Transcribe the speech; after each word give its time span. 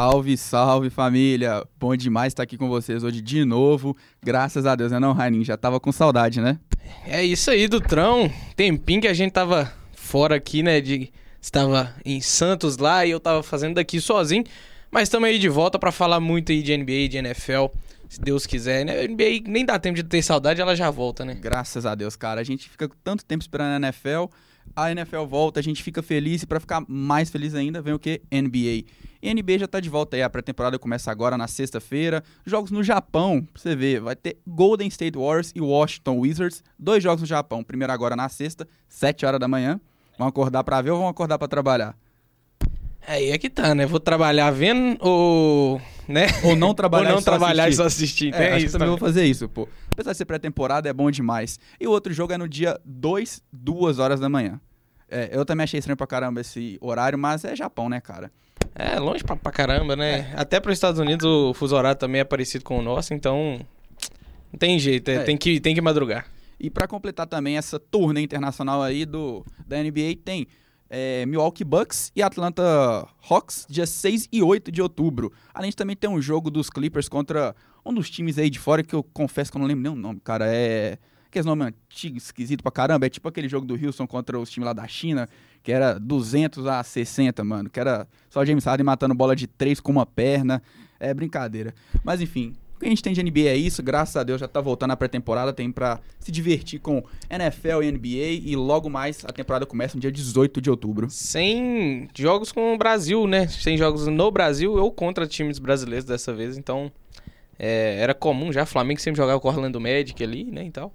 Salve, 0.00 0.34
salve 0.38 0.88
família! 0.88 1.62
Bom 1.78 1.94
demais 1.94 2.30
estar 2.30 2.42
aqui 2.42 2.56
com 2.56 2.70
vocês 2.70 3.04
hoje 3.04 3.20
de 3.20 3.44
novo. 3.44 3.94
Graças 4.22 4.64
a 4.64 4.74
Deus, 4.74 4.90
né 4.90 4.98
não, 4.98 5.12
Rainin? 5.12 5.44
Já 5.44 5.58
tava 5.58 5.78
com 5.78 5.92
saudade, 5.92 6.40
né? 6.40 6.58
É 7.04 7.22
isso 7.22 7.50
aí, 7.50 7.68
Dutrão. 7.68 8.32
Tempinho 8.56 9.02
que 9.02 9.06
a 9.06 9.12
gente 9.12 9.32
tava 9.32 9.70
fora 9.92 10.36
aqui, 10.36 10.62
né? 10.62 10.80
De... 10.80 11.12
Estava 11.38 11.94
em 12.02 12.18
Santos 12.18 12.78
lá 12.78 13.04
e 13.04 13.10
eu 13.10 13.20
tava 13.20 13.42
fazendo 13.42 13.74
daqui 13.74 14.00
sozinho. 14.00 14.42
Mas 14.90 15.02
estamos 15.02 15.28
aí 15.28 15.38
de 15.38 15.50
volta 15.50 15.78
para 15.78 15.92
falar 15.92 16.18
muito 16.18 16.50
aí 16.50 16.62
de 16.62 16.74
NBA, 16.74 17.08
de 17.10 17.18
NFL. 17.18 17.66
Se 18.08 18.18
Deus 18.22 18.46
quiser, 18.46 18.86
né? 18.86 19.02
A 19.02 19.06
NBA 19.06 19.42
nem 19.48 19.66
dá 19.66 19.78
tempo 19.78 19.96
de 19.96 20.02
ter 20.02 20.22
saudade, 20.22 20.62
ela 20.62 20.74
já 20.74 20.90
volta, 20.90 21.26
né? 21.26 21.34
Graças 21.34 21.84
a 21.84 21.94
Deus, 21.94 22.16
cara. 22.16 22.40
A 22.40 22.44
gente 22.44 22.70
fica 22.70 22.88
tanto 23.04 23.22
tempo 23.22 23.42
esperando 23.42 23.74
a 23.74 23.86
NFL. 23.86 24.32
A 24.74 24.90
NFL 24.92 25.24
volta, 25.24 25.60
a 25.60 25.62
gente 25.62 25.82
fica 25.82 26.02
feliz 26.02 26.42
e 26.42 26.46
para 26.46 26.58
ficar 26.58 26.82
mais 26.88 27.28
feliz 27.28 27.54
ainda, 27.54 27.82
vem 27.82 27.92
o 27.92 27.98
que? 27.98 28.22
NBA. 28.32 28.88
E 29.22 29.34
NBA 29.34 29.58
já 29.58 29.68
tá 29.68 29.80
de 29.80 29.88
volta 29.88 30.16
aí, 30.16 30.22
a 30.22 30.30
pré-temporada 30.30 30.78
começa 30.78 31.10
agora 31.10 31.36
na 31.36 31.46
sexta-feira. 31.46 32.24
Jogos 32.46 32.70
no 32.70 32.82
Japão, 32.82 33.46
pra 33.52 33.60
você 33.60 33.76
ver, 33.76 34.00
vai 34.00 34.16
ter 34.16 34.38
Golden 34.46 34.88
State 34.88 35.18
Warriors 35.18 35.52
e 35.54 35.60
Washington 35.60 36.20
Wizards. 36.20 36.64
Dois 36.78 37.02
jogos 37.02 37.20
no 37.20 37.26
Japão, 37.26 37.62
primeiro 37.62 37.92
agora 37.92 38.16
na 38.16 38.28
sexta, 38.28 38.66
7 38.88 39.26
horas 39.26 39.38
da 39.38 39.46
manhã. 39.46 39.78
Vão 40.18 40.26
acordar 40.26 40.64
para 40.64 40.80
ver 40.80 40.90
ou 40.90 40.98
vão 40.98 41.08
acordar 41.08 41.38
para 41.38 41.48
trabalhar? 41.48 41.96
Aí 43.06 43.30
é 43.30 43.38
que 43.38 43.50
tá, 43.50 43.74
né? 43.74 43.86
Vou 43.86 44.00
trabalhar 44.00 44.50
vendo 44.50 44.96
ou. 45.00 45.80
Né? 46.08 46.26
Ou 46.44 46.56
não 46.56 46.74
trabalhar, 46.74 47.08
ou 47.10 47.14
não 47.14 47.20
e, 47.20 47.22
só 47.22 47.30
trabalhar 47.30 47.64
assistir. 47.64 47.74
e 47.74 47.76
só 47.76 47.86
assistir. 47.86 48.34
É, 48.34 48.48
acho 48.52 48.56
isso 48.58 48.66
que 48.66 48.72
também 48.72 48.88
também. 48.88 48.88
vou 48.88 48.98
fazer 48.98 49.24
isso, 49.24 49.48
pô. 49.48 49.68
Apesar 49.90 50.12
de 50.12 50.18
ser 50.18 50.24
pré-temporada, 50.24 50.88
é 50.88 50.92
bom 50.92 51.10
demais. 51.10 51.58
E 51.78 51.86
o 51.86 51.90
outro 51.90 52.12
jogo 52.12 52.32
é 52.32 52.38
no 52.38 52.48
dia 52.48 52.78
2, 52.84 53.42
2 53.52 53.98
horas 53.98 54.18
da 54.18 54.28
manhã. 54.28 54.60
É, 55.10 55.30
eu 55.32 55.44
também 55.44 55.64
achei 55.64 55.78
estranho 55.78 55.96
pra 55.96 56.06
caramba 56.06 56.40
esse 56.40 56.78
horário, 56.80 57.18
mas 57.18 57.44
é 57.44 57.56
Japão, 57.56 57.88
né, 57.88 58.00
cara? 58.00 58.30
É, 58.74 58.98
longe 58.98 59.22
pra, 59.22 59.36
pra 59.36 59.52
caramba, 59.52 59.94
né? 59.94 60.32
Até 60.34 60.58
para 60.58 60.70
os 60.70 60.76
Estados 60.76 61.00
Unidos 61.00 61.24
o 61.26 61.52
fuso 61.54 61.76
horário 61.76 61.98
também 61.98 62.20
é 62.20 62.24
parecido 62.24 62.64
com 62.64 62.78
o 62.78 62.82
nosso, 62.82 63.12
então. 63.12 63.60
Não 64.52 64.58
tem 64.58 64.78
jeito, 64.78 65.10
é, 65.10 65.16
É. 65.16 65.22
Tem, 65.22 65.36
que, 65.36 65.60
tem 65.60 65.74
que 65.74 65.80
madrugar. 65.80 66.26
E 66.58 66.68
pra 66.68 66.86
completar 66.86 67.26
também 67.26 67.56
essa 67.56 67.78
turnê 67.78 68.20
internacional 68.20 68.82
aí 68.82 69.06
do, 69.06 69.44
da 69.66 69.82
NBA, 69.82 70.16
tem 70.24 70.46
é, 70.90 71.24
Milwaukee 71.24 71.64
Bucks 71.64 72.10
e 72.14 72.22
Atlanta 72.22 72.62
Hawks, 73.28 73.64
dia 73.68 73.86
6 73.86 74.28
e 74.32 74.42
8 74.42 74.72
de 74.72 74.82
outubro. 74.82 75.32
Além 75.54 75.70
de 75.70 75.76
também 75.76 75.96
ter 75.96 76.08
um 76.08 76.20
jogo 76.20 76.50
dos 76.50 76.68
Clippers 76.68 77.08
contra 77.08 77.54
um 77.86 77.94
dos 77.94 78.10
times 78.10 78.36
aí 78.38 78.50
de 78.50 78.58
fora 78.58 78.82
que 78.82 78.94
eu 78.94 79.02
confesso 79.02 79.50
que 79.50 79.56
eu 79.56 79.60
não 79.60 79.68
lembro 79.68 79.84
nem 79.84 79.92
o 79.92 79.96
nome, 79.96 80.20
cara. 80.20 80.46
É. 80.48 80.98
Aqueles 81.26 81.46
nomes 81.46 81.68
antigos, 81.68 82.24
esquisito 82.24 82.60
pra 82.60 82.72
caramba. 82.72 83.06
É 83.06 83.08
tipo 83.08 83.28
aquele 83.28 83.48
jogo 83.48 83.64
do 83.64 83.74
Houston 83.74 84.04
contra 84.04 84.36
os 84.36 84.50
times 84.50 84.66
lá 84.66 84.72
da 84.72 84.86
China, 84.88 85.28
que 85.62 85.72
era 85.72 85.98
200 85.98 86.66
a 86.66 86.82
60, 86.82 87.42
mano. 87.44 87.70
Que 87.70 87.80
era 87.80 88.06
só 88.28 88.44
James 88.44 88.64
Harden 88.64 88.84
matando 88.84 89.14
bola 89.14 89.36
de 89.36 89.46
três 89.46 89.80
com 89.80 89.92
uma 89.92 90.06
perna. 90.06 90.62
É 90.98 91.12
brincadeira. 91.14 91.74
Mas 92.04 92.20
enfim, 92.20 92.54
o 92.76 92.80
que 92.80 92.86
a 92.86 92.88
gente 92.88 93.02
tem 93.02 93.12
de 93.12 93.22
NBA 93.22 93.48
é 93.48 93.56
isso. 93.56 93.82
Graças 93.82 94.16
a 94.16 94.22
Deus 94.22 94.40
já 94.40 94.48
tá 94.48 94.60
voltando 94.60 94.90
a 94.92 94.96
pré-temporada. 94.96 95.52
Tem 95.52 95.70
pra 95.70 96.00
se 96.18 96.30
divertir 96.30 96.80
com 96.80 97.02
NFL 97.28 97.82
e 97.82 97.92
NBA. 97.92 98.48
E 98.50 98.56
logo 98.56 98.88
mais 98.90 99.24
a 99.24 99.32
temporada 99.32 99.66
começa 99.66 99.96
no 99.96 100.00
dia 100.00 100.12
18 100.12 100.60
de 100.60 100.70
outubro. 100.70 101.08
Sem 101.10 102.08
jogos 102.16 102.52
com 102.52 102.74
o 102.74 102.78
Brasil, 102.78 103.26
né? 103.26 103.46
Sem 103.48 103.76
jogos 103.76 104.06
no 104.06 104.30
Brasil 104.30 104.72
ou 104.74 104.90
contra 104.92 105.26
times 105.26 105.58
brasileiros 105.58 106.04
dessa 106.04 106.32
vez, 106.32 106.56
então. 106.58 106.90
é, 107.60 107.98
era 108.00 108.14
comum 108.14 108.50
já, 108.50 108.64
Flamengo 108.64 109.00
sempre 109.00 109.18
jogava 109.18 109.38
com 109.38 109.46
o 109.46 109.50
Orlando 109.50 109.78
Magic 109.78 110.24
ali, 110.24 110.44
né, 110.44 110.64
e 110.64 110.70
tal. 110.70 110.94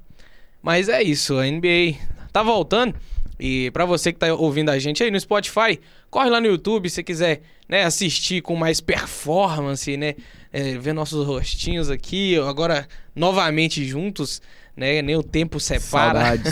Mas 0.63 0.89
é 0.89 1.03
isso, 1.03 1.37
a 1.37 1.45
NBA 1.45 1.99
tá 2.33 2.41
voltando. 2.41 2.95
E 3.39 3.69
pra 3.71 3.85
você 3.85 4.13
que 4.13 4.19
tá 4.19 4.33
ouvindo 4.33 4.69
a 4.69 4.79
gente 4.79 5.03
aí 5.03 5.11
no 5.11 5.19
Spotify, 5.19 5.79
corre 6.09 6.29
lá 6.29 6.39
no 6.39 6.47
YouTube 6.47 6.89
se 6.89 7.03
quiser, 7.03 7.41
né, 7.67 7.83
assistir 7.83 8.41
com 8.41 8.55
mais 8.55 8.79
performance, 8.79 9.97
né, 9.97 10.15
é, 10.53 10.77
ver 10.77 10.93
nossos 10.93 11.25
rostinhos 11.25 11.89
aqui, 11.89 12.37
agora 12.37 12.87
novamente 13.13 13.83
juntos, 13.85 14.41
né, 14.75 15.01
nem 15.01 15.15
o 15.15 15.23
tempo 15.23 15.59
separa. 15.59 16.39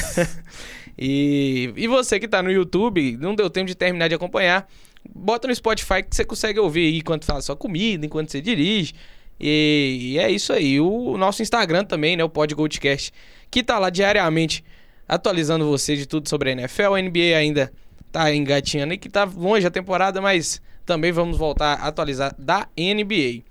E, 0.98 1.74
e 1.76 1.88
você 1.88 2.20
que 2.20 2.28
tá 2.28 2.44
no 2.44 2.52
YouTube, 2.52 3.18
não 3.18 3.34
deu 3.34 3.50
tempo 3.50 3.66
de 3.66 3.76
terminar 3.76 4.08
de 4.08 4.16
acompanhar, 4.16 4.70
bota 5.14 5.48
no 5.48 5.56
Spotify 5.56 6.04
que 6.04 6.16
você 6.16 6.24
consegue 6.24 6.60
ouvir 6.60 6.86
aí 6.86 6.98
enquanto 7.00 7.26
faz 7.26 7.46
sua 7.46 7.56
comida, 7.56 8.06
enquanto 8.06 8.32
você 8.32 8.40
dirige. 8.40 8.94
E, 9.40 10.12
e 10.14 10.20
é 10.20 10.30
isso 10.30 10.54
aí. 10.54 10.80
O, 10.80 11.18
nosso 11.18 11.42
Instagram 11.42 11.84
também, 11.84 12.16
né? 12.16 12.24
O 12.24 12.30
Pod 12.30 12.54
Goldcast, 12.54 13.12
que 13.50 13.64
tá 13.64 13.80
lá 13.80 13.90
diariamente 13.90 14.64
atualizando 15.08 15.70
você 15.70 15.96
de 15.96 16.06
tudo 16.06 16.28
sobre 16.28 16.50
a 16.50 16.54
NFL. 16.54 16.94
A 16.94 17.02
NBA 17.02 17.38
ainda 17.38 17.72
tá 18.12 18.34
engatinhando 18.34 18.92
aí, 18.92 18.98
que 18.98 19.10
tá 19.10 19.24
longe 19.24 19.66
a 19.66 19.72
temporada, 19.72 20.22
mas 20.22 20.62
também 20.86 21.12
vamos 21.12 21.38
voltar 21.38 21.80
a 21.80 21.88
atualizar 21.88 22.36
da 22.38 22.68
NBA. 22.78 23.44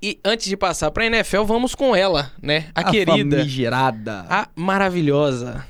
E 0.00 0.20
antes 0.24 0.46
de 0.46 0.56
passar 0.56 0.90
pra 0.90 1.06
NFL, 1.06 1.42
vamos 1.44 1.74
com 1.74 1.94
ela, 1.94 2.30
né? 2.40 2.66
A, 2.74 2.84
querida, 2.84 3.38
famigerada. 3.38 4.26
a 4.28 4.48
maravilhosa. 4.54 5.66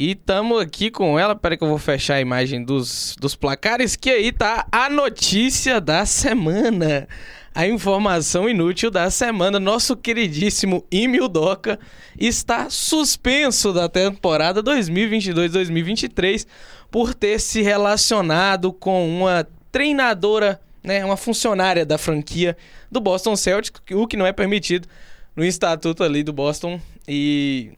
E 0.00 0.14
tamo 0.14 0.56
aqui 0.56 0.90
com 0.90 1.18
ela. 1.18 1.36
Peraí 1.36 1.58
que 1.58 1.62
eu 1.62 1.68
vou 1.68 1.76
fechar 1.76 2.14
a 2.14 2.20
imagem 2.22 2.64
dos, 2.64 3.14
dos 3.20 3.36
placares. 3.36 3.96
Que 3.96 4.08
aí 4.08 4.32
tá 4.32 4.66
a 4.72 4.88
notícia 4.88 5.78
da 5.78 6.06
semana. 6.06 7.06
A 7.54 7.66
informação 7.66 8.48
inútil 8.48 8.90
da 8.90 9.10
semana. 9.10 9.60
Nosso 9.60 9.94
queridíssimo 9.94 10.86
Emil 10.90 11.28
Doca 11.28 11.78
está 12.18 12.70
suspenso 12.70 13.74
da 13.74 13.90
temporada 13.90 14.62
2022-2023 14.62 16.46
por 16.90 17.12
ter 17.12 17.38
se 17.38 17.60
relacionado 17.60 18.72
com 18.72 19.06
uma 19.06 19.46
treinadora, 19.70 20.58
né, 20.82 21.04
uma 21.04 21.18
funcionária 21.18 21.84
da 21.84 21.98
franquia 21.98 22.56
do 22.90 23.00
Boston 23.02 23.36
Celtics, 23.36 23.82
o 23.92 24.06
que 24.06 24.16
não 24.16 24.24
é 24.24 24.32
permitido 24.32 24.88
no 25.36 25.44
estatuto 25.44 26.02
ali 26.02 26.22
do 26.22 26.32
Boston. 26.32 26.80
E 27.06 27.72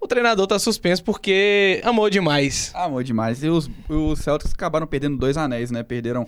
o 0.00 0.06
treinador 0.06 0.46
tá 0.46 0.58
suspenso 0.58 1.04
porque 1.04 1.80
amou 1.84 2.08
demais. 2.08 2.72
Amor 2.74 3.04
demais. 3.04 3.42
E 3.42 3.48
os, 3.48 3.70
os 3.88 4.18
Celtics 4.20 4.52
acabaram 4.52 4.86
perdendo 4.86 5.18
dois 5.18 5.36
anéis, 5.36 5.70
né? 5.70 5.82
Perderam 5.82 6.26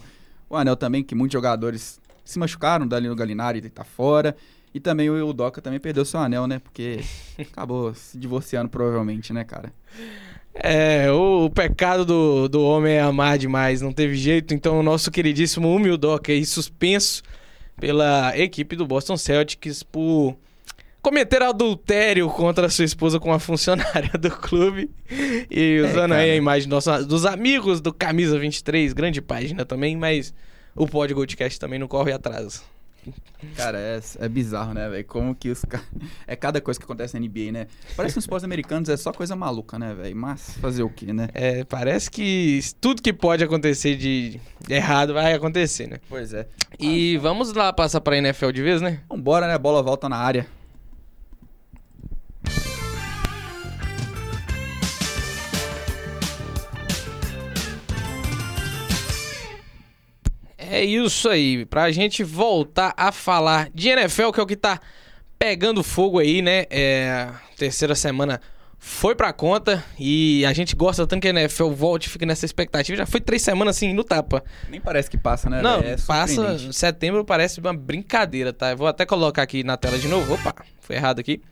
o 0.49 0.57
anel 0.57 0.77
também, 0.77 1.03
que 1.03 1.15
muitos 1.15 1.33
jogadores 1.33 1.99
se 2.25 2.39
machucaram, 2.39 2.87
dali 2.87 3.09
no 3.09 3.17
Galinari 3.17 3.63
tá 3.71 3.83
fora. 3.83 4.37
E 4.75 4.81
também 4.81 5.11
o 5.11 5.29
Udoka 5.29 5.61
também 5.61 5.81
perdeu 5.81 6.05
seu 6.05 6.21
anel, 6.21 6.47
né? 6.47 6.59
Porque 6.59 7.01
acabou 7.41 7.95
se 7.95 8.19
divorciando 8.19 8.69
provavelmente, 8.69 9.33
né, 9.33 9.45
cara? 9.45 9.73
É, 10.55 11.11
o, 11.11 11.47
o 11.47 11.51
pecado 11.51 12.05
do, 12.05 12.49
do 12.49 12.63
homem 12.63 12.95
é 12.95 13.01
amar 13.01 13.39
demais, 13.39 13.81
não 13.81 13.93
teve 13.93 14.15
jeito. 14.17 14.53
Então, 14.53 14.79
o 14.79 14.83
nosso 14.83 15.11
queridíssimo 15.11 15.75
Humildoc 15.75 16.29
aí 16.29 16.45
suspenso 16.45 17.23
pela 17.81 18.37
equipe 18.37 18.77
do 18.77 18.87
Boston 18.87 19.17
Celtics 19.17 19.83
por 19.83 20.37
cometer 21.03 21.43
adultério 21.43 22.29
contra 22.31 22.71
sua 22.71 22.85
esposa 22.85 23.19
com 23.19 23.29
uma 23.29 23.41
funcionária 23.41 24.13
do 24.19 24.31
clube. 24.31 24.89
E 25.51 25.81
usando 25.81 26.13
aí 26.13 26.27
cara. 26.27 26.33
a 26.33 26.37
imagem 26.37 26.69
nossa, 26.69 27.05
dos 27.05 27.27
amigos 27.27 27.81
do 27.81 27.93
Camisa 27.93 28.39
23, 28.39 28.93
grande 28.93 29.21
página 29.21 29.65
também, 29.65 29.97
mas 29.97 30.33
o 30.75 30.87
Pod 30.87 31.13
Goldcast 31.13 31.59
também 31.59 31.79
não 31.79 31.89
corre 31.89 32.13
atrás. 32.13 32.63
Cara, 33.57 33.81
é, 33.81 34.01
é 34.21 34.29
bizarro, 34.29 34.73
né, 34.73 34.89
velho? 34.89 35.05
Como 35.05 35.35
que 35.35 35.51
os 35.51 35.65
caras. 35.65 35.85
É 36.25 36.37
cada 36.37 36.61
coisa 36.61 36.79
que 36.79 36.85
acontece 36.85 37.19
na 37.19 37.27
NBA, 37.27 37.51
né? 37.51 37.67
Parece 37.97 38.15
que 38.15 38.19
os 38.21 38.25
esportes 38.25 38.45
americanos 38.45 38.89
é 38.89 38.97
só 38.97 39.13
coisa 39.13 39.35
maluca, 39.35 39.77
né, 39.77 39.93
velho? 39.93 40.15
Mas 40.15 40.57
fazer 40.59 40.85
o 40.85 40.89
quê, 40.89 41.13
né? 41.13 41.29
É, 41.35 41.65
parece 41.65 42.09
que 42.09 42.61
tudo 42.81 43.03
que 43.03 43.13
pode 43.13 43.43
acontecer 43.43 43.97
de 43.97 44.41
errado 44.69 45.15
vai 45.15 45.35
acontecer, 45.35 45.89
né? 45.89 45.99
Pois 46.09 46.33
é. 46.33 46.47
E 46.79 47.17
vamos 47.19 47.53
lá 47.53 47.73
passar 47.73 48.01
pra 48.01 48.17
NFL 48.17 48.53
de 48.53 48.63
vez, 48.63 48.81
né? 48.81 49.01
Vambora, 49.09 49.49
né? 49.49 49.55
A 49.55 49.59
bola 49.59 49.83
volta 49.83 50.09
na 50.09 50.17
área. 50.17 50.47
É 60.73 60.83
isso 60.83 61.29
aí. 61.29 61.67
Pra 61.67 61.91
gente 61.93 62.25
voltar 62.25 62.95
a 62.97 63.13
falar 63.13 63.69
de 63.75 63.91
NFL, 63.91 64.31
que 64.31 64.41
é 64.41 64.43
o 64.43 64.47
que 64.47 64.57
tá 64.57 64.81
pegando 65.39 65.83
fogo 65.83 66.19
aí, 66.19 66.41
né? 66.41 66.65
É, 66.71 67.29
terceira 67.59 67.95
semana 67.95 68.41
foi 68.79 69.15
pra 69.15 69.35
conta 69.35 69.85
e 69.99 70.47
a 70.47 70.53
gente 70.55 70.75
gosta 70.75 71.07
tanto 71.07 71.21
que 71.21 71.29
a 71.29 71.31
NFL 71.31 71.69
volte 71.73 72.07
e 72.07 72.09
fica 72.09 72.25
nessa 72.25 72.47
expectativa. 72.47 72.97
Já 72.97 73.05
foi 73.05 73.21
três 73.21 73.43
semanas 73.43 73.77
assim 73.77 73.93
no 73.93 74.03
tapa. 74.03 74.43
Nem 74.71 74.81
parece 74.81 75.11
que 75.11 75.19
passa, 75.19 75.51
né? 75.51 75.61
Não? 75.61 75.81
É 75.81 75.97
passa. 76.07 76.73
Setembro 76.73 77.23
parece 77.23 77.61
uma 77.61 77.75
brincadeira, 77.75 78.51
tá? 78.51 78.71
Eu 78.71 78.79
vou 78.79 78.87
até 78.87 79.05
colocar 79.05 79.43
aqui 79.43 79.63
na 79.63 79.77
tela 79.77 79.99
de 79.99 80.09
novo. 80.09 80.33
Opa, 80.33 80.55
foi 80.81 80.97
errado 80.97 81.19
aqui. 81.21 81.43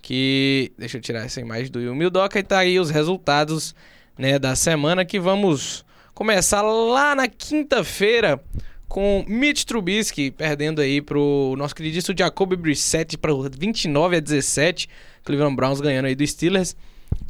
Que. 0.00 0.72
Deixa 0.78 0.96
eu 0.96 1.02
tirar 1.02 1.26
essa 1.26 1.42
imagem 1.42 1.70
do 1.70 1.78
Humildoca 1.78 2.38
e 2.38 2.42
tá 2.42 2.60
aí 2.60 2.80
os 2.80 2.88
resultados 2.88 3.74
né, 4.16 4.38
da 4.38 4.56
semana 4.56 5.04
que 5.04 5.20
vamos 5.20 5.84
começar 6.14 6.62
lá 6.62 7.14
na 7.14 7.28
quinta-feira 7.28 8.42
com 8.88 9.24
Mitch 9.26 9.64
Trubisky 9.64 10.30
perdendo 10.30 10.80
aí 10.80 11.00
pro 11.00 11.54
nosso 11.56 11.74
queridíssimo 11.74 12.16
Jacoby 12.16 12.56
Brissett 12.56 13.16
para 13.16 13.32
29 13.34 14.16
a 14.16 14.20
17. 14.20 14.88
Cleveland 15.24 15.56
Browns 15.56 15.80
ganhando 15.80 16.06
aí 16.06 16.14
do 16.14 16.26
Steelers. 16.26 16.76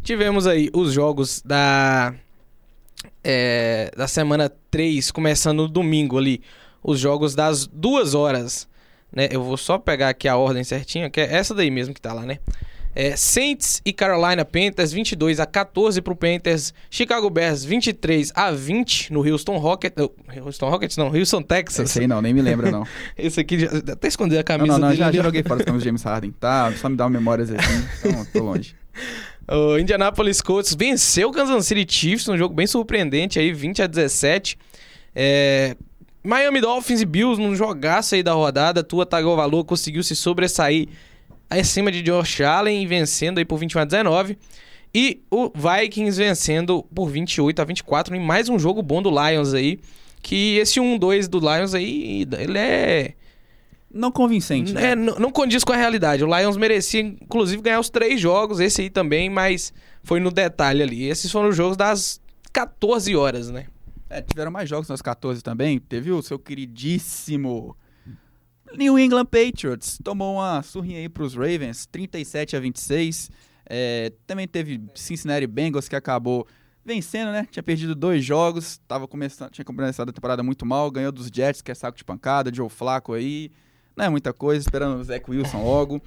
Tivemos 0.02 0.46
aí 0.46 0.70
os 0.72 0.92
jogos 0.92 1.40
da 1.44 2.14
é, 3.22 3.92
da 3.96 4.08
semana 4.08 4.50
3, 4.70 5.10
começando 5.10 5.58
no 5.58 5.68
domingo 5.68 6.18
ali, 6.18 6.42
os 6.82 6.98
jogos 6.98 7.34
das 7.34 7.66
duas 7.66 8.14
horas, 8.14 8.68
né? 9.12 9.28
Eu 9.30 9.42
vou 9.42 9.56
só 9.56 9.78
pegar 9.78 10.08
aqui 10.08 10.26
a 10.28 10.36
ordem 10.36 10.64
certinha, 10.64 11.08
que 11.10 11.20
é 11.20 11.32
essa 11.32 11.54
daí 11.54 11.70
mesmo 11.70 11.94
que 11.94 12.00
tá 12.00 12.12
lá, 12.12 12.22
né? 12.22 12.38
É, 12.94 13.16
Saints 13.16 13.80
e 13.84 13.92
Carolina 13.92 14.44
Panthers 14.44 14.92
22 14.92 15.40
a 15.40 15.46
14 15.46 16.02
pro 16.02 16.14
Panthers, 16.14 16.74
Chicago 16.90 17.30
Bears 17.30 17.64
23 17.64 18.32
a 18.34 18.50
20 18.50 19.12
no 19.12 19.26
Houston 19.26 19.56
Rockets, 19.56 19.96
Houston 20.44 20.68
Rockets 20.68 20.96
não, 20.96 21.06
Houston 21.08 21.42
Texas. 21.42 21.90
Esse 21.90 22.00
aí 22.00 22.06
não, 22.06 22.20
nem 22.20 22.34
me 22.34 22.42
lembra 22.42 22.70
não. 22.70 22.86
Esse 23.16 23.40
aqui 23.40 23.60
já, 23.60 23.68
até 23.92 24.08
esconder 24.08 24.38
a 24.38 24.44
camisa 24.44 24.72
não, 24.72 24.78
não, 24.78 24.88
não, 24.88 24.94
já, 24.94 25.10
já 25.10 25.22
joguei 25.22 25.42
fora 25.42 25.60
os 25.60 25.64
campos 25.64 25.82
de 25.82 25.88
James 25.88 26.02
Harden, 26.02 26.32
tá? 26.32 26.72
Só 26.76 26.88
me 26.88 26.96
dá 26.96 27.04
uma 27.04 27.10
memórias 27.10 27.50
assim, 27.50 27.88
então 27.98 28.24
tô 28.26 28.42
longe. 28.42 28.74
O 29.48 29.76
Indianapolis 29.76 30.40
Colts 30.40 30.72
venceu 30.72 31.28
o 31.28 31.32
Kansas 31.32 31.66
City 31.66 31.84
Chiefs, 31.92 32.28
um 32.28 32.38
jogo 32.38 32.54
bem 32.54 32.66
surpreendente 32.66 33.40
aí, 33.40 33.52
20 33.52 33.82
a 33.82 33.86
17. 33.88 34.56
É, 35.14 35.76
Miami 36.22 36.60
Dolphins 36.60 37.00
e 37.00 37.04
Bills 37.04 37.40
num 37.40 37.54
jogaço 37.56 38.14
aí 38.14 38.22
da 38.22 38.32
rodada. 38.32 38.84
Tua 38.84 39.04
Tagovailoa 39.04 39.64
conseguiu 39.64 40.02
se 40.04 40.14
sobressair 40.14 40.88
acima 41.60 41.90
de 41.90 42.02
Josh 42.02 42.40
Allen, 42.40 42.86
vencendo 42.86 43.38
aí 43.38 43.44
por 43.44 43.58
21 43.58 43.80
a 43.80 43.84
19. 43.84 44.38
E 44.94 45.22
o 45.30 45.50
Vikings 45.54 46.18
vencendo 46.18 46.82
por 46.94 47.08
28 47.08 47.62
a 47.62 47.64
24 47.64 48.14
em 48.14 48.20
mais 48.20 48.48
um 48.48 48.58
jogo 48.58 48.82
bom 48.82 49.02
do 49.02 49.10
Lions 49.10 49.54
aí. 49.54 49.78
Que 50.20 50.58
esse 50.58 50.78
1-2 50.78 51.28
do 51.28 51.38
Lions 51.38 51.74
aí, 51.74 52.26
ele 52.38 52.58
é... 52.58 53.14
Não 53.92 54.10
convincente, 54.10 54.72
né? 54.72 54.92
É, 54.92 54.96
não, 54.96 55.18
não 55.18 55.30
condiz 55.30 55.64
com 55.64 55.72
a 55.72 55.76
realidade. 55.76 56.24
O 56.24 56.38
Lions 56.38 56.56
merecia, 56.56 57.00
inclusive, 57.00 57.60
ganhar 57.60 57.80
os 57.80 57.90
três 57.90 58.20
jogos, 58.20 58.58
esse 58.58 58.82
aí 58.82 58.90
também, 58.90 59.28
mas 59.28 59.72
foi 60.02 60.18
no 60.20 60.30
detalhe 60.30 60.82
ali. 60.82 61.08
Esses 61.08 61.30
foram 61.30 61.50
os 61.50 61.56
jogos 61.56 61.76
das 61.76 62.20
14 62.52 63.14
horas, 63.14 63.50
né? 63.50 63.66
É, 64.08 64.22
tiveram 64.22 64.50
mais 64.50 64.68
jogos 64.68 64.88
nas 64.88 65.02
14 65.02 65.42
também. 65.42 65.78
Teve 65.78 66.10
o 66.10 66.22
seu 66.22 66.38
queridíssimo 66.38 67.76
New 68.76 68.98
England 68.98 69.26
Patriots. 69.26 69.98
Tomou 70.02 70.36
uma 70.36 70.62
surrinha 70.62 70.98
aí 70.98 71.08
pros 71.08 71.34
Ravens, 71.34 71.86
37 71.86 72.56
a 72.56 72.60
26. 72.60 73.30
É, 73.68 74.12
também 74.26 74.46
teve 74.46 74.82
Cincinnati 74.94 75.46
Bengals 75.46 75.88
que 75.88 75.96
acabou 75.96 76.46
vencendo, 76.84 77.30
né? 77.32 77.46
Tinha 77.50 77.62
perdido 77.62 77.94
dois 77.94 78.24
jogos, 78.24 78.80
tava 78.88 79.06
começando, 79.06 79.50
tinha 79.50 79.64
começado 79.64 80.08
a 80.08 80.12
temporada 80.12 80.42
muito 80.42 80.66
mal, 80.66 80.90
ganhou 80.90 81.12
dos 81.12 81.28
Jets, 81.32 81.62
que 81.62 81.70
é 81.70 81.74
saco 81.74 81.96
de 81.96 82.04
pancada, 82.04 82.52
Joe 82.52 82.68
Flacco 82.68 83.12
aí. 83.12 83.50
Não 83.96 84.06
é 84.06 84.08
muita 84.08 84.32
coisa, 84.32 84.60
esperando 84.60 84.98
o 84.98 85.04
Zach 85.04 85.24
Wilson 85.30 85.62
logo. 85.62 86.02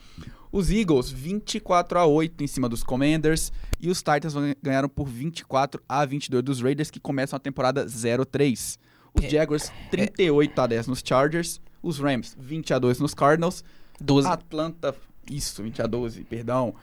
Os 0.52 0.72
Eagles, 0.72 1.12
24 1.12 2.00
a 2.00 2.06
8 2.06 2.44
em 2.44 2.48
cima 2.48 2.68
dos 2.68 2.84
Commanders. 2.84 3.52
E 3.80 3.90
os 3.90 4.00
Titans 4.00 4.34
ganharam 4.62 4.90
por 4.90 5.08
24 5.08 5.82
a 5.88 6.04
22 6.06 6.44
dos 6.44 6.62
Raiders, 6.62 6.90
que 6.90 7.00
começam 7.00 7.38
a 7.38 7.40
temporada 7.40 7.86
0-3. 7.86 8.78
Os 9.14 9.24
É, 9.24 9.30
Jaguars, 9.30 9.72
38 9.92 10.60
a 10.60 10.68
10 10.68 10.88
nos 10.88 11.04
Chargers. 11.06 11.62
Os 11.86 12.00
Rams, 12.00 12.36
20 12.40 12.74
a 12.74 12.80
2 12.80 13.00
nos 13.00 13.14
Cardinals. 13.14 13.64
12. 14.02 14.28
Atlanta, 14.28 14.96
isso, 15.30 15.62
20 15.62 15.84
a 15.84 15.86
12, 15.86 16.24
perdão. 16.24 16.74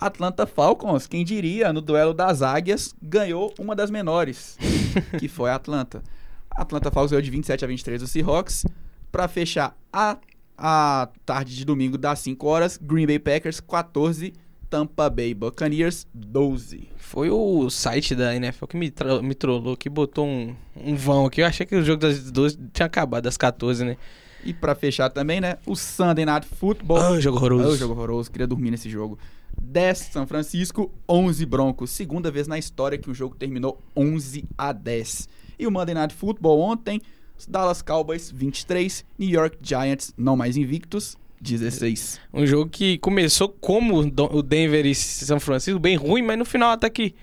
Atlanta 0.00 0.46
Falcons, 0.46 1.06
quem 1.06 1.24
diria, 1.24 1.72
no 1.72 1.82
duelo 1.82 2.14
das 2.14 2.40
águias, 2.40 2.94
ganhou 3.02 3.52
uma 3.58 3.76
das 3.76 3.90
menores, 3.90 4.56
que 5.20 5.28
foi 5.28 5.50
a 5.50 5.54
Atlanta. 5.54 6.02
Atlanta 6.50 6.90
Falcons 6.90 7.10
ganhou 7.10 7.22
de 7.22 7.30
27 7.30 7.64
a 7.64 7.68
23 7.68 8.00
do 8.00 8.08
Seahawks. 8.08 8.64
Pra 9.12 9.28
fechar 9.28 9.76
a, 9.92 10.18
a 10.56 11.08
tarde 11.24 11.54
de 11.54 11.64
domingo 11.64 11.98
das 11.98 12.18
5 12.20 12.46
horas, 12.46 12.78
Green 12.80 13.06
Bay 13.06 13.18
Packers 13.18 13.60
14, 13.60 14.32
Tampa 14.68 15.08
Bay 15.08 15.34
Buccaneers 15.34 16.06
12. 16.12 16.88
Foi 16.96 17.30
o 17.30 17.70
site 17.70 18.14
da 18.14 18.34
NFL 18.34 18.66
que 18.66 18.76
me, 18.76 18.92
me 19.22 19.34
trollou, 19.34 19.76
que 19.76 19.88
botou 19.88 20.26
um, 20.26 20.54
um 20.74 20.96
vão 20.96 21.26
aqui. 21.26 21.40
Eu 21.40 21.46
achei 21.46 21.64
que 21.64 21.76
o 21.76 21.84
jogo 21.84 22.00
das 22.00 22.30
12 22.30 22.58
tinha 22.72 22.86
acabado, 22.86 23.24
das 23.24 23.36
14, 23.36 23.84
né? 23.84 23.96
E 24.46 24.52
pra 24.52 24.76
fechar 24.76 25.10
também, 25.10 25.40
né, 25.40 25.56
o 25.66 25.74
Sunday 25.74 26.24
Night 26.24 26.46
Football. 26.46 26.98
Ah, 26.98 27.20
jogo 27.20 27.36
horroroso. 27.36 27.68
Oh, 27.68 27.76
jogo 27.76 27.94
horroroso, 27.94 28.30
queria 28.30 28.46
dormir 28.46 28.70
nesse 28.70 28.88
jogo. 28.88 29.18
10 29.60 29.98
São 29.98 30.24
Francisco, 30.24 30.92
11 31.08 31.44
Broncos. 31.44 31.90
Segunda 31.90 32.30
vez 32.30 32.46
na 32.46 32.56
história 32.56 32.96
que 32.96 33.10
um 33.10 33.14
jogo 33.14 33.34
terminou 33.34 33.82
11 33.96 34.44
a 34.56 34.72
10. 34.72 35.28
E 35.58 35.66
o 35.66 35.70
Monday 35.70 35.96
Night 35.96 36.14
Football 36.14 36.60
ontem, 36.60 37.00
os 37.36 37.44
Dallas 37.44 37.82
Cowboys 37.82 38.30
23, 38.30 39.04
New 39.18 39.30
York 39.30 39.58
Giants, 39.60 40.14
não 40.16 40.36
mais 40.36 40.56
invictos, 40.56 41.16
16. 41.40 42.20
Um 42.32 42.46
jogo 42.46 42.70
que 42.70 42.98
começou 42.98 43.48
como 43.48 44.00
o 44.00 44.36
o 44.36 44.42
Denver 44.44 44.86
e 44.86 44.94
São 44.94 45.40
Francisco, 45.40 45.80
bem 45.80 45.96
ruim, 45.96 46.22
mas 46.22 46.38
no 46.38 46.44
final 46.44 46.70
até 46.70 46.88
que 46.88 47.16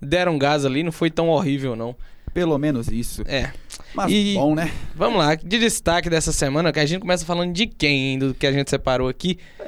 deram 0.00 0.38
gás 0.38 0.64
ali, 0.64 0.82
não 0.82 0.92
foi 0.92 1.10
tão 1.10 1.28
horrível, 1.28 1.76
não. 1.76 1.94
Pelo 2.32 2.56
menos 2.58 2.88
isso. 2.88 3.22
É. 3.26 3.50
Mas 3.94 4.12
E- 4.12 4.34
bom, 4.34 4.54
né? 4.54 4.70
Vamos 4.94 5.18
lá, 5.18 5.34
de 5.34 5.58
destaque 5.58 6.08
dessa 6.08 6.32
semana, 6.32 6.72
que 6.72 6.78
a 6.80 6.86
gente 6.86 7.00
começa 7.00 7.24
falando 7.26 7.52
de 7.52 7.66
quem, 7.66 8.18
do 8.18 8.32
que 8.34 8.46
a 8.46 8.52
gente 8.52 8.70
separou 8.70 9.08
aqui. 9.08 9.38
Eu 9.58 9.66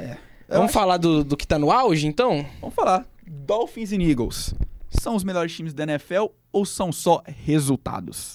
Vamos 0.48 0.64
acho- 0.66 0.72
falar 0.74 0.96
do, 0.96 1.24
do 1.24 1.36
que 1.36 1.46
tá 1.46 1.58
no 1.58 1.70
auge, 1.72 2.06
então? 2.06 2.44
Vamos 2.60 2.74
falar. 2.74 3.06
Dolphins 3.26 3.90
e 3.92 3.96
Eagles. 3.96 4.54
São 4.90 5.16
os 5.16 5.24
melhores 5.24 5.52
times 5.54 5.72
da 5.72 5.84
NFL 5.84 6.26
ou 6.52 6.64
são 6.66 6.92
só 6.92 7.22
resultados? 7.44 8.30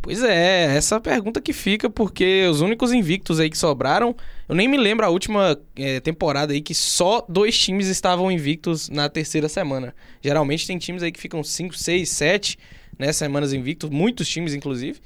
Pois 0.00 0.22
é, 0.22 0.76
essa 0.76 1.00
pergunta 1.00 1.40
que 1.40 1.52
fica, 1.52 1.90
porque 1.90 2.46
os 2.48 2.60
únicos 2.60 2.92
invictos 2.92 3.40
aí 3.40 3.50
que 3.50 3.58
sobraram, 3.58 4.14
eu 4.48 4.54
nem 4.54 4.68
me 4.68 4.76
lembro 4.76 5.04
a 5.04 5.08
última 5.08 5.58
eh, 5.76 5.98
temporada 6.00 6.52
aí 6.52 6.60
que 6.60 6.74
só 6.74 7.24
dois 7.28 7.58
times 7.58 7.88
estavam 7.88 8.30
invictos 8.30 8.88
na 8.88 9.08
terceira 9.08 9.48
semana. 9.48 9.94
Geralmente 10.22 10.66
tem 10.66 10.78
times 10.78 11.02
aí 11.02 11.10
que 11.10 11.20
ficam 11.20 11.42
5, 11.42 11.76
6, 11.76 12.08
7 12.10 12.58
né, 12.98 13.12
semanas 13.12 13.52
invictos, 13.52 13.88
muitos 13.90 14.28
times 14.28 14.54
inclusive. 14.54 15.00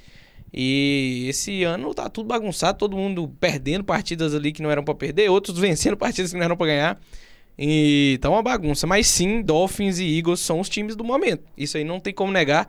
E 0.53 1.27
esse 1.29 1.65
ano 1.65 1.95
tá 1.95 2.09
tudo 2.09 2.27
bagunçado, 2.27 2.79
todo 2.79 2.97
mundo 2.97 3.33
perdendo 3.41 3.83
partidas 3.83 4.35
ali 4.35 4.53
que 4.53 4.61
não 4.61 4.71
eram 4.71 4.85
pra 4.85 4.95
perder, 4.95 5.31
outros 5.31 5.57
vencendo 5.61 5.97
partidas 5.97 6.33
que 6.33 6.37
não 6.37 6.45
eram 6.45 6.57
pra 6.57 6.67
ganhar. 6.67 7.01
E 7.59 8.19
tá 8.21 8.31
uma 8.31 8.43
bagunça, 8.43 8.87
mas 8.87 9.07
sim, 9.07 9.43
Dolphins 9.43 9.99
e 9.99 10.19
Eagles 10.19 10.41
são 10.41 10.61
os 10.61 10.69
times 10.69 10.97
do 10.97 11.05
momento. 11.05 11.45
Isso 11.57 11.77
aí 11.77 11.85
não 11.85 12.01
tem 12.01 12.13
como 12.13 12.33
negar. 12.33 12.67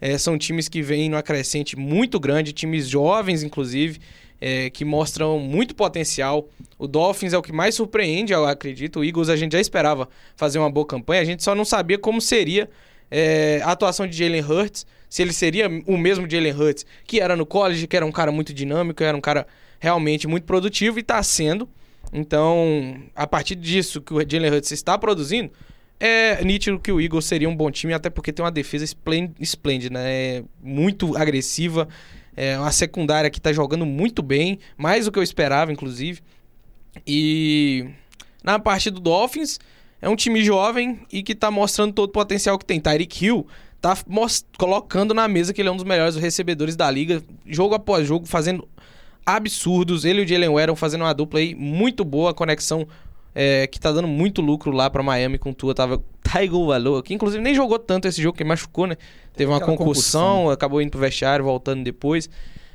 É, 0.00 0.18
são 0.18 0.36
times 0.36 0.68
que 0.68 0.82
vêm 0.82 1.08
numa 1.08 1.22
crescente 1.22 1.74
muito 1.76 2.20
grande, 2.20 2.52
times 2.52 2.86
jovens, 2.86 3.42
inclusive, 3.42 3.98
é, 4.38 4.68
que 4.68 4.84
mostram 4.84 5.38
muito 5.38 5.74
potencial. 5.74 6.48
O 6.78 6.86
Dolphins 6.86 7.32
é 7.32 7.38
o 7.38 7.42
que 7.42 7.52
mais 7.52 7.74
surpreende, 7.74 8.32
eu 8.32 8.44
acredito. 8.44 9.00
O 9.00 9.04
Eagles 9.04 9.30
a 9.30 9.36
gente 9.36 9.52
já 9.52 9.60
esperava 9.60 10.08
fazer 10.36 10.58
uma 10.58 10.70
boa 10.70 10.86
campanha, 10.86 11.22
a 11.22 11.24
gente 11.24 11.42
só 11.42 11.54
não 11.54 11.64
sabia 11.64 11.98
como 11.98 12.20
seria 12.20 12.68
é, 13.10 13.60
a 13.64 13.72
atuação 13.72 14.06
de 14.06 14.16
Jalen 14.16 14.42
Hurts, 14.42 14.86
se 15.08 15.22
ele 15.22 15.32
seria 15.32 15.68
o 15.86 15.96
mesmo 15.96 16.28
Jalen 16.28 16.52
Hurts 16.52 16.84
que 17.06 17.20
era 17.20 17.36
no 17.36 17.46
college, 17.46 17.86
que 17.86 17.96
era 17.96 18.04
um 18.04 18.12
cara 18.12 18.32
muito 18.32 18.52
dinâmico, 18.52 19.02
era 19.02 19.16
um 19.16 19.20
cara 19.20 19.46
realmente 19.78 20.26
muito 20.26 20.44
produtivo 20.44 20.98
e 20.98 21.00
está 21.00 21.22
sendo. 21.22 21.68
Então, 22.12 22.96
a 23.14 23.26
partir 23.26 23.56
disso 23.56 24.00
que 24.00 24.14
o 24.14 24.18
Jalen 24.18 24.52
Hurts 24.52 24.70
está 24.70 24.96
produzindo, 24.96 25.50
é 25.98 26.44
nítido 26.44 26.78
que 26.78 26.92
o 26.92 27.00
Eagles 27.00 27.24
seria 27.24 27.48
um 27.48 27.56
bom 27.56 27.70
time, 27.70 27.92
até 27.92 28.10
porque 28.10 28.32
tem 28.32 28.44
uma 28.44 28.50
defesa 28.50 28.84
esplên- 28.84 29.34
esplêndida, 29.40 29.98
né? 29.98 30.12
É 30.12 30.44
muito 30.62 31.16
agressiva, 31.16 31.88
é 32.36 32.58
uma 32.58 32.70
secundária 32.70 33.30
que 33.30 33.40
tá 33.40 33.52
jogando 33.52 33.86
muito 33.86 34.22
bem, 34.22 34.58
mais 34.76 35.06
do 35.06 35.12
que 35.12 35.18
eu 35.18 35.22
esperava, 35.22 35.72
inclusive. 35.72 36.20
E 37.06 37.88
na 38.44 38.58
parte 38.58 38.90
do 38.90 39.00
Dolphins, 39.00 39.58
é 40.06 40.08
um 40.08 40.14
time 40.14 40.44
jovem 40.44 41.00
e 41.12 41.20
que 41.20 41.34
tá 41.34 41.50
mostrando 41.50 41.92
todo 41.92 42.10
o 42.10 42.12
potencial 42.12 42.56
que 42.56 42.64
tem. 42.64 42.80
Tyreek 42.80 43.24
Hill 43.24 43.44
tá 43.80 43.98
colocando 44.56 45.12
na 45.12 45.26
mesa 45.26 45.52
que 45.52 45.60
ele 45.60 45.68
é 45.68 45.72
um 45.72 45.76
dos 45.76 45.84
melhores 45.84 46.14
recebedores 46.14 46.76
da 46.76 46.88
liga, 46.88 47.20
jogo 47.44 47.74
após 47.74 48.06
jogo, 48.06 48.24
fazendo 48.24 48.68
absurdos. 49.26 50.04
Ele 50.04 50.20
e 50.20 50.24
o 50.24 50.28
Jalen 50.28 50.50
Warren 50.50 50.76
fazendo 50.76 51.00
uma 51.00 51.12
dupla 51.12 51.40
aí 51.40 51.56
muito 51.56 52.04
boa, 52.04 52.30
a 52.30 52.34
conexão 52.34 52.86
é, 53.34 53.66
que 53.66 53.80
tá 53.80 53.90
dando 53.90 54.06
muito 54.06 54.40
lucro 54.40 54.70
lá 54.70 54.88
pra 54.88 55.02
Miami 55.02 55.38
com 55.38 55.52
Tua. 55.52 55.74
Tava 55.74 56.00
Taigo 56.22 56.64
Valor, 56.64 57.02
que 57.02 57.12
inclusive 57.12 57.42
nem 57.42 57.52
jogou 57.52 57.76
tanto 57.76 58.06
esse 58.06 58.22
jogo, 58.22 58.38
que 58.38 58.44
machucou, 58.44 58.86
né? 58.86 58.96
Teve 59.34 59.50
uma 59.50 59.58
concussão, 59.58 60.36
concussão. 60.36 60.50
acabou 60.50 60.80
indo 60.80 60.92
pro 60.92 61.00
vestiário, 61.00 61.44
voltando 61.44 61.82
depois. 61.82 62.30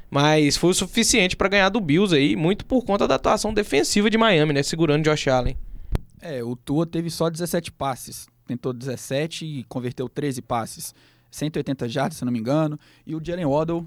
Mas 0.10 0.58
foi 0.58 0.72
o 0.72 0.74
suficiente 0.74 1.38
pra 1.38 1.48
ganhar 1.48 1.70
do 1.70 1.80
Bills 1.80 2.14
aí, 2.14 2.36
muito 2.36 2.66
por 2.66 2.84
conta 2.84 3.08
da 3.08 3.16
atuação 3.16 3.54
defensiva 3.54 4.10
de 4.10 4.18
Miami, 4.18 4.52
né? 4.52 4.64
Segurando 4.64 5.06
Josh 5.06 5.30
Allen. 5.30 5.56
É, 6.22 6.44
o 6.44 6.56
Tua 6.56 6.86
teve 6.86 7.10
só 7.10 7.30
17 7.30 7.72
passes. 7.72 8.28
Tentou 8.46 8.72
17 8.72 9.46
e 9.46 9.64
converteu 9.64 10.08
13 10.08 10.42
passes. 10.42 10.94
180 11.32 11.90
jardas, 11.90 12.18
se 12.18 12.26
não 12.26 12.32
me 12.32 12.40
engano. 12.40 12.80
E 13.06 13.16
o 13.16 13.22
Jalen 13.24 13.46
Waddle, 13.46 13.86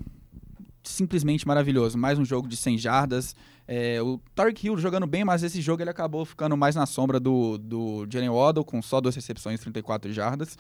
simplesmente 0.83 1.47
maravilhoso. 1.47 1.97
Mais 1.97 2.19
um 2.19 2.25
jogo 2.25 2.49
de 2.49 2.57
100 2.57 2.79
jardas. 2.79 3.37
É, 3.69 4.03
o 4.03 4.21
Tarek 4.35 4.67
Hill 4.67 4.77
jogando 4.79 5.07
bem, 5.07 5.25
mas 5.25 5.43
esse 5.43 5.61
jogo 5.61 5.83
ele 5.83 5.91
acabou 5.91 6.25
ficando 6.25 6.57
mais 6.57 6.75
na 6.75 6.87
sombra 6.87 7.21
do, 7.21 7.57
do 7.57 8.07
Jalen 8.11 8.31
Waddle, 8.31 8.65
com 8.65 8.83
só 8.83 9.01
duas 9.01 9.15
recepções, 9.15 9.61
34 9.61 10.13
jardas. 10.13 10.59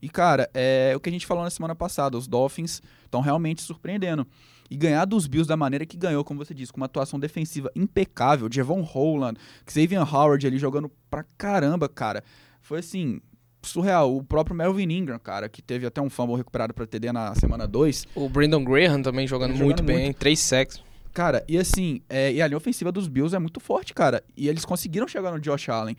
E, 0.00 0.08
cara, 0.08 0.48
é 0.54 0.92
o 0.94 1.00
que 1.00 1.08
a 1.08 1.12
gente 1.12 1.26
falou 1.26 1.42
na 1.42 1.50
semana 1.50 1.74
passada, 1.74 2.16
os 2.16 2.26
Dolphins 2.26 2.82
estão 3.04 3.20
realmente 3.20 3.62
surpreendendo. 3.62 4.26
E 4.70 4.76
ganhar 4.76 5.04
dos 5.04 5.26
Bills 5.26 5.48
da 5.48 5.56
maneira 5.56 5.86
que 5.86 5.96
ganhou, 5.96 6.24
como 6.24 6.44
você 6.44 6.54
disse, 6.54 6.72
com 6.72 6.78
uma 6.78 6.86
atuação 6.86 7.18
defensiva 7.18 7.70
impecável, 7.74 8.48
Javon 8.50 8.80
Holland, 8.82 9.38
Xavier 9.68 10.02
Howard 10.14 10.46
ali 10.46 10.58
jogando 10.58 10.90
pra 11.10 11.24
caramba, 11.38 11.88
cara. 11.88 12.22
Foi 12.60 12.80
assim, 12.80 13.20
surreal. 13.62 14.16
O 14.16 14.22
próprio 14.24 14.56
Melvin 14.56 14.90
Ingram, 14.90 15.18
cara, 15.18 15.48
que 15.48 15.62
teve 15.62 15.86
até 15.86 16.00
um 16.00 16.10
fumble 16.10 16.36
recuperado 16.36 16.72
para 16.74 16.86
TD 16.86 17.12
na 17.12 17.34
semana 17.34 17.66
2. 17.66 18.06
O 18.14 18.28
Brandon 18.28 18.64
Graham 18.64 19.02
também 19.02 19.26
jogando, 19.26 19.52
Jogando 19.52 19.64
muito 19.64 19.82
bem, 19.82 20.04
muito. 20.06 20.16
três 20.16 20.40
sacks. 20.40 20.80
Cara, 21.12 21.42
e 21.48 21.56
assim, 21.56 22.02
é, 22.10 22.30
e 22.30 22.42
a 22.42 22.46
linha 22.46 22.58
ofensiva 22.58 22.92
dos 22.92 23.08
Bills 23.08 23.34
é 23.34 23.38
muito 23.38 23.58
forte, 23.58 23.94
cara. 23.94 24.22
E 24.36 24.48
eles 24.48 24.66
conseguiram 24.66 25.08
chegar 25.08 25.32
no 25.32 25.40
Josh 25.40 25.70
Allen. 25.70 25.96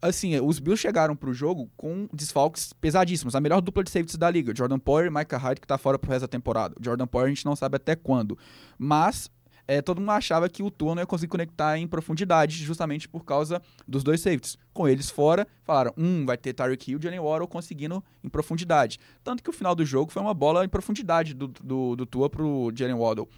Assim, 0.00 0.38
os 0.40 0.58
Bills 0.58 0.80
chegaram 0.80 1.16
pro 1.16 1.34
jogo 1.34 1.68
com 1.76 2.08
desfalques 2.12 2.72
pesadíssimos. 2.72 3.34
A 3.34 3.40
melhor 3.40 3.60
dupla 3.60 3.82
de 3.82 3.90
safeties 3.90 4.16
da 4.16 4.30
liga. 4.30 4.54
Jordan 4.56 4.78
Poyer 4.78 5.10
e 5.10 5.14
Micah 5.14 5.38
Hyde, 5.38 5.60
que 5.60 5.66
tá 5.66 5.76
fora 5.76 5.98
pro 5.98 6.10
resto 6.10 6.22
da 6.22 6.28
temporada. 6.28 6.74
Jordan 6.80 7.06
Poyer 7.06 7.26
a 7.26 7.28
gente 7.30 7.44
não 7.44 7.56
sabe 7.56 7.76
até 7.76 7.96
quando. 7.96 8.38
Mas 8.78 9.28
é, 9.68 9.82
todo 9.82 10.00
mundo 10.00 10.12
achava 10.12 10.48
que 10.48 10.62
o 10.62 10.70
Tua 10.70 10.94
não 10.94 11.02
ia 11.02 11.06
conseguir 11.06 11.30
conectar 11.30 11.76
em 11.76 11.86
profundidade, 11.86 12.64
justamente 12.64 13.06
por 13.06 13.22
causa 13.22 13.60
dos 13.86 14.02
dois 14.02 14.20
safeties. 14.20 14.56
Com 14.72 14.88
eles 14.88 15.10
fora, 15.10 15.46
falaram, 15.62 15.92
hum, 15.98 16.24
vai 16.24 16.38
ter 16.38 16.54
Tyreek 16.54 16.90
Hill 16.90 16.98
e 16.98 17.02
Jalen 17.02 17.20
Waddle 17.20 17.46
conseguindo 17.46 18.02
em 18.24 18.30
profundidade. 18.30 18.98
Tanto 19.22 19.42
que 19.42 19.50
o 19.50 19.52
final 19.52 19.74
do 19.74 19.84
jogo 19.84 20.10
foi 20.10 20.22
uma 20.22 20.32
bola 20.32 20.64
em 20.64 20.68
profundidade 20.68 21.34
do, 21.34 21.48
do, 21.48 21.94
do 21.94 22.06
Tua 22.06 22.30
pro 22.30 22.72
Jalen 22.74 22.96
Waddle. 22.96 23.28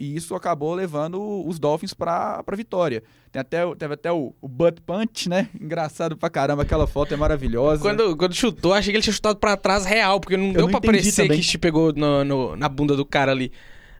E 0.00 0.14
isso 0.14 0.34
acabou 0.36 0.74
levando 0.74 1.20
os 1.44 1.58
Dolphins 1.58 1.92
pra, 1.92 2.40
pra 2.44 2.56
vitória. 2.56 3.02
Tem 3.32 3.40
até, 3.40 3.62
teve 3.74 3.94
até 3.94 4.12
o, 4.12 4.32
o 4.40 4.46
butt 4.46 4.80
punch, 4.82 5.28
né? 5.28 5.48
Engraçado 5.60 6.16
pra 6.16 6.30
caramba, 6.30 6.62
aquela 6.62 6.86
foto 6.86 7.12
é 7.12 7.16
maravilhosa. 7.16 7.82
Quando, 7.82 8.16
quando 8.16 8.32
chutou, 8.34 8.72
achei 8.72 8.92
que 8.92 8.96
ele 8.96 9.02
tinha 9.02 9.12
chutado 9.12 9.36
pra 9.38 9.56
trás 9.56 9.84
real, 9.84 10.20
porque 10.20 10.36
não 10.36 10.52
deu 10.52 10.62
não 10.62 10.70
pra 10.70 10.80
parecer 10.80 11.24
também. 11.24 11.40
que 11.40 11.46
te 11.46 11.58
pegou 11.58 11.92
no- 11.92 12.24
no- 12.24 12.56
na 12.56 12.68
bunda 12.68 12.94
do 12.94 13.04
cara 13.04 13.32
ali. 13.32 13.50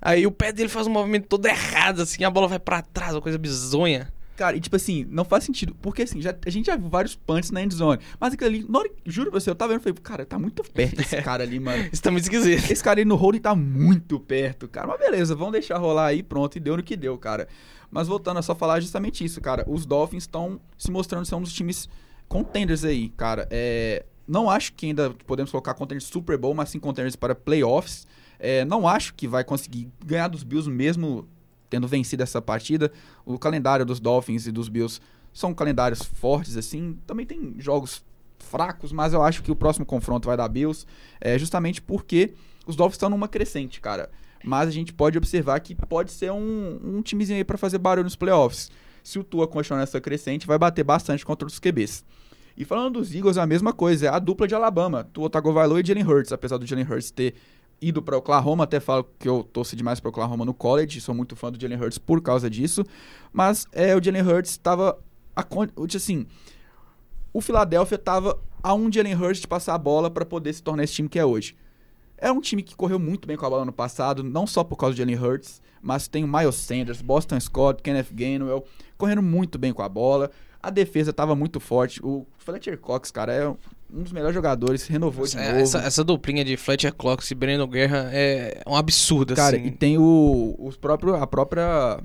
Aí 0.00 0.24
o 0.24 0.30
pé 0.30 0.52
dele 0.52 0.68
faz 0.68 0.86
um 0.86 0.90
movimento 0.90 1.26
todo 1.26 1.44
errado, 1.46 2.02
assim, 2.02 2.22
a 2.22 2.30
bola 2.30 2.46
vai 2.46 2.60
pra 2.60 2.80
trás, 2.80 3.14
uma 3.14 3.20
coisa 3.20 3.36
bizonha. 3.36 4.08
Cara, 4.38 4.56
e 4.56 4.60
tipo 4.60 4.76
assim, 4.76 5.04
não 5.10 5.24
faz 5.24 5.42
sentido. 5.42 5.74
Porque 5.82 6.02
assim, 6.02 6.22
já, 6.22 6.32
a 6.46 6.48
gente 6.48 6.66
já 6.66 6.76
viu 6.76 6.88
vários 6.88 7.16
punts 7.16 7.50
na 7.50 7.60
endzone. 7.60 8.00
Mas 8.20 8.34
aquilo 8.34 8.48
ali, 8.48 8.66
hora, 8.72 8.88
juro 9.04 9.32
pra 9.32 9.40
você, 9.40 9.50
eu 9.50 9.54
tava 9.56 9.72
vendo 9.72 9.80
e 9.80 9.82
falei, 9.82 9.98
cara, 10.00 10.24
tá 10.24 10.38
muito 10.38 10.62
perto 10.62 11.00
esse 11.00 11.16
cara 11.22 11.42
ali, 11.42 11.58
mano. 11.58 11.88
Isso 11.92 12.00
tá 12.00 12.08
muito 12.12 12.22
esquisito. 12.22 12.70
Esse 12.70 12.84
cara 12.84 13.00
aí 13.00 13.04
no 13.04 13.16
holding 13.16 13.40
tá 13.40 13.52
muito 13.52 14.20
perto, 14.20 14.68
cara. 14.68 14.86
Mas 14.86 15.00
beleza, 15.00 15.34
vamos 15.34 15.54
deixar 15.54 15.76
rolar 15.78 16.06
aí, 16.06 16.22
pronto, 16.22 16.54
e 16.54 16.60
deu 16.60 16.76
no 16.76 16.84
que 16.84 16.96
deu, 16.96 17.18
cara. 17.18 17.48
Mas 17.90 18.06
voltando 18.06 18.38
a 18.38 18.42
só 18.42 18.54
falar 18.54 18.78
justamente 18.78 19.24
isso, 19.24 19.40
cara. 19.40 19.64
Os 19.66 19.84
Dolphins 19.84 20.22
estão 20.22 20.60
se 20.76 20.92
mostrando 20.92 21.24
ser 21.24 21.34
um 21.34 21.42
dos 21.42 21.52
times 21.52 21.88
contenders 22.28 22.84
aí, 22.84 23.08
cara. 23.08 23.48
É, 23.50 24.06
não 24.24 24.48
acho 24.48 24.72
que 24.72 24.86
ainda 24.86 25.10
podemos 25.26 25.50
colocar 25.50 25.74
contenders 25.74 26.04
Super 26.04 26.38
Bowl, 26.38 26.54
mas 26.54 26.68
sim 26.68 26.78
contenders 26.78 27.16
para 27.16 27.34
playoffs. 27.34 28.06
É, 28.38 28.64
não 28.64 28.86
acho 28.86 29.14
que 29.14 29.26
vai 29.26 29.42
conseguir 29.42 29.88
ganhar 30.06 30.28
dos 30.28 30.44
Bills 30.44 30.70
mesmo 30.70 31.26
tendo 31.68 31.86
vencido 31.86 32.22
essa 32.22 32.40
partida. 32.40 32.92
O 33.24 33.38
calendário 33.38 33.84
dos 33.84 34.00
Dolphins 34.00 34.46
e 34.46 34.52
dos 34.52 34.68
Bills 34.68 35.00
são 35.32 35.54
calendários 35.54 36.02
fortes, 36.02 36.56
assim. 36.56 36.98
Também 37.06 37.26
tem 37.26 37.54
jogos 37.58 38.04
fracos, 38.38 38.92
mas 38.92 39.12
eu 39.12 39.22
acho 39.22 39.42
que 39.42 39.50
o 39.50 39.56
próximo 39.56 39.84
confronto 39.84 40.26
vai 40.26 40.36
dar 40.36 40.48
Bills. 40.48 40.86
É 41.20 41.38
justamente 41.38 41.82
porque 41.82 42.34
os 42.66 42.76
Dolphins 42.76 42.96
estão 42.96 43.10
numa 43.10 43.28
crescente, 43.28 43.80
cara. 43.80 44.10
Mas 44.44 44.68
a 44.68 44.72
gente 44.72 44.92
pode 44.92 45.18
observar 45.18 45.58
que 45.60 45.74
pode 45.74 46.12
ser 46.12 46.30
um, 46.30 46.80
um 46.82 47.02
timezinho 47.02 47.38
aí 47.38 47.44
pra 47.44 47.58
fazer 47.58 47.78
barulho 47.78 48.04
nos 48.04 48.16
playoffs. 48.16 48.70
Se 49.02 49.18
o 49.18 49.24
Tua 49.24 49.48
continuar 49.48 49.80
nessa 49.80 50.00
crescente, 50.00 50.46
vai 50.46 50.58
bater 50.58 50.84
bastante 50.84 51.24
contra 51.24 51.46
os 51.46 51.58
QBs. 51.58 52.04
E 52.56 52.64
falando 52.64 52.94
dos 52.94 53.14
Eagles, 53.14 53.36
é 53.36 53.40
a 53.40 53.46
mesma 53.46 53.72
coisa, 53.72 54.06
é 54.06 54.08
a 54.08 54.18
dupla 54.18 54.46
de 54.46 54.54
Alabama. 54.54 55.04
Tua 55.12 55.30
Tagovailoa 55.30 55.80
e 55.80 55.86
Jalen 55.86 56.04
Hurts, 56.04 56.32
apesar 56.32 56.58
do 56.58 56.66
Jalen 56.66 56.84
Hurts 56.84 57.10
ter 57.10 57.34
ido 57.80 58.02
para 58.02 58.16
Oklahoma, 58.16 58.64
até 58.64 58.80
falo 58.80 59.08
que 59.18 59.28
eu 59.28 59.42
torci 59.42 59.76
demais 59.76 60.00
para 60.00 60.08
Oklahoma 60.08 60.44
no 60.44 60.52
college, 60.52 61.00
sou 61.00 61.14
muito 61.14 61.36
fã 61.36 61.50
do 61.50 61.60
Jalen 61.60 61.80
Hurts 61.80 61.98
por 61.98 62.20
causa 62.20 62.50
disso, 62.50 62.84
mas 63.32 63.66
é, 63.72 63.94
o 63.94 64.02
Jalen 64.02 64.22
Hurts 64.22 64.52
estava 64.52 64.98
assim, 65.94 66.26
o 67.32 67.40
Philadelphia 67.40 67.94
estava 67.94 68.38
a 68.62 68.74
um 68.74 68.90
Jalen 68.90 69.14
Hurts 69.14 69.40
de 69.40 69.46
passar 69.46 69.74
a 69.74 69.78
bola 69.78 70.10
para 70.10 70.26
poder 70.26 70.52
se 70.52 70.62
tornar 70.62 70.82
esse 70.82 70.94
time 70.94 71.08
que 71.08 71.18
é 71.18 71.24
hoje. 71.24 71.56
É 72.16 72.32
um 72.32 72.40
time 72.40 72.64
que 72.64 72.74
correu 72.74 72.98
muito 72.98 73.28
bem 73.28 73.36
com 73.36 73.46
a 73.46 73.50
bola 73.50 73.64
no 73.64 73.72
passado, 73.72 74.24
não 74.24 74.44
só 74.46 74.64
por 74.64 74.76
causa 74.76 74.94
do 74.94 74.98
Jalen 74.98 75.16
Hurts, 75.16 75.62
mas 75.80 76.08
tem 76.08 76.24
o 76.24 76.28
Miles 76.28 76.56
Sanders, 76.56 77.00
Boston 77.00 77.38
Scott, 77.38 77.80
Kenneth 77.82 78.08
Gainwell, 78.12 78.64
correndo 78.96 79.22
muito 79.22 79.56
bem 79.56 79.72
com 79.72 79.82
a 79.82 79.88
bola. 79.88 80.30
A 80.60 80.70
defesa 80.70 81.10
estava 81.10 81.36
muito 81.36 81.60
forte. 81.60 82.00
O 82.04 82.26
Fletcher 82.38 82.76
Cox, 82.78 83.12
cara, 83.12 83.32
é 83.32 83.56
um 83.92 84.02
dos 84.02 84.12
melhores 84.12 84.34
jogadores, 84.34 84.86
renovou 84.86 85.26
de 85.26 85.36
Essa, 85.36 85.48
novo. 85.48 85.60
essa, 85.62 85.78
essa 85.78 86.04
duplinha 86.04 86.44
de 86.44 86.56
Fletcher 86.56 86.92
Cox 86.94 87.30
e 87.30 87.34
Brandon 87.34 87.66
Graham 87.66 88.08
é 88.12 88.60
um 88.66 88.76
absurdo, 88.76 89.34
Cara, 89.34 89.56
assim. 89.56 89.66
e 89.66 89.70
tem 89.70 89.96
o, 89.98 90.54
os 90.58 90.76
próprio, 90.76 91.14
a 91.14 91.26
própria 91.26 91.98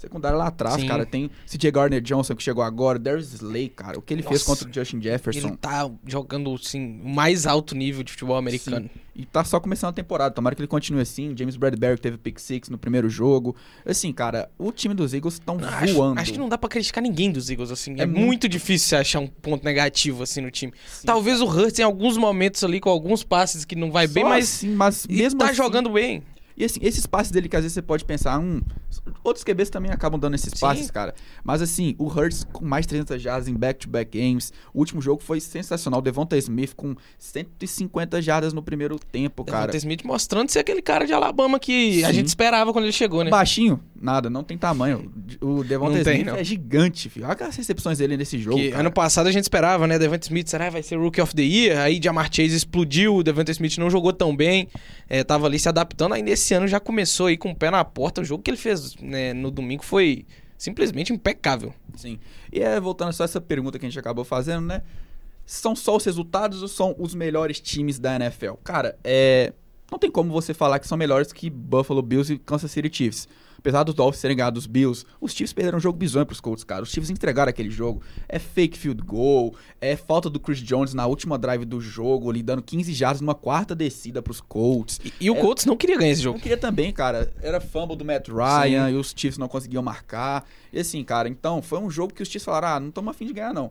secundária 0.00 0.36
lá 0.36 0.46
atrás, 0.48 0.80
Sim. 0.80 0.86
cara. 0.86 1.04
Tem 1.06 1.30
CJ 1.46 1.70
Gardner 1.70 2.00
Johnson 2.00 2.34
que 2.34 2.42
chegou 2.42 2.62
agora, 2.64 2.98
Darius 2.98 3.32
Slay, 3.34 3.68
cara. 3.68 3.98
O 3.98 4.02
que 4.02 4.14
ele 4.14 4.22
fez 4.22 4.46
Nossa. 4.46 4.64
contra 4.64 4.68
o 4.70 4.72
Justin 4.84 5.00
Jefferson. 5.02 5.48
Ele 5.48 5.56
tá 5.56 5.90
jogando, 6.06 6.52
assim, 6.54 7.00
o 7.04 7.08
mais 7.08 7.46
alto 7.46 7.74
nível 7.74 8.02
de 8.02 8.12
futebol 8.12 8.36
americano. 8.36 8.88
E 9.14 9.26
tá 9.26 9.44
só 9.44 9.60
começando 9.60 9.90
a 9.90 9.92
temporada. 9.92 10.34
Tomara 10.34 10.54
que 10.56 10.62
ele 10.62 10.68
continue 10.68 11.02
assim. 11.02 11.34
James 11.36 11.56
Bradbury 11.56 11.98
teve 11.98 12.16
pick 12.16 12.38
six 12.38 12.70
no 12.70 12.78
primeiro 12.78 13.10
jogo. 13.10 13.54
Assim, 13.84 14.12
cara, 14.12 14.50
o 14.58 14.72
time 14.72 14.94
dos 14.94 15.12
Eagles 15.12 15.34
estão 15.34 15.58
Acho, 15.62 15.92
voando. 15.94 16.20
acho 16.20 16.32
que 16.32 16.38
não 16.38 16.48
dá 16.48 16.56
pra 16.56 16.68
criticar 16.70 17.02
ninguém 17.02 17.30
dos 17.30 17.50
Eagles, 17.50 17.70
assim. 17.70 17.94
É, 17.98 18.02
É 18.02 18.06
muito... 18.06 18.26
muito- 18.26 18.48
difícil 18.48 18.88
você 18.88 18.96
achar 18.96 19.20
um 19.20 19.26
ponto 19.26 19.64
negativo, 19.64 20.22
assim, 20.22 20.40
no 20.40 20.50
time. 20.50 20.72
Sim, 20.88 21.06
Talvez 21.06 21.40
o 21.42 21.44
Hurts 21.44 21.78
em 21.78 21.82
alguns 21.82 22.16
momentos 22.16 22.64
ali, 22.64 22.80
com 22.80 22.88
alguns 22.88 23.22
passes 23.22 23.64
que 23.66 23.76
não 23.76 23.90
vai 23.90 24.06
bem, 24.06 24.22
Só 24.22 24.28
mas... 24.30 24.44
assim, 24.44 24.68
mas 24.70 25.06
mesmo 25.06 25.38
tá 25.38 25.46
assim- 25.46 25.54
jogando 25.54 25.90
bem. 25.90 26.22
E 26.60 26.64
assim, 26.66 26.78
esses 26.82 27.06
passes 27.06 27.32
dele 27.32 27.48
que 27.48 27.56
às 27.56 27.62
vezes 27.62 27.72
você 27.72 27.80
pode 27.80 28.04
pensar, 28.04 28.38
hum, 28.38 28.60
outros 29.24 29.42
QBs 29.42 29.70
também 29.70 29.90
acabam 29.90 30.20
dando 30.20 30.34
esses 30.34 30.52
Sim. 30.52 30.60
passes, 30.60 30.90
cara. 30.90 31.14
Mas 31.42 31.62
assim, 31.62 31.96
o 31.98 32.06
Hurts 32.06 32.44
com 32.52 32.62
mais 32.62 32.84
300 32.84 33.20
jardas 33.22 33.48
em 33.48 33.54
back-to-back 33.54 34.18
games. 34.18 34.52
O 34.74 34.80
último 34.80 35.00
jogo 35.00 35.22
foi 35.22 35.40
sensacional. 35.40 36.02
Devonta 36.02 36.36
Smith 36.36 36.74
com 36.76 36.94
150 37.18 38.20
jardas 38.20 38.52
no 38.52 38.62
primeiro 38.62 38.98
tempo, 38.98 39.42
cara. 39.42 39.68
Devonta 39.68 39.78
Smith 39.78 40.04
mostrando 40.04 40.50
ser 40.50 40.58
aquele 40.58 40.82
cara 40.82 41.06
de 41.06 41.14
Alabama 41.14 41.58
que 41.58 42.04
a 42.04 42.08
Sim. 42.08 42.14
gente 42.14 42.26
esperava 42.26 42.74
quando 42.74 42.84
ele 42.84 42.92
chegou, 42.92 43.24
né? 43.24 43.30
Baixinho, 43.30 43.80
nada, 44.00 44.30
não 44.30 44.42
tem 44.42 44.56
tamanho. 44.56 45.12
O 45.40 45.62
Devonta 45.62 45.98
Não 45.98 46.04
tem, 46.04 46.14
Smith 46.14 46.26
não. 46.26 46.36
é 46.36 46.44
gigante, 46.44 47.08
filho. 47.10 47.26
Olha 47.26 47.46
as 47.46 47.56
recepções 47.56 47.98
dele 47.98 48.16
nesse 48.16 48.38
jogo. 48.38 48.56
Que 48.56 48.70
ano 48.70 48.90
passado 48.90 49.26
a 49.26 49.32
gente 49.32 49.44
esperava, 49.44 49.86
né? 49.86 49.98
Devonta 49.98 50.26
Smith, 50.26 50.48
será 50.48 50.66
que 50.66 50.70
vai 50.72 50.82
ser 50.82 50.96
Rookie 50.96 51.20
of 51.20 51.34
the 51.34 51.42
Year? 51.42 51.78
Aí 51.78 52.00
Jamar 52.02 52.32
Chase 52.32 52.54
explodiu, 52.56 53.16
o 53.16 53.22
Devonta 53.22 53.50
Smith 53.50 53.76
não 53.78 53.90
jogou 53.90 54.12
tão 54.12 54.34
bem, 54.34 54.68
é, 55.08 55.22
tava 55.22 55.46
ali 55.46 55.58
se 55.58 55.68
adaptando. 55.68 56.14
Aí 56.14 56.22
nesse 56.22 56.54
ano 56.54 56.66
já 56.66 56.80
começou 56.80 57.26
aí 57.26 57.36
com 57.36 57.50
o 57.50 57.54
pé 57.54 57.70
na 57.70 57.84
porta. 57.84 58.22
O 58.22 58.24
jogo 58.24 58.42
que 58.42 58.50
ele 58.50 58.56
fez 58.56 58.96
né, 58.96 59.34
no 59.34 59.50
domingo 59.50 59.84
foi 59.84 60.24
simplesmente 60.56 61.12
impecável. 61.12 61.74
Sim. 61.96 62.18
E 62.52 62.60
é, 62.60 62.78
voltando 62.80 63.12
só 63.12 63.24
essa 63.24 63.40
pergunta 63.40 63.78
que 63.78 63.86
a 63.86 63.88
gente 63.88 63.98
acabou 63.98 64.24
fazendo, 64.24 64.66
né? 64.66 64.82
São 65.46 65.74
só 65.74 65.96
os 65.96 66.04
resultados 66.04 66.62
ou 66.62 66.68
são 66.68 66.94
os 66.98 67.14
melhores 67.14 67.60
times 67.60 67.98
da 67.98 68.14
NFL? 68.16 68.52
Cara, 68.62 68.96
é. 69.02 69.52
Não 69.90 69.98
tem 69.98 70.08
como 70.10 70.30
você 70.30 70.54
falar 70.54 70.78
que 70.78 70.86
são 70.86 70.96
melhores 70.96 71.32
que 71.32 71.50
Buffalo 71.50 72.00
Bills 72.00 72.32
e 72.32 72.38
Kansas 72.38 72.70
City 72.70 72.88
Chiefs. 72.96 73.26
Apesar 73.60 73.82
dos 73.82 73.94
Dolphins 73.94 74.22
terem 74.22 74.36
ganhado 74.38 74.58
os 74.58 74.66
Bills, 74.66 75.04
os 75.20 75.32
Chiefs 75.32 75.52
perderam 75.52 75.76
um 75.76 75.80
jogo 75.80 75.98
bizonho 75.98 76.24
pros 76.24 76.40
Colts, 76.40 76.64
cara. 76.64 76.82
Os 76.82 76.88
Chiefs 76.90 77.10
entregaram 77.10 77.50
aquele 77.50 77.70
jogo. 77.70 78.02
É 78.26 78.38
fake 78.38 78.78
field 78.78 79.02
goal, 79.02 79.54
é 79.80 79.94
falta 79.96 80.30
do 80.30 80.40
Chris 80.40 80.60
Jones 80.60 80.94
na 80.94 81.06
última 81.06 81.36
drive 81.36 81.66
do 81.66 81.78
jogo, 81.78 82.30
ali 82.30 82.42
dando 82.42 82.62
15 82.62 82.92
jardas 82.94 83.20
numa 83.20 83.34
quarta 83.34 83.74
descida 83.74 84.22
pros 84.22 84.40
Colts. 84.40 84.98
E, 85.04 85.12
e 85.20 85.30
o 85.30 85.36
É. 85.36 85.40
Colts 85.40 85.66
não 85.66 85.76
queria 85.76 85.98
ganhar 85.98 86.12
esse 86.12 86.22
jogo. 86.22 86.40
queria 86.40 86.56
também, 86.56 86.90
cara. 86.90 87.30
Era 87.42 87.60
fumble 87.60 87.96
do 87.96 88.04
Matt 88.04 88.28
Ryan 88.28 88.90
e 88.90 88.94
os 88.96 89.12
Chiefs 89.14 89.36
não 89.36 89.46
conseguiam 89.46 89.82
marcar. 89.82 90.46
E 90.72 90.80
assim, 90.80 91.04
cara, 91.04 91.28
então 91.28 91.60
foi 91.60 91.78
um 91.80 91.90
jogo 91.90 92.14
que 92.14 92.22
os 92.22 92.28
Chiefs 92.28 92.44
falaram: 92.46 92.68
ah, 92.68 92.80
não 92.80 92.88
estamos 92.88 93.10
afim 93.10 93.26
de 93.26 93.34
ganhar, 93.34 93.52
não. 93.52 93.70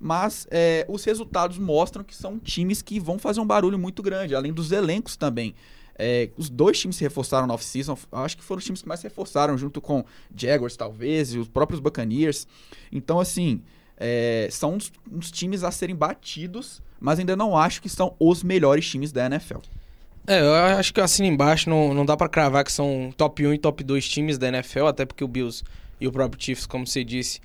Mas 0.00 0.46
é, 0.50 0.84
os 0.88 1.04
resultados 1.04 1.56
mostram 1.58 2.02
que 2.02 2.16
são 2.16 2.38
times 2.38 2.80
que 2.82 2.98
vão 2.98 3.18
fazer 3.18 3.38
um 3.38 3.46
barulho 3.46 3.78
muito 3.78 4.02
grande, 4.02 4.34
além 4.34 4.52
dos 4.52 4.72
elencos 4.72 5.14
também. 5.14 5.54
É, 6.02 6.30
os 6.36 6.48
dois 6.48 6.80
times 6.80 6.96
se 6.96 7.04
reforçaram 7.04 7.46
no 7.46 7.52
off-season. 7.52 7.96
Acho 8.10 8.36
que 8.36 8.42
foram 8.42 8.58
os 8.58 8.64
times 8.64 8.80
que 8.80 8.88
mais 8.88 9.00
se 9.00 9.06
reforçaram, 9.06 9.58
junto 9.58 9.80
com 9.80 10.02
Jaguars, 10.34 10.76
talvez, 10.76 11.34
e 11.34 11.38
os 11.38 11.46
próprios 11.46 11.78
Buccaneers. 11.78 12.46
Então, 12.90 13.20
assim, 13.20 13.62
é, 13.98 14.48
são 14.50 14.74
uns, 14.74 14.90
uns 15.12 15.30
times 15.30 15.62
a 15.62 15.70
serem 15.70 15.94
batidos, 15.94 16.80
mas 16.98 17.18
ainda 17.18 17.36
não 17.36 17.56
acho 17.56 17.82
que 17.82 17.88
são 17.88 18.16
os 18.18 18.42
melhores 18.42 18.88
times 18.88 19.12
da 19.12 19.26
NFL. 19.26 19.58
É, 20.26 20.40
eu 20.40 20.54
acho 20.54 20.94
que 20.94 21.00
eu 21.00 21.04
assino 21.04 21.28
embaixo, 21.28 21.68
não, 21.68 21.92
não 21.92 22.06
dá 22.06 22.16
pra 22.16 22.28
cravar 22.28 22.64
que 22.64 22.72
são 22.72 23.12
top 23.16 23.46
1 23.46 23.54
e 23.54 23.58
top 23.58 23.84
2 23.84 24.08
times 24.08 24.38
da 24.38 24.48
NFL, 24.48 24.86
até 24.86 25.04
porque 25.04 25.22
o 25.22 25.28
Bills 25.28 25.62
e 26.00 26.08
o 26.08 26.12
próprio 26.12 26.42
Chiefs, 26.42 26.66
como 26.66 26.86
você 26.86 27.04
disse, 27.04 27.40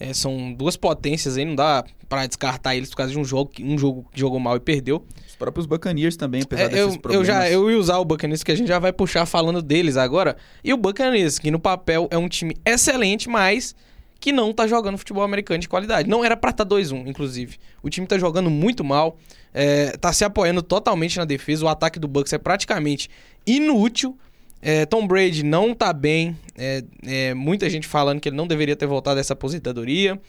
é, 0.00 0.12
são 0.14 0.52
duas 0.52 0.76
potências 0.76 1.36
aí, 1.36 1.44
não 1.44 1.54
dá 1.54 1.84
pra 2.08 2.26
descartar 2.26 2.74
eles 2.74 2.88
por 2.90 2.96
causa 2.96 3.12
de 3.12 3.18
um 3.18 3.24
jogo, 3.24 3.50
que- 3.52 3.62
um 3.62 3.78
jogo 3.78 4.04
que 4.12 4.18
jogou 4.18 4.40
mal 4.40 4.56
e 4.56 4.60
perdeu. 4.60 5.04
Os 5.28 5.36
próprios 5.36 5.66
Buccaneers 5.66 6.16
também, 6.16 6.40
apesar 6.42 6.62
É, 6.64 6.68
desses 6.68 6.80
eu, 6.86 6.92
eu 6.94 6.98
problemas. 6.98 7.26
já 7.26 7.48
eu 7.50 7.70
ia 7.70 7.78
usar 7.78 7.98
o 7.98 8.04
Buccaneers 8.04 8.42
que 8.42 8.50
a 8.50 8.54
gente 8.56 8.66
já 8.68 8.78
vai 8.78 8.92
puxar 8.92 9.26
falando 9.26 9.62
deles 9.62 9.96
agora. 9.96 10.36
E 10.64 10.72
o 10.72 10.76
Buccaneers, 10.76 11.38
que 11.38 11.50
no 11.50 11.60
papel 11.60 12.08
é 12.10 12.18
um 12.18 12.28
time 12.28 12.56
excelente, 12.64 13.28
mas 13.28 13.74
que 14.18 14.32
não 14.32 14.52
tá 14.52 14.66
jogando 14.66 14.98
futebol 14.98 15.22
americano 15.22 15.60
de 15.60 15.68
qualidade. 15.68 16.08
Não 16.08 16.24
era 16.24 16.36
pra 16.36 16.50
estar 16.50 16.64
tá 16.64 16.68
2-1, 16.74 17.06
inclusive. 17.06 17.56
O 17.82 17.88
time 17.88 18.06
tá 18.06 18.18
jogando 18.18 18.50
muito 18.50 18.82
mal, 18.84 19.16
é, 19.54 19.92
tá 19.96 20.12
se 20.12 20.24
apoiando 20.24 20.62
totalmente 20.62 21.16
na 21.16 21.24
defesa. 21.24 21.64
O 21.64 21.68
ataque 21.68 21.98
do 21.98 22.06
Bucks 22.08 22.32
é 22.32 22.38
praticamente 22.38 23.08
inútil. 23.46 24.16
É, 24.62 24.84
Tom 24.84 25.06
Brady 25.06 25.42
não 25.42 25.74
tá 25.74 25.92
bem. 25.92 26.36
É, 26.56 26.84
é, 27.06 27.34
muita 27.34 27.68
gente 27.70 27.86
falando 27.86 28.20
que 28.20 28.28
ele 28.28 28.36
não 28.36 28.46
deveria 28.46 28.76
ter 28.76 28.86
voltado 28.86 29.16
dessa 29.16 29.32
aposentadoria. 29.32 30.20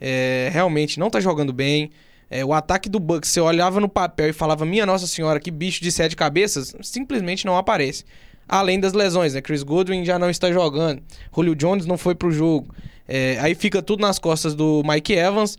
É, 0.00 0.50
realmente 0.52 0.98
não 0.98 1.08
tá 1.08 1.20
jogando 1.20 1.52
bem. 1.52 1.90
É, 2.28 2.44
o 2.44 2.52
ataque 2.52 2.88
do 2.88 2.98
Bucks, 2.98 3.30
você 3.30 3.40
olhava 3.40 3.78
no 3.78 3.88
papel 3.88 4.30
e 4.30 4.32
falava, 4.32 4.64
minha 4.66 4.84
Nossa 4.84 5.06
Senhora, 5.06 5.38
que 5.38 5.50
bicho 5.50 5.80
de 5.80 5.92
sete 5.92 6.16
cabeças, 6.16 6.74
simplesmente 6.82 7.46
não 7.46 7.56
aparece. 7.56 8.04
Além 8.48 8.78
das 8.78 8.92
lesões, 8.92 9.34
né? 9.34 9.40
Chris 9.40 9.62
Godwin 9.62 10.04
já 10.04 10.18
não 10.18 10.30
está 10.30 10.50
jogando. 10.52 11.02
Julio 11.34 11.54
Jones 11.54 11.86
não 11.86 11.96
foi 11.96 12.14
pro 12.14 12.30
jogo. 12.30 12.74
É, 13.06 13.38
aí 13.40 13.54
fica 13.54 13.80
tudo 13.82 14.00
nas 14.00 14.18
costas 14.18 14.54
do 14.54 14.82
Mike 14.84 15.12
Evans 15.12 15.58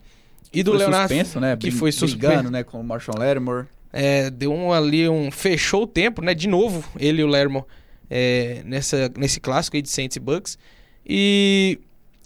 e 0.52 0.62
do 0.62 0.72
foi 0.72 0.80
Leonardo. 0.80 1.08
Suspenso, 1.08 1.40
né? 1.40 1.56
Que 1.56 1.70
foi 1.70 1.92
suspenso. 1.92 2.50
né? 2.50 2.62
Com 2.62 2.80
o 2.80 2.84
Marshall 2.84 3.18
Lattimore. 3.18 3.66
É, 3.92 4.30
deu 4.30 4.52
um, 4.52 4.72
ali 4.72 5.08
um. 5.08 5.30
Fechou 5.30 5.82
o 5.82 5.86
tempo, 5.86 6.22
né? 6.22 6.34
De 6.34 6.48
novo, 6.48 6.82
ele 6.98 7.20
e 7.20 7.24
o 7.24 7.26
Lattimore 7.26 7.66
é, 8.10 8.62
nessa, 8.64 9.10
nesse 9.16 9.40
clássico 9.40 9.76
aí 9.76 9.82
de 9.82 9.88
Saints 9.88 10.16
e 10.16 10.20
Bucks. 10.20 10.58
E 11.06 11.78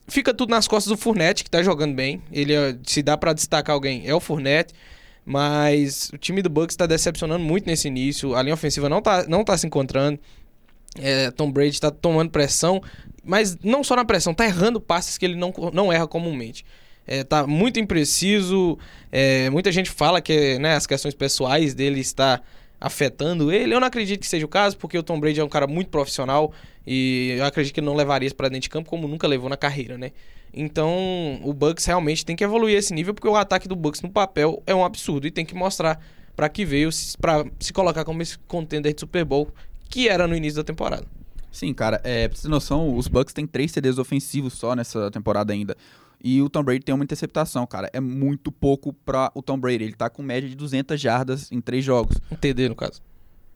fica 0.08 0.34
tudo 0.34 0.50
nas 0.50 0.66
costas 0.68 0.90
do 0.90 0.96
Fournette, 0.96 1.44
que 1.44 1.50
tá 1.50 1.62
jogando 1.62 1.94
bem. 1.94 2.22
Ele, 2.32 2.54
se 2.84 3.02
dá 3.02 3.16
para 3.16 3.32
destacar 3.32 3.74
alguém, 3.74 4.06
é 4.06 4.14
o 4.14 4.20
Fournette. 4.20 4.74
Mas 5.24 6.10
o 6.12 6.18
time 6.18 6.42
do 6.42 6.50
Bucks 6.50 6.74
tá 6.74 6.84
decepcionando 6.86 7.44
muito 7.44 7.66
nesse 7.66 7.86
início. 7.86 8.34
A 8.34 8.42
linha 8.42 8.54
ofensiva 8.54 8.88
não 8.88 9.00
tá, 9.00 9.24
não 9.28 9.44
tá 9.44 9.56
se 9.56 9.66
encontrando. 9.66 10.18
É, 10.98 11.30
Tom 11.30 11.50
Brady 11.50 11.80
tá 11.80 11.90
tomando 11.90 12.30
pressão. 12.30 12.82
Mas 13.24 13.56
não 13.62 13.84
só 13.84 13.94
na 13.94 14.04
pressão, 14.04 14.34
tá 14.34 14.44
errando 14.44 14.80
passes 14.80 15.16
que 15.16 15.24
ele 15.24 15.36
não, 15.36 15.52
não 15.72 15.92
erra 15.92 16.08
comumente. 16.08 16.64
É, 17.06 17.22
tá 17.22 17.46
muito 17.46 17.78
impreciso. 17.78 18.76
É, 19.10 19.48
muita 19.50 19.70
gente 19.70 19.90
fala 19.90 20.20
que 20.20 20.58
né, 20.58 20.74
as 20.74 20.86
questões 20.86 21.14
pessoais 21.14 21.72
dele 21.72 22.00
está 22.00 22.40
afetando 22.82 23.52
ele. 23.52 23.72
Eu 23.72 23.80
não 23.80 23.86
acredito 23.86 24.20
que 24.20 24.26
seja 24.26 24.44
o 24.44 24.48
caso, 24.48 24.76
porque 24.76 24.98
o 24.98 25.02
Tom 25.02 25.20
Brady 25.20 25.40
é 25.40 25.44
um 25.44 25.48
cara 25.48 25.68
muito 25.68 25.88
profissional 25.88 26.52
e 26.84 27.36
eu 27.38 27.44
acredito 27.44 27.72
que 27.72 27.80
ele 27.80 27.86
não 27.86 27.94
levaria 27.94 28.26
isso 28.26 28.34
para 28.34 28.48
dentro 28.48 28.62
de 28.62 28.70
campo 28.70 28.90
como 28.90 29.06
nunca 29.06 29.26
levou 29.28 29.48
na 29.48 29.56
carreira, 29.56 29.96
né? 29.96 30.10
Então, 30.52 31.40
o 31.42 31.54
Bucks 31.54 31.84
realmente 31.86 32.26
tem 32.26 32.34
que 32.34 32.42
evoluir 32.42 32.76
esse 32.76 32.92
nível 32.92 33.14
porque 33.14 33.28
o 33.28 33.36
ataque 33.36 33.68
do 33.68 33.76
Bucks 33.76 34.02
no 34.02 34.10
papel 34.10 34.62
é 34.66 34.74
um 34.74 34.84
absurdo 34.84 35.26
e 35.26 35.30
tem 35.30 35.46
que 35.46 35.54
mostrar 35.54 36.04
para 36.34 36.48
que 36.48 36.64
veio 36.64 36.90
para 37.20 37.44
se 37.60 37.72
colocar 37.72 38.04
como 38.04 38.20
esse 38.20 38.36
contender 38.40 38.92
de 38.92 39.00
Super 39.00 39.24
Bowl 39.24 39.48
que 39.88 40.08
era 40.08 40.26
no 40.26 40.34
início 40.34 40.56
da 40.56 40.64
temporada. 40.64 41.06
Sim, 41.52 41.72
cara, 41.72 42.00
é, 42.02 42.28
pra 42.28 42.36
você 42.36 42.42
ter 42.42 42.48
noção, 42.48 42.96
os 42.96 43.06
Bucks 43.06 43.32
têm 43.32 43.46
três 43.46 43.70
CDs 43.70 43.98
ofensivos 43.98 44.54
só 44.54 44.74
nessa 44.74 45.10
temporada 45.10 45.52
ainda. 45.52 45.76
E 46.22 46.40
o 46.40 46.48
Tom 46.48 46.62
Brady 46.62 46.84
tem 46.84 46.94
uma 46.94 47.02
interceptação, 47.02 47.66
cara. 47.66 47.90
É 47.92 48.00
muito 48.00 48.52
pouco 48.52 48.92
para 48.92 49.32
o 49.34 49.42
Tom 49.42 49.58
Brady. 49.58 49.84
Ele 49.84 49.94
tá 49.94 50.08
com 50.08 50.22
média 50.22 50.48
de 50.48 50.54
200 50.54 51.00
jardas 51.00 51.50
em 51.50 51.60
três 51.60 51.84
jogos. 51.84 52.16
Um 52.30 52.36
TD, 52.36 52.68
no 52.68 52.76
caso. 52.76 53.02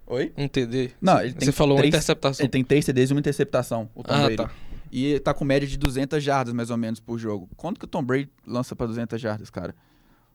Oi? 0.06 0.32
Um 0.36 0.48
TD. 0.48 0.92
Não, 1.00 1.20
ele 1.20 1.32
tem 1.32 1.46
Você 1.46 1.52
falou 1.52 1.76
três, 1.76 1.92
uma 1.92 1.96
interceptação. 1.96 2.44
Ele 2.44 2.50
tem 2.50 2.64
três 2.64 2.84
CDs 2.84 3.10
e 3.10 3.12
uma 3.12 3.20
interceptação, 3.20 3.88
o 3.94 4.02
Tom 4.02 4.14
ah, 4.14 4.20
Brady. 4.22 4.36
tá. 4.36 4.50
E 4.90 5.18
tá 5.20 5.34
com 5.34 5.44
média 5.44 5.66
de 5.66 5.76
200 5.76 6.22
jardas, 6.22 6.54
mais 6.54 6.70
ou 6.70 6.76
menos, 6.76 7.00
por 7.00 7.18
jogo. 7.18 7.48
Quanto 7.56 7.78
que 7.78 7.84
o 7.84 7.88
Tom 7.88 8.02
Brady 8.02 8.30
lança 8.46 8.74
para 8.74 8.86
200 8.86 9.20
jardas, 9.20 9.50
cara? 9.50 9.74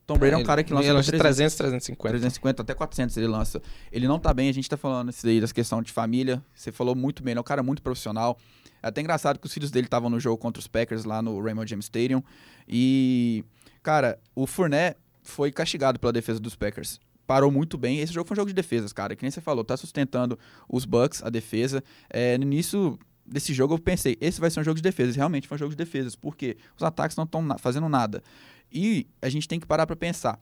Tom 0.06 0.18
Brady 0.18 0.34
é 0.34 0.38
um 0.38 0.44
cara 0.44 0.64
que 0.64 0.74
lança 0.74 0.88
ele 0.88 0.92
pra 0.92 0.98
lança 0.98 1.12
300, 1.12 1.56
350. 1.56 2.10
350 2.10 2.62
até 2.62 2.74
400 2.74 3.16
ele 3.18 3.28
lança. 3.28 3.62
Ele 3.92 4.08
não 4.08 4.20
tá 4.20 4.34
bem, 4.34 4.50
a 4.50 4.54
gente 4.54 4.70
tá 4.70 4.76
falando 4.76 5.10
isso 5.10 5.26
aí 5.26 5.40
das 5.40 5.52
questões 5.54 5.86
de 5.86 5.92
família. 5.92 6.44
Você 6.54 6.72
falou 6.72 6.96
muito 6.96 7.24
bem, 7.24 7.32
ele 7.32 7.40
é 7.40 7.42
um 7.42 7.46
cara 7.46 7.64
muito 7.64 7.82
profissional. 7.82 8.38
É 8.82 8.88
até 8.88 9.02
engraçado 9.02 9.40
que 9.40 9.46
os 9.46 9.54
filhos 9.54 9.72
dele 9.72 9.88
estavam 9.88 10.10
no 10.10 10.20
jogo 10.20 10.38
contra 10.38 10.60
os 10.60 10.68
Packers 10.68 11.04
lá 11.04 11.22
no 11.22 11.40
Raymond 11.42 11.70
James 11.70 11.86
Stadium. 11.86 12.24
E, 12.68 13.44
cara, 13.84 14.20
o 14.36 14.48
Fournette 14.48 14.98
foi 15.24 15.52
castigado 15.52 16.00
pela 16.00 16.12
defesa 16.12 16.40
dos 16.40 16.56
Packers. 16.56 17.00
Parou 17.28 17.52
muito 17.52 17.78
bem. 17.78 18.00
Esse 18.00 18.14
jogo 18.14 18.28
foi 18.28 18.36
um 18.36 18.40
jogo 18.40 18.50
de 18.50 18.56
defesas, 18.56 18.92
cara. 18.92 19.16
Que 19.16 19.24
nem 19.24 19.32
você 19.32 19.42
falou, 19.42 19.64
tá 19.64 19.78
sustentando 19.78 20.38
os 20.68 20.86
Bucks, 20.86 21.24
a 21.24 21.30
defesa. 21.30 21.84
É, 22.10 22.38
no 22.38 22.44
início 22.44 22.98
desse 23.26 23.54
jogo 23.54 23.76
eu 23.76 23.80
pensei, 23.80 24.18
esse 24.20 24.42
vai 24.42 24.50
ser 24.50 24.60
um 24.60 24.64
jogo 24.64 24.76
de 24.76 24.82
defesas. 24.82 25.16
Realmente 25.16 25.48
foi 25.48 25.56
um 25.56 25.60
jogo 25.60 25.72
de 25.72 25.78
defesas, 25.78 26.16
porque 26.16 26.58
os 26.76 26.84
ataques 26.84 27.16
não 27.16 27.24
estão 27.24 27.58
fazendo 27.58 27.88
nada. 27.88 28.24
E 28.72 29.08
a 29.22 29.30
gente 29.30 29.48
tem 29.48 29.60
que 29.60 29.66
parar 29.66 29.86
para 29.86 29.96
pensar. 29.96 30.40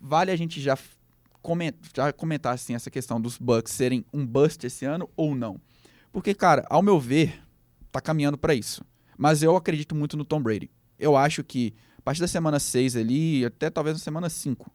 Vale 0.00 0.30
a 0.30 0.36
gente 0.36 0.60
já, 0.60 0.76
coment 1.40 1.74
já 1.94 2.12
comentar 2.12 2.54
assim, 2.54 2.74
essa 2.74 2.90
questão 2.90 3.20
dos 3.20 3.38
Bucks 3.38 3.72
serem 3.72 4.04
um 4.12 4.26
bust 4.26 4.66
esse 4.66 4.84
ano 4.84 5.08
ou 5.16 5.34
não? 5.34 5.60
Porque, 6.16 6.32
cara, 6.32 6.64
ao 6.70 6.80
meu 6.80 6.98
ver, 6.98 7.42
tá 7.92 8.00
caminhando 8.00 8.38
para 8.38 8.54
isso. 8.54 8.82
Mas 9.18 9.42
eu 9.42 9.54
acredito 9.54 9.94
muito 9.94 10.16
no 10.16 10.24
Tom 10.24 10.40
Brady. 10.40 10.70
Eu 10.98 11.14
acho 11.14 11.44
que 11.44 11.74
a 11.98 12.00
partir 12.00 12.22
da 12.22 12.26
semana 12.26 12.58
6 12.58 12.96
ali, 12.96 13.44
até 13.44 13.68
talvez 13.68 13.98
na 13.98 14.02
semana 14.02 14.30
5, 14.30 14.72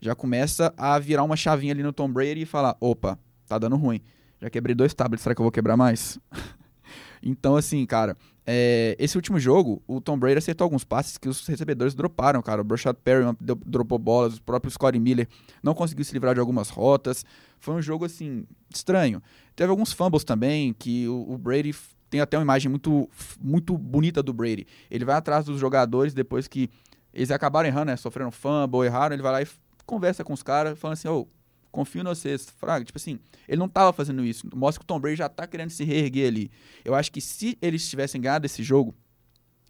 já 0.00 0.14
começa 0.14 0.72
a 0.78 0.98
virar 0.98 1.24
uma 1.24 1.36
chavinha 1.36 1.74
ali 1.74 1.82
no 1.82 1.92
Tom 1.92 2.10
Brady 2.10 2.40
e 2.40 2.46
falar: 2.46 2.74
opa, 2.80 3.18
tá 3.46 3.58
dando 3.58 3.76
ruim. 3.76 4.00
Já 4.40 4.48
quebrei 4.48 4.74
dois 4.74 4.94
tablets, 4.94 5.22
será 5.22 5.34
que 5.34 5.42
eu 5.42 5.44
vou 5.44 5.52
quebrar 5.52 5.76
mais? 5.76 6.18
então, 7.22 7.54
assim, 7.54 7.84
cara, 7.84 8.16
é, 8.50 8.96
esse 8.98 9.14
último 9.14 9.38
jogo, 9.38 9.82
o 9.86 10.00
Tom 10.00 10.18
Brady 10.18 10.38
acertou 10.38 10.64
alguns 10.64 10.82
passes 10.82 11.18
que 11.18 11.28
os 11.28 11.46
recebedores 11.46 11.94
droparam, 11.94 12.40
cara. 12.40 12.62
O 12.62 12.64
Brashad 12.64 12.96
Perry 12.96 13.24
dropou 13.66 13.98
bolas, 13.98 14.38
o 14.38 14.42
próprio 14.42 14.70
Scottie 14.70 14.98
Miller 14.98 15.28
não 15.62 15.74
conseguiu 15.74 16.02
se 16.02 16.14
livrar 16.14 16.32
de 16.32 16.40
algumas 16.40 16.70
rotas. 16.70 17.26
Foi 17.60 17.74
um 17.74 17.82
jogo, 17.82 18.06
assim, 18.06 18.46
estranho. 18.74 19.22
Teve 19.54 19.70
alguns 19.70 19.92
fumbles 19.92 20.24
também, 20.24 20.72
que 20.72 21.06
o, 21.06 21.32
o 21.32 21.36
Brady 21.36 21.74
tem 22.08 22.22
até 22.22 22.38
uma 22.38 22.42
imagem 22.42 22.70
muito, 22.70 23.06
muito 23.38 23.76
bonita 23.76 24.22
do 24.22 24.32
Brady. 24.32 24.66
Ele 24.90 25.04
vai 25.04 25.16
atrás 25.16 25.44
dos 25.44 25.60
jogadores 25.60 26.14
depois 26.14 26.48
que 26.48 26.70
eles 27.12 27.30
acabaram 27.30 27.68
errando, 27.68 27.86
né? 27.90 27.96
Sofreram 27.98 28.30
fumble, 28.30 28.86
erraram, 28.86 29.14
ele 29.14 29.22
vai 29.22 29.32
lá 29.32 29.42
e 29.42 29.48
conversa 29.84 30.24
com 30.24 30.32
os 30.32 30.42
caras, 30.42 30.78
falando 30.78 30.94
assim, 30.94 31.08
ô, 31.08 31.20
oh, 31.20 31.26
confio 31.70 32.00
em 32.00 32.04
vocês. 32.04 32.48
Fraga, 32.58 32.84
tipo 32.84 32.98
assim, 32.98 33.18
ele 33.46 33.58
não 33.58 33.68
tava 33.68 33.92
fazendo 33.92 34.24
isso. 34.24 34.48
Mostra 34.54 34.80
que 34.80 34.84
o 34.84 34.86
Tom 34.86 35.00
Brady 35.00 35.16
já 35.16 35.28
tá 35.28 35.46
querendo 35.46 35.70
se 35.70 35.84
reerguer 35.84 36.28
ali. 36.28 36.50
Eu 36.84 36.94
acho 36.94 37.10
que 37.12 37.20
se 37.20 37.56
eles 37.60 37.88
tivessem 37.88 38.20
ganhado 38.20 38.46
esse 38.46 38.62
jogo, 38.62 38.94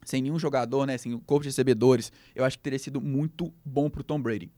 sem 0.04 0.22
nenhum 0.22 0.38
jogador, 0.38 0.86
né, 0.86 0.96
sem 0.96 1.12
o 1.14 1.20
corpo 1.20 1.42
de 1.42 1.48
recebedores, 1.48 2.10
eu 2.34 2.44
acho 2.44 2.56
que 2.56 2.62
teria 2.62 2.78
sido 2.78 3.00
muito 3.00 3.52
bom 3.64 3.90
pro 3.90 4.02
Tom 4.02 4.20
Brady. 4.20 4.50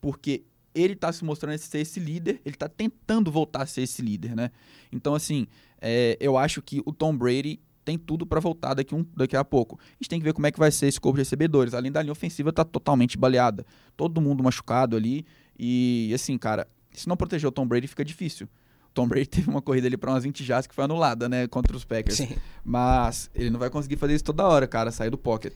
Porque 0.00 0.44
ele 0.74 0.94
tá 0.94 1.12
se 1.12 1.24
mostrando 1.24 1.58
ser 1.58 1.78
esse 1.78 1.98
líder, 1.98 2.40
ele 2.44 2.54
tá 2.54 2.68
tentando 2.68 3.30
voltar 3.30 3.62
a 3.62 3.66
ser 3.66 3.82
esse 3.82 4.02
líder, 4.02 4.36
né? 4.36 4.50
Então, 4.92 5.14
assim, 5.14 5.46
é, 5.80 6.16
eu 6.20 6.36
acho 6.36 6.62
que 6.62 6.80
o 6.84 6.92
Tom 6.92 7.16
Brady 7.16 7.60
tem 7.84 7.98
tudo 7.98 8.24
para 8.26 8.40
voltar 8.40 8.74
daqui, 8.74 8.94
um, 8.94 9.04
daqui 9.16 9.36
a 9.36 9.44
pouco. 9.44 9.78
A 9.80 9.94
gente 9.94 10.08
tem 10.08 10.20
que 10.20 10.24
ver 10.24 10.32
como 10.32 10.46
é 10.46 10.52
que 10.52 10.58
vai 10.58 10.70
ser 10.70 10.86
esse 10.86 11.00
corpo 11.00 11.16
de 11.16 11.22
recebedores. 11.22 11.74
Além 11.74 11.90
da 11.90 12.02
linha 12.02 12.12
ofensiva, 12.12 12.52
tá 12.52 12.64
totalmente 12.64 13.18
baleada. 13.18 13.66
Todo 13.96 14.20
mundo 14.20 14.44
machucado 14.44 14.96
ali. 14.96 15.24
E, 15.58 16.12
assim, 16.14 16.38
cara, 16.38 16.68
se 16.92 17.08
não 17.08 17.16
proteger 17.16 17.48
o 17.48 17.52
Tom 17.52 17.66
Brady, 17.66 17.86
fica 17.86 18.04
difícil. 18.04 18.46
O 18.90 18.92
Tom 18.94 19.06
Brady 19.06 19.26
teve 19.30 19.48
uma 19.48 19.62
corrida 19.62 19.86
ali 19.86 19.96
para 19.96 20.10
umas 20.10 20.24
20 20.24 20.44
jardas 20.44 20.66
que 20.66 20.74
foi 20.74 20.84
anulada, 20.84 21.28
né, 21.28 21.46
contra 21.46 21.76
os 21.76 21.84
Packers. 21.84 22.16
Sim. 22.16 22.36
Mas 22.64 23.30
ele 23.34 23.50
não 23.50 23.58
vai 23.58 23.70
conseguir 23.70 23.96
fazer 23.96 24.14
isso 24.14 24.24
toda 24.24 24.46
hora, 24.46 24.66
cara, 24.66 24.90
sair 24.90 25.10
do 25.10 25.18
pocket. 25.18 25.52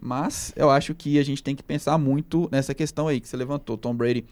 Mas 0.00 0.52
eu 0.54 0.70
acho 0.70 0.94
que 0.94 1.18
a 1.18 1.24
gente 1.24 1.42
tem 1.42 1.56
que 1.56 1.62
pensar 1.62 1.98
muito 1.98 2.48
nessa 2.52 2.72
questão 2.74 3.08
aí 3.08 3.20
que 3.20 3.28
você 3.28 3.36
levantou. 3.36 3.76
Tom 3.76 3.94
Brady 3.94 4.24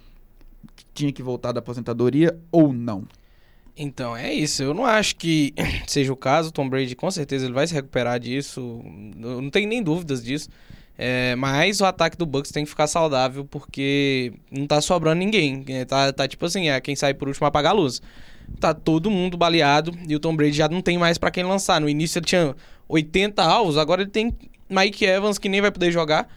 tinha 0.95 1.13
que 1.13 1.23
voltar 1.23 1.53
da 1.53 1.59
aposentadoria 1.59 2.39
ou 2.53 2.73
não? 2.73 3.05
Então, 3.77 4.17
é 4.17 4.33
isso. 4.33 4.63
Eu 4.63 4.73
não 4.73 4.87
acho 4.87 5.17
que 5.17 5.53
seja 5.87 6.13
o 6.13 6.17
caso. 6.17 6.49
O 6.49 6.53
Tom 6.53 6.69
Brady, 6.69 6.95
com 6.95 7.11
certeza, 7.11 7.45
ele 7.45 7.53
vai 7.53 7.67
se 7.67 7.75
recuperar 7.75 8.19
disso. 8.19 8.81
Não 9.17 9.51
tem 9.51 9.67
nem 9.67 9.83
dúvidas 9.83 10.25
disso. 10.25 10.49
É, 10.99 11.37
mas 11.37 11.81
o 11.81 11.85
ataque 11.85 12.17
do 12.17 12.25
Bucks 12.25 12.51
tem 12.51 12.65
que 12.65 12.71
ficar 12.71 12.87
saudável 12.87 13.45
porque 13.45 14.33
não 14.51 14.67
tá 14.67 14.81
sobrando 14.81 15.19
ninguém. 15.19 15.65
É, 15.69 15.85
tá, 15.85 16.13
tá 16.13 16.27
tipo 16.27 16.45
assim, 16.47 16.69
é 16.69 16.81
quem 16.81 16.97
sai 16.97 17.13
por 17.13 17.29
último 17.29 17.47
apagar 17.47 17.73
a 17.73 17.75
luz. 17.75 18.01
Tá 18.61 18.73
todo 18.73 19.11
mundo 19.11 19.37
baleado 19.37 19.93
e 20.09 20.15
o 20.15 20.21
Tom 20.21 20.35
Brady 20.35 20.57
já 20.57 20.69
não 20.69 20.81
tem 20.81 20.97
mais 20.97 21.19
para 21.19 21.31
quem 21.31 21.45
lançar. 21.45 21.81
No 21.81 21.89
início 21.89 22.19
ele 22.19 22.27
tinha 22.27 22.55
80 22.89 23.43
alvos, 23.43 23.77
agora 23.77 24.03
ele 24.03 24.11
tem 24.11 24.35
Mike 24.71 25.05
Evans 25.05 25.39
que 25.39 25.49
nem 25.49 25.61
vai 25.61 25.71
poder 25.71 25.91
jogar 25.91 26.29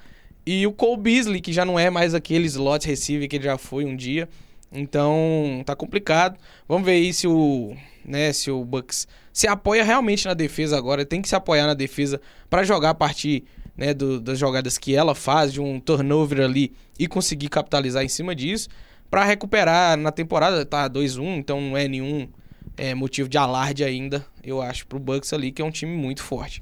e 0.45 0.65
o 0.65 0.72
Cole 0.72 1.02
Beasley 1.02 1.41
que 1.41 1.54
já 1.54 1.63
não 1.63 1.78
é 1.78 1.89
mais 1.89 2.13
aquele 2.13 2.45
slot 2.48 2.88
receiver 2.88 3.30
que 3.30 3.38
ele 3.38 3.45
já 3.45 3.58
foi 3.58 3.86
um 3.86 3.95
dia. 3.95 4.28
Então, 4.72 5.63
tá 5.65 5.76
complicado. 5.76 6.38
Vamos 6.67 6.86
ver 6.86 6.93
aí 6.93 7.13
se 7.13 7.28
o, 7.28 7.76
né, 8.06 8.32
se 8.34 8.52
o 8.52 8.63
Bucks 8.63 9.08
se 9.32 9.48
apoia 9.48 9.84
realmente 9.84 10.26
na 10.26 10.34
defesa 10.34 10.78
agora, 10.78 11.06
tem 11.06 11.22
que 11.22 11.30
se 11.30 11.36
apoiar 11.36 11.65
na 11.65 11.74
defesa 11.74 12.22
para 12.50 12.63
jogar 12.63 12.91
a 12.91 12.95
partir 12.95 13.45
né, 13.79 13.93
do, 13.93 14.19
das 14.19 14.37
jogadas 14.37 14.77
que 14.77 14.93
ela 14.93 15.15
faz, 15.15 15.53
de 15.53 15.61
um 15.61 15.79
turnover 15.79 16.41
ali 16.41 16.73
e 16.99 17.07
conseguir 17.07 17.47
capitalizar 17.47 18.03
em 18.03 18.09
cima 18.09 18.35
disso, 18.35 18.67
para 19.09 19.23
recuperar 19.23 19.97
na 19.97 20.11
temporada, 20.11 20.65
tá 20.65 20.89
2-1, 20.89 21.37
então 21.37 21.61
não 21.61 21.77
é 21.77 21.87
nenhum 21.87 22.27
é, 22.75 22.93
motivo 22.93 23.29
de 23.29 23.37
alarde 23.37 23.85
ainda, 23.85 24.25
eu 24.43 24.61
acho, 24.61 24.85
pro 24.85 24.99
Bucks 24.99 25.31
ali, 25.31 25.49
que 25.53 25.61
é 25.61 25.65
um 25.65 25.71
time 25.71 25.95
muito 25.95 26.21
forte. 26.21 26.61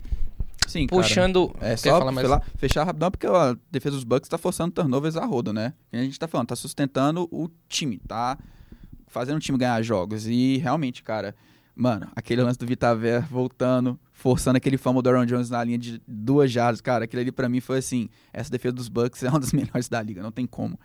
Sim, 0.68 0.86
Puxando. 0.86 1.50
Cara, 1.50 1.74
é 1.74 1.78
só 1.78 2.12
mais... 2.12 2.30
lá, 2.30 2.42
fechar 2.58 2.84
rapidão, 2.84 3.10
porque 3.10 3.26
a 3.26 3.58
defesa 3.72 3.96
dos 3.96 4.04
Bucks 4.04 4.30
tá 4.30 4.38
forçando 4.38 4.72
turnovers 4.72 5.18
a 5.18 5.26
roda, 5.26 5.52
né? 5.52 5.74
a 5.92 5.98
gente 5.98 6.20
tá 6.20 6.28
falando, 6.28 6.50
tá 6.50 6.56
sustentando 6.56 7.28
o 7.32 7.50
time, 7.68 8.00
tá 8.08 8.38
fazendo 9.08 9.38
o 9.38 9.40
time 9.40 9.58
ganhar 9.58 9.82
jogos. 9.82 10.28
E 10.28 10.58
realmente, 10.58 11.02
cara, 11.02 11.34
Mano, 11.78 12.08
aquele 12.16 12.42
lance 12.42 12.58
do 12.58 12.66
Vitaver 12.66 13.22
voltando, 13.28 14.00
forçando 14.12 14.58
aquele 14.58 14.78
famo 14.78 15.00
do 15.00 15.10
Aaron 15.10 15.28
Jones 15.28 15.52
na 15.52 15.64
linha 15.64 15.78
de 15.78 16.02
duas 16.08 16.52
jardas, 16.52 16.82
cara, 16.82 17.06
aquilo 17.06 17.22
ali 17.22 17.32
pra 17.32 17.48
mim 17.48 17.60
foi 17.60 17.78
assim, 17.78 18.10
essa 18.34 18.50
defesa 18.50 18.74
dos 18.74 18.88
Bucks 18.90 19.22
é 19.24 19.30
uma 19.30 19.40
das 19.40 19.54
melhores 19.54 19.88
da 19.88 20.02
liga, 20.02 20.24
não 20.24 20.32
tem 20.32 20.48
como. 20.48 20.80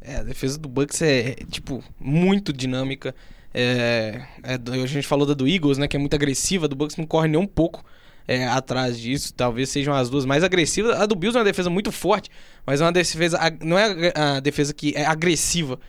É, 0.00 0.16
a 0.18 0.22
defesa 0.22 0.56
do 0.56 0.68
Bucks 0.68 1.02
é, 1.02 1.30
é, 1.30 1.34
tipo, 1.50 1.82
muito 1.98 2.52
dinâmica. 2.52 3.12
É, 3.52 4.22
é, 4.44 4.54
a 4.54 4.86
gente 4.86 5.06
falou 5.06 5.26
da 5.26 5.34
do 5.34 5.48
Eagles, 5.48 5.78
né, 5.78 5.88
que 5.88 5.96
é 5.96 6.00
muito 6.00 6.14
agressiva, 6.14 6.68
do 6.68 6.76
Bucks 6.76 6.96
não 6.96 7.04
corre 7.04 7.26
nem 7.26 7.40
um 7.40 7.46
pouco 7.46 7.84
é, 8.28 8.46
atrás 8.46 9.00
disso. 9.00 9.34
Talvez 9.34 9.68
sejam 9.68 9.92
as 9.92 10.08
duas 10.08 10.24
mais 10.24 10.44
agressivas. 10.44 10.94
A 11.00 11.06
do 11.06 11.16
Bills 11.16 11.36
é 11.36 11.40
uma 11.40 11.44
defesa 11.44 11.68
muito 11.68 11.90
forte, 11.90 12.30
mas 12.64 12.80
é 12.80 12.84
uma 12.84 12.92
defesa. 12.92 13.38
Não 13.64 13.76
é 13.76 14.12
a 14.14 14.38
defesa 14.38 14.72
que 14.72 14.94
é 14.94 15.04
agressiva. 15.04 15.80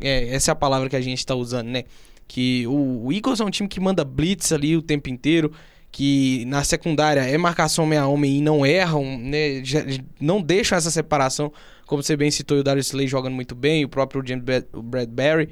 É, 0.00 0.34
essa 0.34 0.50
é 0.50 0.52
a 0.52 0.56
palavra 0.56 0.90
que 0.90 0.96
a 0.96 1.00
gente 1.00 1.18
está 1.18 1.34
usando, 1.34 1.68
né? 1.68 1.84
Que 2.26 2.66
o, 2.66 3.06
o, 3.06 3.12
Eagles 3.12 3.40
é 3.40 3.44
um 3.44 3.50
time 3.50 3.68
que 3.68 3.80
manda 3.80 4.04
blitz 4.04 4.52
ali 4.52 4.76
o 4.76 4.82
tempo 4.82 5.08
inteiro. 5.08 5.52
Que 5.90 6.44
na 6.46 6.64
secundária 6.64 7.20
é 7.20 7.38
marcação 7.38 7.86
meia 7.86 8.06
homem 8.06 8.38
e 8.38 8.40
não 8.40 8.66
erram, 8.66 9.04
né? 9.18 9.62
Não 10.20 10.42
deixam 10.42 10.76
essa 10.76 10.90
separação. 10.90 11.52
Como 11.86 12.02
você 12.02 12.16
bem 12.16 12.30
citou, 12.30 12.58
o 12.58 12.64
Darius 12.64 12.88
Slay 12.88 13.06
jogando 13.06 13.34
muito 13.34 13.54
bem, 13.54 13.84
o 13.84 13.88
próprio 13.88 14.22
James 14.26 14.44
Bradbury. 14.72 15.50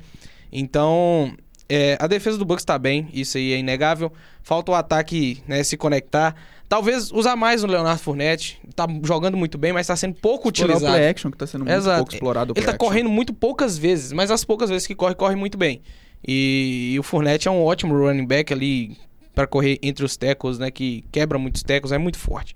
Então, 0.50 1.32
é, 1.68 1.96
a 2.00 2.06
defesa 2.06 2.36
do 2.36 2.44
Bucks 2.44 2.64
tá 2.64 2.78
bem, 2.78 3.08
isso 3.12 3.38
aí 3.38 3.52
é 3.52 3.58
inegável. 3.58 4.12
Falta 4.42 4.72
o 4.72 4.74
ataque 4.74 5.42
né, 5.46 5.62
se 5.62 5.76
conectar. 5.76 6.34
Talvez 6.68 7.10
usar 7.12 7.36
mais 7.36 7.62
o 7.62 7.66
Leonardo 7.66 8.00
Fournette. 8.00 8.60
Tá 8.74 8.86
jogando 9.04 9.36
muito 9.36 9.56
bem, 9.56 9.72
mas 9.72 9.86
tá 9.86 9.96
sendo 9.96 10.14
pouco 10.14 10.48
Explorar 10.48 10.74
utilizado. 10.74 10.92
o 10.92 10.96
play 10.98 11.08
action, 11.08 11.30
que 11.30 11.38
tá 11.38 11.46
sendo 11.46 11.64
muito 11.64 11.74
Exato. 11.74 11.98
pouco 11.98 12.14
explorado. 12.14 12.52
Ele 12.56 12.66
tá 12.66 12.72
action. 12.72 12.86
correndo 12.86 13.08
muito 13.08 13.32
poucas 13.32 13.78
vezes, 13.78 14.12
mas 14.12 14.30
as 14.30 14.44
poucas 14.44 14.68
vezes 14.68 14.86
que 14.86 14.94
corre, 14.94 15.14
corre 15.14 15.36
muito 15.36 15.56
bem. 15.56 15.80
E, 16.26 16.92
e 16.94 16.98
o 16.98 17.02
Fournette 17.02 17.48
é 17.48 17.50
um 17.50 17.62
ótimo 17.62 17.96
running 17.96 18.26
back 18.26 18.52
ali 18.52 18.96
para 19.34 19.46
correr 19.46 19.78
entre 19.82 20.04
os 20.04 20.16
tackles, 20.16 20.58
né? 20.58 20.70
Que 20.70 21.04
quebra 21.10 21.38
muitos 21.38 21.62
tackles, 21.62 21.92
é 21.92 21.98
muito 21.98 22.18
forte. 22.18 22.54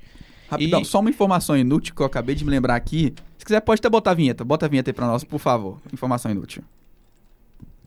Rapidão, 0.48 0.82
e... 0.82 0.84
só 0.84 1.00
uma 1.00 1.10
informação 1.10 1.56
inútil 1.56 1.94
que 1.94 2.00
eu 2.00 2.06
acabei 2.06 2.34
de 2.34 2.44
me 2.44 2.50
lembrar 2.50 2.76
aqui. 2.76 3.12
Se 3.38 3.44
quiser, 3.44 3.60
pode 3.60 3.80
até 3.80 3.88
botar 3.88 4.12
a 4.12 4.14
vinheta. 4.14 4.44
Bota 4.44 4.66
a 4.66 4.68
vinheta 4.68 4.90
aí 4.90 4.94
pra 4.94 5.06
nós, 5.06 5.24
por 5.24 5.40
favor. 5.40 5.80
Informação 5.92 6.30
inútil. 6.30 6.62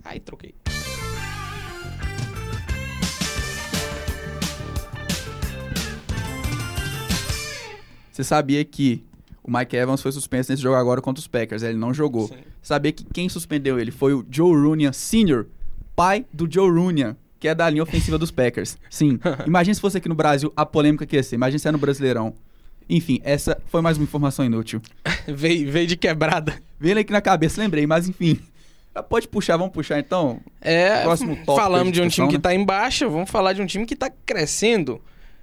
Aí, 0.04 0.20
troquei. 0.20 0.54
Você 8.12 8.24
sabia 8.26 8.66
que 8.66 9.02
o 9.42 9.50
Mike 9.50 9.78
Evans 9.78 10.02
foi 10.02 10.12
suspenso 10.12 10.52
nesse 10.52 10.62
jogo 10.62 10.76
agora 10.76 11.02
contra 11.02 11.22
os 11.22 11.28
Packers, 11.28 11.64
ele 11.64 11.78
não 11.78 11.94
jogou. 11.94 12.28
Sim. 12.28 12.36
Sabia 12.62 12.92
que 12.92 13.06
quem 13.06 13.30
suspendeu 13.30 13.80
ele 13.80 13.92
foi 13.92 14.14
o 14.14 14.26
Joe 14.30 14.54
Runyan 14.54 14.92
Sr., 14.92 15.46
pai 16.00 16.26
do 16.32 16.48
Joe 16.50 16.72
Runyan, 16.72 17.18
que 17.38 17.46
é 17.46 17.54
da 17.54 17.70
linha 17.70 17.84
ofensiva 17.84 18.18
dos 18.18 18.32
Packers. 18.32 18.78
Sim. 18.90 19.20
Imagina 19.46 19.74
se 19.74 19.82
fosse 19.82 19.98
aqui 19.98 20.08
no 20.08 20.16
Brasil 20.16 20.50
a 20.56 20.66
polêmica 20.66 21.06
que 21.06 21.18
ia 21.18 21.22
ser. 21.22 21.36
Imagina 21.36 21.60
se 21.60 21.68
é 21.68 21.72
no 21.74 21.78
Brasileirão. 21.78 22.34
Enfim, 22.90 23.20
essa 23.22 23.62
foi 23.68 23.82
mais 23.82 23.98
uma 23.98 24.06
informação 24.06 24.46
inútil. 24.46 24.82
veio, 25.28 25.70
veio 25.70 25.86
de 25.86 25.98
quebrada. 25.98 26.56
Veio 26.80 26.98
aqui 26.98 27.12
na 27.12 27.20
cabeça, 27.20 27.62
lembrei, 27.62 27.86
mas 27.86 28.08
enfim. 28.08 28.40
Pode 29.10 29.28
puxar, 29.28 29.58
vamos 29.58 29.74
puxar 29.74 30.00
então? 30.00 30.40
É, 30.62 31.04
Próximo 31.04 31.38
falamos 31.46 31.92
de 31.92 32.02
um 32.02 32.08
time 32.08 32.28
né? 32.28 32.34
que 32.34 32.40
tá 32.40 32.56
em 32.56 32.64
baixa, 32.66 33.06
vamos 33.08 33.30
falar 33.30 33.52
de 33.52 33.62
um 33.62 33.66
time 33.66 33.86
que 33.86 33.96
tá 33.96 34.10
crescendo. 34.26 35.02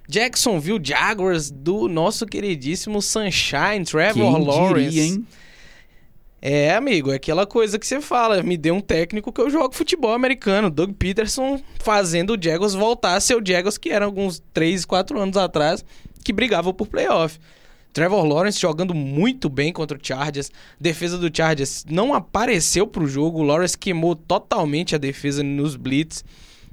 Jacksonville 0.09 0.79
Jaguars 0.83 1.51
do 1.51 1.87
nosso 1.87 2.25
queridíssimo 2.25 2.99
Sunshine, 2.99 3.85
Trevor 3.85 4.33
Quem 4.33 4.45
Lawrence. 4.45 4.89
Diria, 4.89 5.03
hein? 5.03 5.27
É, 6.41 6.75
amigo, 6.75 7.11
é 7.11 7.15
aquela 7.15 7.47
coisa 7.47 7.79
que 7.79 7.87
você 7.87 7.99
fala, 7.99 8.43
me 8.43 8.57
dê 8.57 8.69
um 8.69 8.79
técnico 8.79 9.31
que 9.31 9.41
eu 9.41 9.49
jogo 9.49 9.73
futebol 9.73 10.13
americano. 10.13 10.69
Doug 10.69 10.91
Peterson 10.93 11.61
fazendo 11.79 12.35
o 12.35 12.41
Jaguars 12.41 12.73
voltar 12.73 13.15
a 13.15 13.19
ser 13.19 13.35
o 13.35 13.45
Jaguars 13.45 13.77
que 13.77 13.89
era 13.89 14.05
alguns 14.05 14.41
3, 14.53 14.85
4 14.85 15.19
anos 15.19 15.37
atrás, 15.37 15.83
que 16.23 16.31
brigava 16.31 16.73
por 16.73 16.87
playoff. 16.87 17.39
Trevor 17.91 18.23
Lawrence 18.25 18.59
jogando 18.59 18.93
muito 18.93 19.49
bem 19.49 19.73
contra 19.73 19.97
o 19.97 19.99
Chargers. 20.01 20.51
Defesa 20.79 21.17
do 21.17 21.35
Chargers 21.35 21.83
não 21.89 22.13
apareceu 22.13 22.85
pro 22.85 23.07
jogo. 23.07 23.39
O 23.39 23.43
Lawrence 23.43 23.75
queimou 23.75 24.15
totalmente 24.15 24.93
a 24.93 24.99
defesa 24.99 25.41
nos 25.41 25.75
blitz. 25.75 26.23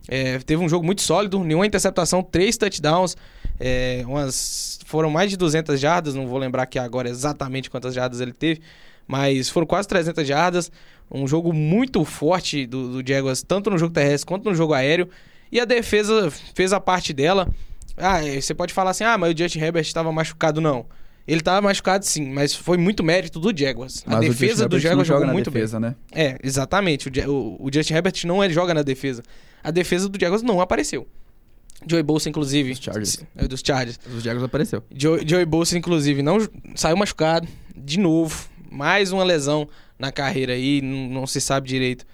É, 0.07 0.39
teve 0.41 0.63
um 0.63 0.69
jogo 0.69 0.85
muito 0.85 1.01
sólido, 1.01 1.43
nenhuma 1.43 1.67
interceptação, 1.67 2.23
três 2.23 2.59
touchdowns, 2.59 3.17
é, 3.59 4.05
umas, 4.07 4.79
foram 4.85 5.09
mais 5.09 5.31
de 5.31 5.37
200 5.37 5.81
jardas, 5.81 6.15
não 6.15 6.27
vou 6.27 6.39
lembrar 6.39 6.65
aqui 6.65 6.79
agora 6.79 7.09
exatamente 7.09 7.71
quantas 7.71 7.95
jardas 7.95 8.21
ele 8.21 8.33
teve, 8.33 8.61
mas 9.07 9.49
foram 9.49 9.67
quase 9.67 9.89
300 9.89 10.27
jardas, 10.27 10.73
um 11.11 11.27
jogo 11.27 11.53
muito 11.53 12.05
forte 12.05 12.67
do, 12.67 13.03
do 13.03 13.09
Jaguars, 13.09 13.43
tanto 13.43 13.71
no 13.71 13.79
jogo 13.79 13.93
terrestre 13.93 14.27
quanto 14.27 14.49
no 14.49 14.55
jogo 14.55 14.73
aéreo, 14.73 15.09
e 15.53 15.61
a 15.61 15.65
defesa 15.65 16.31
fez 16.55 16.73
a 16.73 16.81
parte 16.81 17.13
dela. 17.13 17.49
Ah, 17.97 18.21
você 18.23 18.55
pode 18.55 18.73
falar 18.73 18.91
assim, 18.91 19.05
ah, 19.05 19.17
mas 19.17 19.33
o 19.33 19.39
Justin 19.39 19.61
Herbert 19.61 19.83
estava 19.83 20.11
machucado, 20.11 20.61
não. 20.61 20.87
Ele 21.27 21.41
estava 21.41 21.63
machucado 21.63 22.05
sim, 22.05 22.29
mas 22.31 22.55
foi 22.55 22.77
muito 22.77 23.03
mérito 23.03 23.39
do 23.39 23.57
Jaguars. 23.57 24.03
Mas 24.07 24.17
a 24.17 24.21
defesa 24.21 24.69
do 24.69 24.79
Jaguars 24.79 25.09
jogou 25.09 25.27
muito 25.29 25.51
defesa, 25.51 25.81
bem. 25.81 25.91
Né? 25.91 25.97
É, 26.13 26.39
exatamente. 26.43 27.09
O, 27.09 27.33
o, 27.33 27.67
o 27.67 27.71
Justin 27.73 27.95
Herbert 27.95 28.15
não 28.25 28.43
é, 28.43 28.51
joga 28.51 28.75
na 28.75 28.83
defesa 28.83 29.23
a 29.65 29.71
defesa 29.71 30.11
do 30.11 30.21
Jaguars 30.21 30.43
não 30.43 30.61
apareceu. 30.61 31.09
Joey 31.87 32.03
Bolsa, 32.03 32.29
inclusive. 32.29 32.71
Dos 32.71 32.81
Chargers. 32.81 33.25
É, 33.35 33.49
dos 33.49 33.63
Chargers. 33.65 33.99
Dos 34.07 34.23
Jaguars 34.23 34.45
apareceu. 34.45 34.85
Joey, 34.95 35.27
Joey 35.27 35.47
Bolsa, 35.47 35.77
inclusive, 35.77 36.23
não 36.23 36.39
saiu 36.77 36.97
machucado. 36.99 37.49
De 37.75 37.99
novo. 37.99 38.47
Mais 38.75 39.13
uma 39.13 39.23
lesão 39.23 39.69
na 39.99 40.11
carreira 40.11 40.55
aí. 40.55 40.83
Não, 40.83 41.09
não 41.09 41.27
se 41.27 41.41
sabe 41.41 41.69
direito 41.69 42.05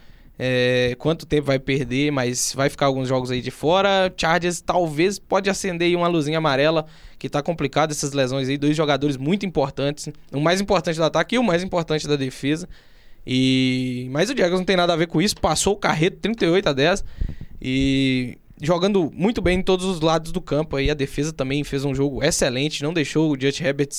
é, 0.43 0.97
quanto 0.99 1.27
tempo 1.27 1.49
vai 1.49 1.59
perder, 1.59 2.11
mas 2.11 2.55
vai 2.57 2.71
ficar 2.71 2.87
alguns 2.87 3.07
jogos 3.07 3.31
aí 3.31 3.43
de 3.43 3.51
fora. 3.51 4.11
Chargers 4.17 4.63
talvez 4.63 5.19
pode 5.19 5.51
acender 5.51 5.89
aí 5.89 5.95
uma 5.95 6.09
luzinha 6.09 6.39
amarela, 6.39 6.87
que 7.19 7.29
tá 7.29 7.43
complicado 7.43 7.91
essas 7.91 8.15
lesões 8.15 8.49
aí. 8.49 8.57
Dois 8.57 8.75
jogadores 8.75 9.19
muito 9.19 9.45
importantes. 9.45 10.09
O 10.33 10.41
mais 10.41 10.59
importante 10.59 10.97
do 10.97 11.05
ataque 11.05 11.35
e 11.35 11.39
o 11.39 11.43
mais 11.43 11.63
importante 11.63 12.09
da 12.09 12.17
defesa. 12.17 12.67
E 13.27 14.09
mas 14.11 14.31
o 14.31 14.37
Jaguars 14.37 14.61
não 14.61 14.65
tem 14.65 14.77
nada 14.77 14.95
a 14.95 14.97
ver 14.97 15.09
com 15.09 15.21
isso, 15.21 15.37
passou 15.37 15.75
o 15.75 15.77
carreto 15.77 16.17
38 16.23 16.71
a 16.71 16.73
10 16.73 17.05
e 17.61 18.39
jogando 18.63 19.13
muito 19.15 19.43
bem 19.43 19.59
em 19.59 19.63
todos 19.63 19.85
os 19.85 20.01
lados 20.01 20.33
do 20.33 20.41
campo. 20.41 20.77
Aí 20.77 20.91
a 20.91 20.95
defesa 20.95 21.35
também 21.35 21.63
fez 21.65 21.85
um 21.85 21.95
jogo 21.95 22.25
excelente, 22.25 22.83
não 22.83 22.95
deixou 22.95 23.31
o 23.31 23.39
Justin 23.39 23.65
Herbert 23.65 23.91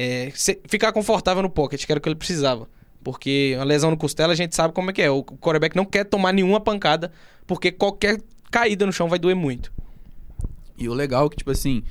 é, 0.00 0.32
ficar 0.66 0.92
confortável 0.92 1.42
no 1.42 1.50
pocket, 1.50 1.84
que 1.84 1.92
era 1.92 1.98
o 1.98 2.02
que 2.02 2.08
ele 2.08 2.16
precisava. 2.16 2.66
Porque 3.04 3.52
uma 3.56 3.64
lesão 3.64 3.90
no 3.90 3.96
costela 3.98 4.32
a 4.32 4.36
gente 4.36 4.56
sabe 4.56 4.72
como 4.72 4.90
é 4.90 4.92
que 4.94 5.02
é. 5.02 5.10
O 5.10 5.22
quarterback 5.22 5.76
não 5.76 5.84
quer 5.84 6.04
tomar 6.04 6.32
nenhuma 6.32 6.58
pancada, 6.58 7.12
porque 7.46 7.70
qualquer 7.70 8.18
caída 8.50 8.86
no 8.86 8.92
chão 8.92 9.08
vai 9.08 9.18
doer 9.18 9.36
muito. 9.36 9.70
E 10.78 10.88
o 10.88 10.94
legal 10.94 11.26
é 11.26 11.28
que, 11.28 11.36
tipo 11.36 11.50
assim, 11.50 11.82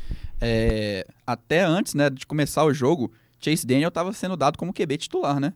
é... 0.41 1.05
até 1.25 1.61
antes 1.61 1.93
né, 1.93 2.09
de 2.09 2.25
começar 2.25 2.63
o 2.63 2.73
jogo, 2.73 3.11
Chase 3.39 3.65
Daniel 3.65 3.89
estava 3.89 4.11
sendo 4.11 4.35
dado 4.35 4.57
como 4.57 4.73
QB 4.73 4.97
titular, 4.97 5.39
né? 5.39 5.53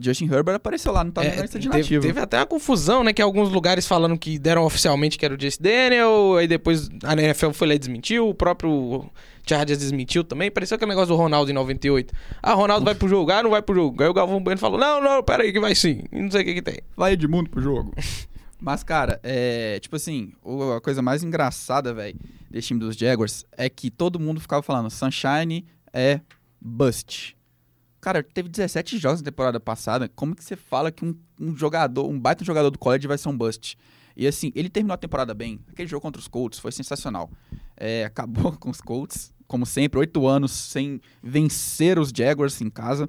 Justin 0.00 0.26
Herbert 0.26 0.56
apareceu 0.56 0.92
lá, 0.92 1.04
não 1.04 1.10
estava 1.10 1.26
é, 1.26 1.36
na 1.36 1.42
lista 1.42 1.58
de 1.58 1.68
teve, 1.68 1.82
nativo. 1.82 2.02
Teve 2.06 2.20
até 2.20 2.38
uma 2.38 2.46
confusão, 2.46 3.04
né? 3.04 3.12
Que 3.12 3.20
alguns 3.22 3.50
lugares 3.50 3.86
falando 3.86 4.18
que 4.18 4.38
deram 4.38 4.64
oficialmente 4.64 5.18
que 5.18 5.24
era 5.24 5.34
o 5.34 5.36
Jace 5.36 5.60
Daniel, 5.60 6.36
aí 6.36 6.48
depois 6.48 6.88
a 7.04 7.12
NFL 7.12 7.50
foi 7.50 7.68
lá 7.68 7.74
e 7.74 7.78
desmentiu, 7.78 8.28
o 8.28 8.34
próprio 8.34 9.10
Chargers 9.46 9.78
desmentiu 9.78 10.22
também. 10.22 10.50
Pareceu 10.50 10.76
aquele 10.76 10.90
negócio 10.90 11.08
do 11.08 11.16
Ronaldo 11.16 11.50
em 11.50 11.54
98. 11.54 12.14
Ah, 12.42 12.54
Ronaldo 12.54 12.84
vai 12.84 12.94
pro 12.94 13.08
jogo, 13.08 13.30
ah, 13.30 13.42
não 13.42 13.50
vai 13.50 13.62
pro 13.62 13.74
jogo. 13.74 14.02
Aí 14.02 14.08
o 14.08 14.14
Galvão 14.14 14.42
Bueno 14.42 14.60
falou: 14.60 14.78
não, 14.78 15.00
não, 15.00 15.22
peraí, 15.22 15.52
que 15.52 15.60
vai 15.60 15.74
sim. 15.74 16.04
E 16.12 16.20
não 16.20 16.30
sei 16.30 16.42
o 16.42 16.44
que 16.44 16.54
que 16.54 16.62
tem. 16.62 16.78
Vai 16.96 17.12
Edmundo 17.12 17.50
pro 17.50 17.60
jogo. 17.60 17.94
Mas, 18.60 18.82
cara, 18.84 19.18
é. 19.22 19.78
Tipo 19.80 19.96
assim, 19.96 20.32
a 20.76 20.80
coisa 20.80 21.00
mais 21.00 21.22
engraçada, 21.22 21.94
velho, 21.94 22.18
desse 22.50 22.68
time 22.68 22.80
dos 22.80 22.94
Jaguars 22.94 23.44
é 23.56 23.68
que 23.68 23.90
todo 23.90 24.20
mundo 24.20 24.40
ficava 24.40 24.62
falando: 24.62 24.90
Sunshine 24.90 25.66
é 25.92 26.20
bust. 26.60 27.36
Cara, 28.00 28.22
teve 28.22 28.48
17 28.48 28.98
jogos 28.98 29.20
na 29.20 29.26
temporada 29.26 29.60
passada. 29.60 30.08
Como 30.08 30.34
que 30.34 30.42
você 30.42 30.56
fala 30.56 30.90
que 30.90 31.04
um, 31.04 31.14
um 31.38 31.54
jogador, 31.56 32.08
um 32.08 32.18
baita 32.18 32.44
jogador 32.44 32.70
do 32.70 32.78
college 32.78 33.06
vai 33.06 33.18
ser 33.18 33.28
um 33.28 33.36
bust? 33.36 33.76
E 34.16 34.26
assim, 34.26 34.50
ele 34.54 34.68
terminou 34.68 34.94
a 34.94 34.98
temporada 34.98 35.34
bem. 35.34 35.60
Aquele 35.68 35.88
jogo 35.88 36.00
contra 36.00 36.20
os 36.20 36.28
Colts 36.28 36.58
foi 36.58 36.72
sensacional. 36.72 37.30
É, 37.76 38.04
acabou 38.06 38.52
com 38.52 38.70
os 38.70 38.80
Colts, 38.80 39.32
como 39.46 39.66
sempre, 39.66 39.98
oito 40.00 40.26
anos 40.26 40.52
sem 40.52 41.00
vencer 41.22 41.98
os 41.98 42.10
Jaguars 42.14 42.60
em 42.60 42.70
casa. 42.70 43.08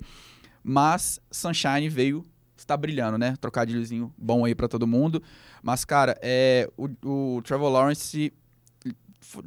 Mas 0.63 1.19
Sunshine 1.31 1.89
veio, 1.89 2.25
está 2.57 2.75
brilhando, 2.75 3.17
né? 3.17 3.35
Trocadilhozinho 3.39 4.13
bom 4.17 4.45
aí 4.45 4.53
para 4.53 4.67
todo 4.67 4.85
mundo. 4.85 5.23
Mas, 5.63 5.85
cara, 5.85 6.17
é, 6.21 6.69
o, 6.77 6.89
o 7.37 7.41
Trevor 7.43 7.71
Lawrence 7.71 8.31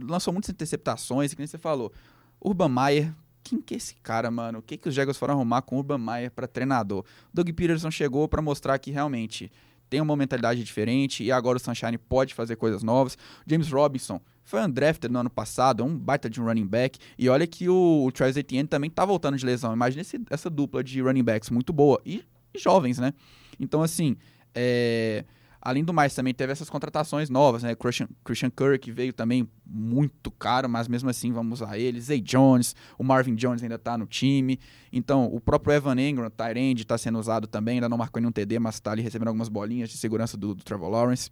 lançou 0.00 0.33
muitas 0.33 0.50
interceptações, 0.50 1.35
que 1.35 1.40
nem 1.40 1.46
você 1.46 1.59
falou. 1.59 1.92
Urban 2.40 2.68
Meyer 2.68 3.14
quem 3.44 3.61
que 3.61 3.74
é 3.74 3.76
esse 3.76 3.94
cara, 3.96 4.30
mano? 4.30 4.59
O 4.59 4.62
que, 4.62 4.78
que 4.78 4.88
os 4.88 4.94
Jaguars 4.94 5.18
foram 5.18 5.35
arrumar 5.35 5.62
com 5.62 5.76
o 5.76 5.78
Urban 5.78 5.98
Meyer 5.98 6.30
para 6.30 6.48
treinador? 6.48 7.04
Doug 7.33 7.48
Peterson 7.50 7.90
chegou 7.90 8.26
para 8.26 8.40
mostrar 8.40 8.78
que 8.78 8.90
realmente 8.90 9.52
tem 9.90 10.00
uma 10.00 10.16
mentalidade 10.16 10.64
diferente 10.64 11.22
e 11.22 11.30
agora 11.30 11.59
o 11.59 11.61
Sunshine 11.61 11.98
pode 11.98 12.35
fazer 12.35 12.57
coisas 12.57 12.83
novas. 12.83 13.18
James 13.46 13.70
Robinson 13.70 14.20
foi 14.42 14.62
undrafted 14.62 15.12
no 15.12 15.20
ano 15.20 15.30
passado, 15.30 15.83
é 15.83 15.87
um 15.87 15.96
baita 15.96 16.28
de 16.28 16.40
um 16.40 16.44
running 16.44 16.66
back. 16.66 16.98
E 17.18 17.28
olha 17.28 17.46
que 17.46 17.68
o, 17.68 18.04
o 18.07 18.11
Travis 18.11 18.37
Etienne 18.37 18.66
também 18.66 18.90
tá 18.90 19.04
voltando 19.04 19.37
de 19.37 19.44
lesão. 19.44 19.72
Imagina 19.72 20.00
esse, 20.00 20.20
essa 20.30 20.48
dupla 20.48 20.83
de 20.83 21.00
running 21.00 21.22
backs 21.22 21.50
muito 21.50 21.72
boa. 21.72 22.00
E, 22.04 22.24
e 22.52 22.59
jovens, 22.59 22.98
né? 22.98 23.12
Então, 23.61 23.83
assim, 23.83 24.16
é, 24.54 25.24
Além 25.64 25.83
do 25.83 25.94
mais, 25.94 26.14
também 26.14 26.35
teve 26.35 26.53
essas 26.53 26.68
contratações 26.68 27.31
novas, 27.31 27.62
né? 27.62 27.74
Christian, 27.74 28.07
Christian 28.22 28.50
Curry, 28.50 28.79
que 28.79 28.92
veio 28.92 29.14
também 29.14 29.48
muito 29.64 30.31
caro, 30.31 30.68
mas 30.68 30.87
mesmo 30.87 31.09
assim 31.09 31.33
vamos 31.33 31.62
usar 31.62 31.79
ele. 31.79 31.98
Zay 31.98 32.20
Jones, 32.20 32.77
o 32.98 33.03
Marvin 33.03 33.35
Jones 33.35 33.62
ainda 33.62 33.79
tá 33.79 33.96
no 33.96 34.07
time. 34.07 34.61
Então, 34.92 35.24
o 35.33 35.40
próprio 35.40 35.74
Evan 35.74 35.98
Ingram, 35.98 36.29
Tyrande, 36.29 36.83
está 36.83 36.98
sendo 36.98 37.18
usado 37.18 37.46
também. 37.46 37.77
Ainda 37.77 37.88
não 37.88 37.96
marcou 37.96 38.20
nenhum 38.20 38.31
TD, 38.31 38.59
mas 38.59 38.79
tá 38.79 38.92
ali 38.92 39.00
recebendo 39.00 39.29
algumas 39.29 39.48
bolinhas 39.48 39.88
de 39.88 39.96
segurança 39.96 40.37
do, 40.37 40.55
do 40.55 40.62
Trevor 40.62 40.90
Lawrence. 40.90 41.31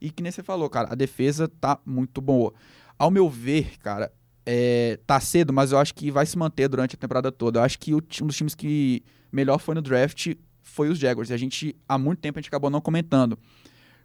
E 0.00 0.10
que 0.10 0.22
nem 0.22 0.32
você 0.32 0.42
falou, 0.42 0.70
cara, 0.70 0.90
a 0.90 0.94
defesa 0.94 1.46
tá 1.46 1.78
muito 1.84 2.22
boa. 2.22 2.54
Ao 2.98 3.10
meu 3.10 3.28
ver, 3.28 3.76
cara, 3.80 4.10
é, 4.46 4.98
tá 5.06 5.20
cedo, 5.20 5.52
mas 5.52 5.72
eu 5.72 5.78
acho 5.78 5.94
que 5.94 6.10
vai 6.10 6.24
se 6.24 6.38
manter 6.38 6.68
durante 6.68 6.96
a 6.96 6.98
temporada 6.98 7.30
toda. 7.30 7.58
Eu 7.58 7.64
acho 7.64 7.78
que 7.78 7.92
o, 7.92 7.98
um 7.98 8.26
dos 8.26 8.36
times 8.36 8.54
que 8.54 9.02
melhor 9.30 9.58
foi 9.58 9.74
no 9.74 9.82
draft 9.82 10.34
foi 10.62 10.88
os 10.88 10.98
Jaguars. 10.98 11.28
E 11.28 11.34
a 11.34 11.36
gente, 11.36 11.76
há 11.86 11.98
muito 11.98 12.20
tempo, 12.20 12.38
a 12.38 12.40
gente 12.40 12.48
acabou 12.48 12.70
não 12.70 12.80
comentando. 12.80 13.38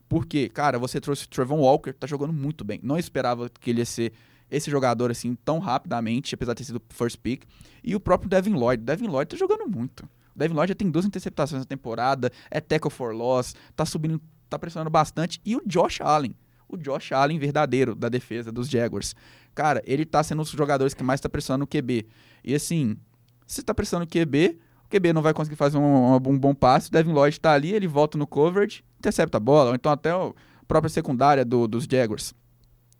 Porque, 0.09 0.49
cara, 0.49 0.79
você 0.79 0.99
trouxe 0.99 1.25
o 1.25 1.29
Trevon 1.29 1.59
Walker, 1.59 1.93
tá 1.93 2.07
jogando 2.07 2.33
muito 2.33 2.65
bem. 2.65 2.79
Não 2.81 2.97
esperava 2.97 3.47
que 3.47 3.69
ele 3.69 3.79
ia 3.81 3.85
ser 3.85 4.11
esse 4.49 4.71
jogador 4.71 5.11
assim 5.11 5.35
tão 5.45 5.59
rapidamente, 5.59 6.33
apesar 6.33 6.53
de 6.53 6.57
ter 6.57 6.63
sido 6.63 6.81
first 6.89 7.17
pick. 7.19 7.43
E 7.83 7.95
o 7.95 7.99
próprio 7.99 8.27
Devin 8.27 8.53
Lloyd. 8.53 8.83
Devin 8.83 9.05
Lloyd 9.05 9.29
tá 9.29 9.37
jogando 9.37 9.69
muito. 9.69 10.01
O 10.35 10.39
Devin 10.39 10.55
Lloyd 10.55 10.69
já 10.69 10.75
tem 10.75 10.89
duas 10.89 11.05
interceptações 11.05 11.61
na 11.61 11.65
temporada, 11.65 12.31
é 12.49 12.59
tackle 12.59 12.89
for 12.89 13.13
loss, 13.13 13.55
tá 13.75 13.85
subindo, 13.85 14.19
tá 14.49 14.57
pressionando 14.57 14.89
bastante. 14.89 15.39
E 15.45 15.55
o 15.55 15.61
Josh 15.65 16.01
Allen. 16.01 16.35
O 16.67 16.75
Josh 16.75 17.11
Allen 17.11 17.37
verdadeiro 17.37 17.93
da 17.93 18.09
defesa 18.09 18.51
dos 18.51 18.67
Jaguars. 18.67 19.15
Cara, 19.53 19.81
ele 19.85 20.05
tá 20.05 20.23
sendo 20.23 20.39
um 20.39 20.43
dos 20.43 20.51
jogadores 20.51 20.95
que 20.95 21.03
mais 21.03 21.21
tá 21.21 21.29
pressionando 21.29 21.65
o 21.65 21.67
QB. 21.67 22.07
E 22.43 22.55
assim, 22.55 22.97
se 23.45 23.61
tá 23.61 23.75
pressionando 23.75 24.07
o 24.07 24.11
QB, 24.11 24.59
QB 24.89 25.13
não 25.13 25.21
vai 25.21 25.33
conseguir 25.33 25.55
fazer 25.55 25.77
um, 25.77 26.15
um 26.15 26.37
bom 26.37 26.53
passe. 26.53 26.89
O 26.89 26.91
Devin 26.91 27.11
Lloyd 27.11 27.39
tá 27.39 27.53
ali, 27.53 27.73
ele 27.73 27.87
volta 27.87 28.17
no 28.17 28.25
coverage 28.27 28.83
intercepta 28.99 29.37
a 29.37 29.39
bola, 29.39 29.69
ou 29.69 29.75
então 29.75 29.91
até 29.91 30.11
a 30.11 30.31
própria 30.67 30.89
secundária 30.89 31.43
do, 31.43 31.67
dos 31.67 31.85
Jaguars. 31.85 32.33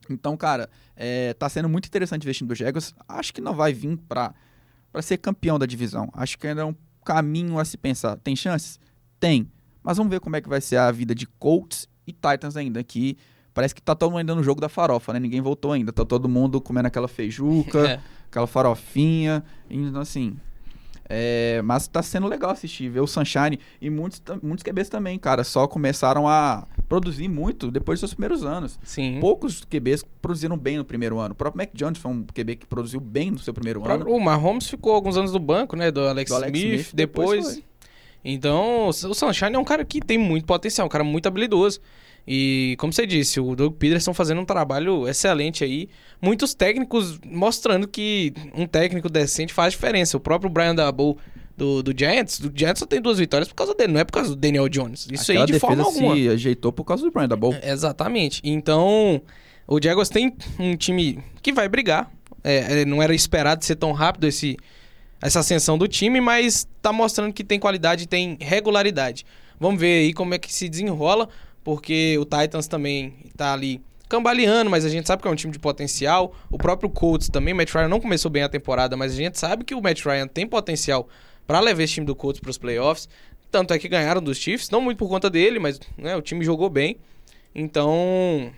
Então, 0.10 0.36
cara, 0.36 0.70
é, 0.96 1.34
tá 1.36 1.48
sendo 1.48 1.70
muito 1.70 1.86
interessante 1.86 2.24
investir 2.24 2.48
no 2.48 2.56
Jaguars. 2.56 2.96
Acho 3.08 3.32
que 3.32 3.42
não 3.42 3.54
vai 3.54 3.74
vir 3.74 3.98
para 4.08 4.34
ser 5.02 5.18
campeão 5.18 5.60
da 5.60 5.68
divisão. 5.68 6.10
Acho 6.14 6.40
que 6.40 6.48
ainda 6.48 6.62
é 6.62 6.66
um 6.66 6.76
caminho 7.06 7.60
a 7.60 7.66
se 7.66 7.78
pensar. 7.78 8.18
Tem 8.18 8.36
chances? 8.36 8.80
Tem. 9.20 9.52
Mas 9.84 9.98
vamos 9.98 10.10
ver 10.10 10.20
como 10.20 10.36
é 10.36 10.42
que 10.42 10.50
vai 10.50 10.62
ser 10.62 10.78
a 10.78 10.92
vida 10.92 11.14
de 11.14 11.28
Colts 11.28 11.88
e 12.08 12.12
Titans 12.12 12.58
ainda, 12.58 12.84
que 12.84 13.18
parece 13.54 13.76
que 13.76 13.82
tá 13.82 13.94
todo 13.94 14.10
mundo 14.10 14.20
ainda 14.20 14.34
no 14.36 14.44
jogo 14.44 14.60
da 14.60 14.68
farofa, 14.68 15.14
né? 15.14 15.20
Ninguém 15.20 15.42
voltou 15.42 15.74
ainda. 15.74 15.94
Tá 15.94 16.04
todo 16.04 16.28
mundo 16.28 16.60
comendo 16.60 16.88
aquela 16.88 17.08
feijuca, 17.08 17.80
é. 17.88 18.00
aquela 18.28 18.48
farofinha. 18.48 19.44
Então, 19.70 20.02
assim, 20.02 20.36
é, 21.10 21.60
mas 21.64 21.88
tá 21.88 22.04
sendo 22.04 22.28
legal 22.28 22.52
assistir, 22.52 22.88
ver 22.88 23.00
o 23.00 23.08
Sunshine. 23.08 23.60
E 23.82 23.90
muitos, 23.90 24.22
muitos 24.44 24.64
QBs 24.64 24.90
também, 24.90 25.18
cara, 25.18 25.44
só 25.44 25.68
começaram 25.68 26.28
a 26.28 26.68
produzir 26.88 27.28
muito 27.28 27.72
depois 27.72 28.00
dos 28.00 28.10
seus 28.10 28.14
primeiros 28.14 28.46
anos. 28.46 28.80
Sim. 28.84 29.18
Poucos 29.20 29.66
QBs 29.66 30.06
produziram 30.22 30.56
bem 30.56 30.78
no 30.78 30.86
primeiro 30.86 31.18
ano. 31.18 31.34
O 31.34 31.36
próprio 31.36 31.58
Mac 31.58 31.70
Jones 31.74 31.98
foi 31.98 32.12
um 32.12 32.24
QB 32.24 32.58
que 32.58 32.66
produziu 32.68 33.00
bem 33.00 33.32
no 33.32 33.40
seu 33.40 33.54
primeiro 33.54 33.82
o 33.82 33.90
ano. 33.90 34.10
O 34.10 34.20
Mahomes 34.20 34.70
ficou 34.70 34.94
alguns 34.94 35.18
anos 35.18 35.34
no 35.34 35.40
banco, 35.40 35.76
né? 35.76 35.90
Do 35.90 36.02
Alex, 36.02 36.30
do 36.30 36.36
Alex 36.36 36.60
Smith, 36.60 36.80
Smith, 36.82 36.96
depois. 36.96 37.46
depois 37.46 37.70
então, 38.24 38.88
o 38.88 38.94
Sunshine 38.94 39.56
é 39.56 39.60
um 39.60 39.64
cara 39.64 39.86
que 39.86 40.02
tem 40.02 40.18
muito 40.18 40.46
potencial, 40.46 40.86
um 40.86 40.90
cara 40.90 41.04
muito 41.04 41.28
habilidoso. 41.28 41.80
E, 42.28 42.76
como 42.78 42.94
você 42.94 43.06
disse, 43.06 43.40
o 43.40 43.56
Doug 43.56 43.76
Peterson 43.76 44.14
fazendo 44.14 44.42
um 44.42 44.46
trabalho 44.46 45.08
excelente 45.08 45.64
aí. 45.64 45.90
Muitos 46.22 46.54
técnicos 46.54 47.20
mostrando 47.26 47.88
que 47.88 48.34
um 48.54 48.68
técnico 48.68 49.10
decente 49.10 49.54
faz 49.54 49.74
diferença. 49.74 50.18
O 50.18 50.20
próprio 50.20 50.50
Brian 50.50 50.76
Daboll 50.76 51.18
do, 51.60 51.84
do 51.84 51.94
Giants, 51.98 52.40
o 52.40 52.52
Giants 52.56 52.80
só 52.80 52.86
tem 52.86 53.02
duas 53.02 53.20
vitórias 53.20 53.50
por 53.50 53.56
causa 53.56 53.76
dele, 53.76 53.92
não 53.92 54.00
é 54.00 54.06
por 54.06 54.14
causa 54.14 54.30
do 54.30 54.36
Daniel 54.36 54.70
Jones. 54.70 55.08
Isso 55.12 55.32
Aquela 55.32 55.46
aí 55.46 55.52
de 55.52 55.60
forma 55.60 55.84
alguma. 55.84 56.16
se 56.16 56.30
ajeitou 56.30 56.72
por 56.72 56.86
causa 56.86 57.04
do 57.04 57.12
Brian 57.12 57.28
Daboll. 57.28 57.54
É, 57.62 57.72
exatamente. 57.72 58.42
Então, 58.44 59.22
o 59.68 59.80
Jaguars 59.82 60.10
tem 60.10 60.34
um 60.58 60.76
time 60.76 61.20
que 61.42 61.52
vai 61.52 61.68
brigar. 61.68 62.10
É, 62.44 62.82
é, 62.82 62.86
não 62.86 63.04
era 63.04 63.14
esperado 63.14 63.66
ser 63.66 63.76
tão 63.76 63.92
rápido 63.92 64.26
esse, 64.26 64.56
essa 65.22 65.40
ascensão 65.40 65.78
do 65.78 65.88
time, 65.88 66.22
mas 66.22 66.66
tá 66.82 66.94
mostrando 66.94 67.34
que 67.34 67.44
tem 67.44 67.60
qualidade 67.60 68.06
e 68.06 68.08
tem 68.08 68.38
regularidade. 68.40 69.26
Vamos 69.60 69.82
ver 69.82 70.00
aí 70.00 70.14
como 70.14 70.34
é 70.34 70.40
que 70.40 70.52
se 70.54 70.70
desenrola 70.70 71.28
porque 71.64 72.18
o 72.18 72.26
Titans 72.26 72.68
também 72.68 73.14
tá 73.36 73.54
ali 73.54 73.82
cambaleando, 74.08 74.70
mas 74.72 74.84
a 74.84 74.90
gente 74.90 75.08
sabe 75.08 75.22
que 75.22 75.28
é 75.28 75.32
um 75.32 75.36
time 75.36 75.54
de 75.54 75.60
potencial. 75.60 76.34
O 76.50 76.58
próprio 76.58 76.90
Colts 76.90 77.30
também, 77.30 77.54
o 77.54 77.58
Matt 77.58 77.72
Ryan 77.72 77.88
não 77.88 78.02
começou 78.02 78.32
bem 78.32 78.42
a 78.42 78.50
temporada, 78.50 78.98
mas 78.98 79.14
a 79.14 79.16
gente 79.16 79.38
sabe 79.38 79.64
que 79.64 79.76
o 79.76 79.82
Matt 79.82 80.04
Ryan 80.04 80.28
tem 80.28 80.48
potencial 80.48 81.08
para 81.46 81.60
levar 81.60 81.84
esse 81.84 81.94
time 81.94 82.06
do 82.06 82.16
Colts 82.16 82.42
para 82.42 82.50
os 82.50 82.58
playoffs. 82.58 83.08
Tanto 83.52 83.74
é 83.74 83.80
que 83.80 83.88
ganharam 83.88 84.22
dos 84.22 84.38
Chiefs, 84.38 84.70
não 84.70 84.82
muito 84.82 84.98
por 84.98 85.08
conta 85.08 85.30
dele, 85.30 85.60
mas 85.60 85.80
né, 85.98 86.16
o 86.16 86.22
time 86.22 86.44
jogou 86.44 86.70
bem. 86.70 86.98
Então, 87.54 88.52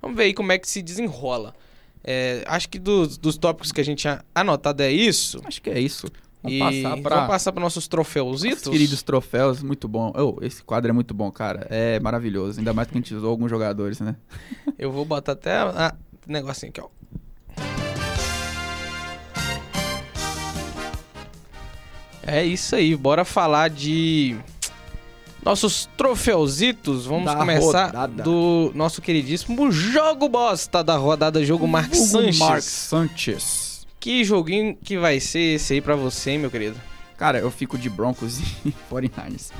vamos 0.00 0.16
ver 0.16 0.24
aí 0.24 0.34
como 0.34 0.52
é 0.52 0.58
que 0.58 0.68
se 0.68 0.82
desenrola. 0.82 1.54
É, 2.02 2.42
acho 2.46 2.68
que 2.68 2.78
dos, 2.78 3.18
dos 3.18 3.36
tópicos 3.36 3.72
que 3.72 3.80
a 3.80 3.84
gente 3.84 3.98
tinha 3.98 4.24
anotado 4.34 4.82
é 4.82 4.90
isso. 4.90 5.40
Acho 5.44 5.60
que 5.60 5.70
é 5.70 5.78
isso. 5.78 6.06
Vamos 6.42 6.56
e 6.56 6.58
passar 6.58 7.02
para 7.02 7.16
vamos 7.16 7.30
passar 7.30 7.52
para 7.52 7.60
nossos 7.60 7.86
troféuzitos. 7.86 8.68
queridos 8.68 9.02
troféus, 9.02 9.62
muito 9.62 9.86
bom. 9.86 10.12
Oh, 10.16 10.42
esse 10.42 10.62
quadro 10.62 10.90
é 10.90 10.92
muito 10.92 11.12
bom, 11.12 11.30
cara. 11.30 11.66
É 11.68 12.00
maravilhoso. 12.00 12.58
Ainda 12.58 12.72
mais 12.72 12.88
que 12.88 12.94
a 12.94 12.98
gente 13.00 13.14
usou 13.14 13.30
alguns 13.30 13.50
jogadores, 13.50 14.00
né? 14.00 14.16
Eu 14.78 14.90
vou 14.90 15.04
botar 15.04 15.32
até 15.32 15.56
a, 15.58 15.94
negocinho 16.26 16.70
aqui, 16.70 16.80
ó. 16.80 16.88
É 22.22 22.44
isso 22.44 22.76
aí, 22.76 22.94
bora 22.94 23.24
falar 23.24 23.68
de 23.68 24.36
nossos 25.44 25.88
troféuzitos. 25.96 27.06
Vamos 27.06 27.24
da 27.26 27.36
começar 27.36 27.86
rodada. 27.86 28.22
do 28.22 28.72
nosso 28.74 29.02
queridíssimo 29.02 29.70
jogo 29.70 30.28
bosta 30.28 30.84
da 30.84 30.96
rodada, 30.96 31.44
jogo 31.44 31.66
Mark 31.66 31.94
Sanches. 31.94 32.38
Mark 32.38 32.62
Sanches. 32.62 33.69
Que 34.00 34.24
joguinho 34.24 34.74
que 34.82 34.98
vai 34.98 35.20
ser 35.20 35.56
esse 35.56 35.74
aí 35.74 35.80
pra 35.80 35.94
você, 35.94 36.30
hein, 36.32 36.38
meu 36.38 36.50
querido? 36.50 36.80
Cara, 37.18 37.38
eu 37.38 37.50
fico 37.50 37.76
de 37.76 37.90
Broncos 37.90 38.40
e 38.64 38.72
49ers. 38.90 39.50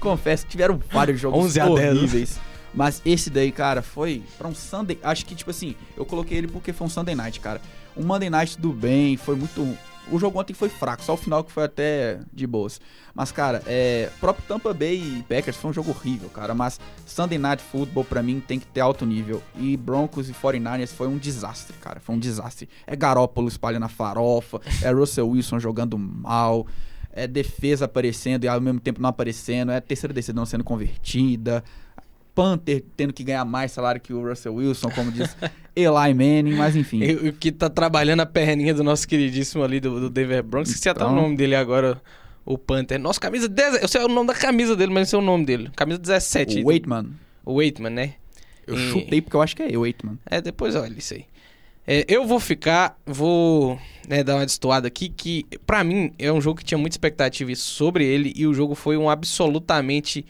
Confesso 0.00 0.44
que 0.44 0.50
tiveram 0.50 0.80
vários 0.90 1.20
jogos 1.20 1.44
11 1.44 1.60
a 1.60 1.66
horríveis. 1.66 2.40
Mas 2.74 3.00
esse 3.04 3.30
daí, 3.30 3.52
cara, 3.52 3.80
foi 3.80 4.22
pra 4.36 4.48
um 4.48 4.54
Sunday. 4.54 4.98
Acho 5.02 5.24
que, 5.24 5.34
tipo 5.36 5.50
assim, 5.50 5.76
eu 5.96 6.04
coloquei 6.04 6.38
ele 6.38 6.48
porque 6.48 6.72
foi 6.72 6.86
um 6.86 6.90
Sunday 6.90 7.14
night, 7.14 7.38
cara. 7.38 7.60
Um 7.96 8.04
Monday 8.04 8.28
night 8.30 8.58
do 8.58 8.72
bem, 8.72 9.16
foi 9.16 9.36
muito 9.36 9.76
o 10.10 10.18
jogo 10.18 10.40
ontem 10.40 10.54
foi 10.54 10.68
fraco, 10.68 11.02
só 11.02 11.14
o 11.14 11.16
final 11.16 11.44
que 11.44 11.52
foi 11.52 11.64
até 11.64 12.20
de 12.32 12.46
boas. 12.46 12.80
Mas, 13.14 13.32
cara, 13.32 13.62
é, 13.66 14.10
próprio 14.20 14.44
Tampa 14.46 14.72
Bay 14.72 14.96
e 15.18 15.22
Packers 15.28 15.56
foi 15.56 15.70
um 15.70 15.74
jogo 15.74 15.90
horrível, 15.90 16.28
cara. 16.30 16.54
Mas 16.54 16.80
Sunday 17.06 17.38
Night 17.38 17.62
Football, 17.62 18.04
pra 18.04 18.22
mim, 18.22 18.40
tem 18.40 18.58
que 18.58 18.66
ter 18.66 18.80
alto 18.80 19.04
nível. 19.04 19.42
E 19.56 19.76
Broncos 19.76 20.28
e 20.28 20.32
49ers 20.32 20.88
foi 20.88 21.08
um 21.08 21.18
desastre, 21.18 21.76
cara. 21.78 22.00
Foi 22.00 22.14
um 22.14 22.18
desastre. 22.18 22.68
É 22.86 22.94
Garópolo 22.96 23.48
espalhando 23.48 23.84
a 23.84 23.88
farofa, 23.88 24.60
é 24.82 24.90
Russell 24.90 25.28
Wilson 25.28 25.58
jogando 25.58 25.98
mal, 25.98 26.66
é 27.12 27.26
defesa 27.26 27.84
aparecendo 27.84 28.44
e 28.44 28.48
ao 28.48 28.60
mesmo 28.60 28.80
tempo 28.80 29.00
não 29.00 29.08
aparecendo, 29.08 29.72
é 29.72 29.80
terceira 29.80 30.14
decisão 30.14 30.46
sendo 30.46 30.64
convertida. 30.64 31.64
Panther 32.40 32.82
tendo 32.96 33.12
que 33.12 33.22
ganhar 33.22 33.44
mais 33.44 33.70
salário 33.70 34.00
que 34.00 34.14
o 34.14 34.26
Russell 34.26 34.54
Wilson, 34.54 34.90
como 34.92 35.12
diz 35.12 35.36
Eli 35.76 36.14
Manning, 36.14 36.54
mas 36.54 36.74
enfim. 36.74 37.02
O 37.28 37.34
que 37.34 37.52
tá 37.52 37.68
trabalhando 37.68 38.20
a 38.20 38.26
perninha 38.26 38.72
do 38.72 38.82
nosso 38.82 39.06
queridíssimo 39.06 39.62
ali, 39.62 39.78
do, 39.78 40.00
do 40.00 40.08
Denver 40.08 40.42
Broncos, 40.42 40.70
esqueci 40.70 40.88
então... 40.88 41.06
até 41.06 41.12
o 41.12 41.22
nome 41.22 41.36
dele 41.36 41.54
agora, 41.54 42.00
o 42.46 42.56
Panther. 42.56 42.98
Nossa, 42.98 43.20
camisa 43.20 43.46
10, 43.46 43.82
eu 43.82 43.88
sei 43.88 44.02
o 44.02 44.08
nome 44.08 44.28
da 44.28 44.34
camisa 44.34 44.74
dele, 44.74 44.90
mas 44.90 45.00
não 45.00 45.06
sei 45.10 45.18
o 45.18 45.22
nome 45.22 45.44
dele. 45.44 45.70
Camisa 45.76 45.98
17. 45.98 46.62
O 46.62 46.68
Waitman. 46.68 47.10
O 47.44 47.56
Waitman, 47.56 47.90
né? 47.90 48.14
Eu 48.66 48.74
e... 48.74 48.90
chutei 48.90 49.20
porque 49.20 49.36
eu 49.36 49.42
acho 49.42 49.54
que 49.54 49.62
é 49.62 49.76
o 49.76 49.82
Waitman. 49.82 50.18
É, 50.24 50.40
depois 50.40 50.74
olha 50.74 50.96
isso 50.96 51.12
aí. 51.12 51.26
É, 51.86 52.06
eu 52.08 52.26
vou 52.26 52.40
ficar, 52.40 52.98
vou 53.04 53.78
né, 54.08 54.24
dar 54.24 54.36
uma 54.36 54.46
destoada 54.46 54.88
aqui, 54.88 55.10
que 55.10 55.44
para 55.66 55.84
mim 55.84 56.14
é 56.18 56.32
um 56.32 56.40
jogo 56.40 56.60
que 56.60 56.64
tinha 56.64 56.78
muita 56.78 56.94
expectativa 56.94 57.54
sobre 57.54 58.06
ele 58.06 58.32
e 58.34 58.46
o 58.46 58.54
jogo 58.54 58.74
foi 58.74 58.96
um 58.96 59.10
absolutamente 59.10 60.24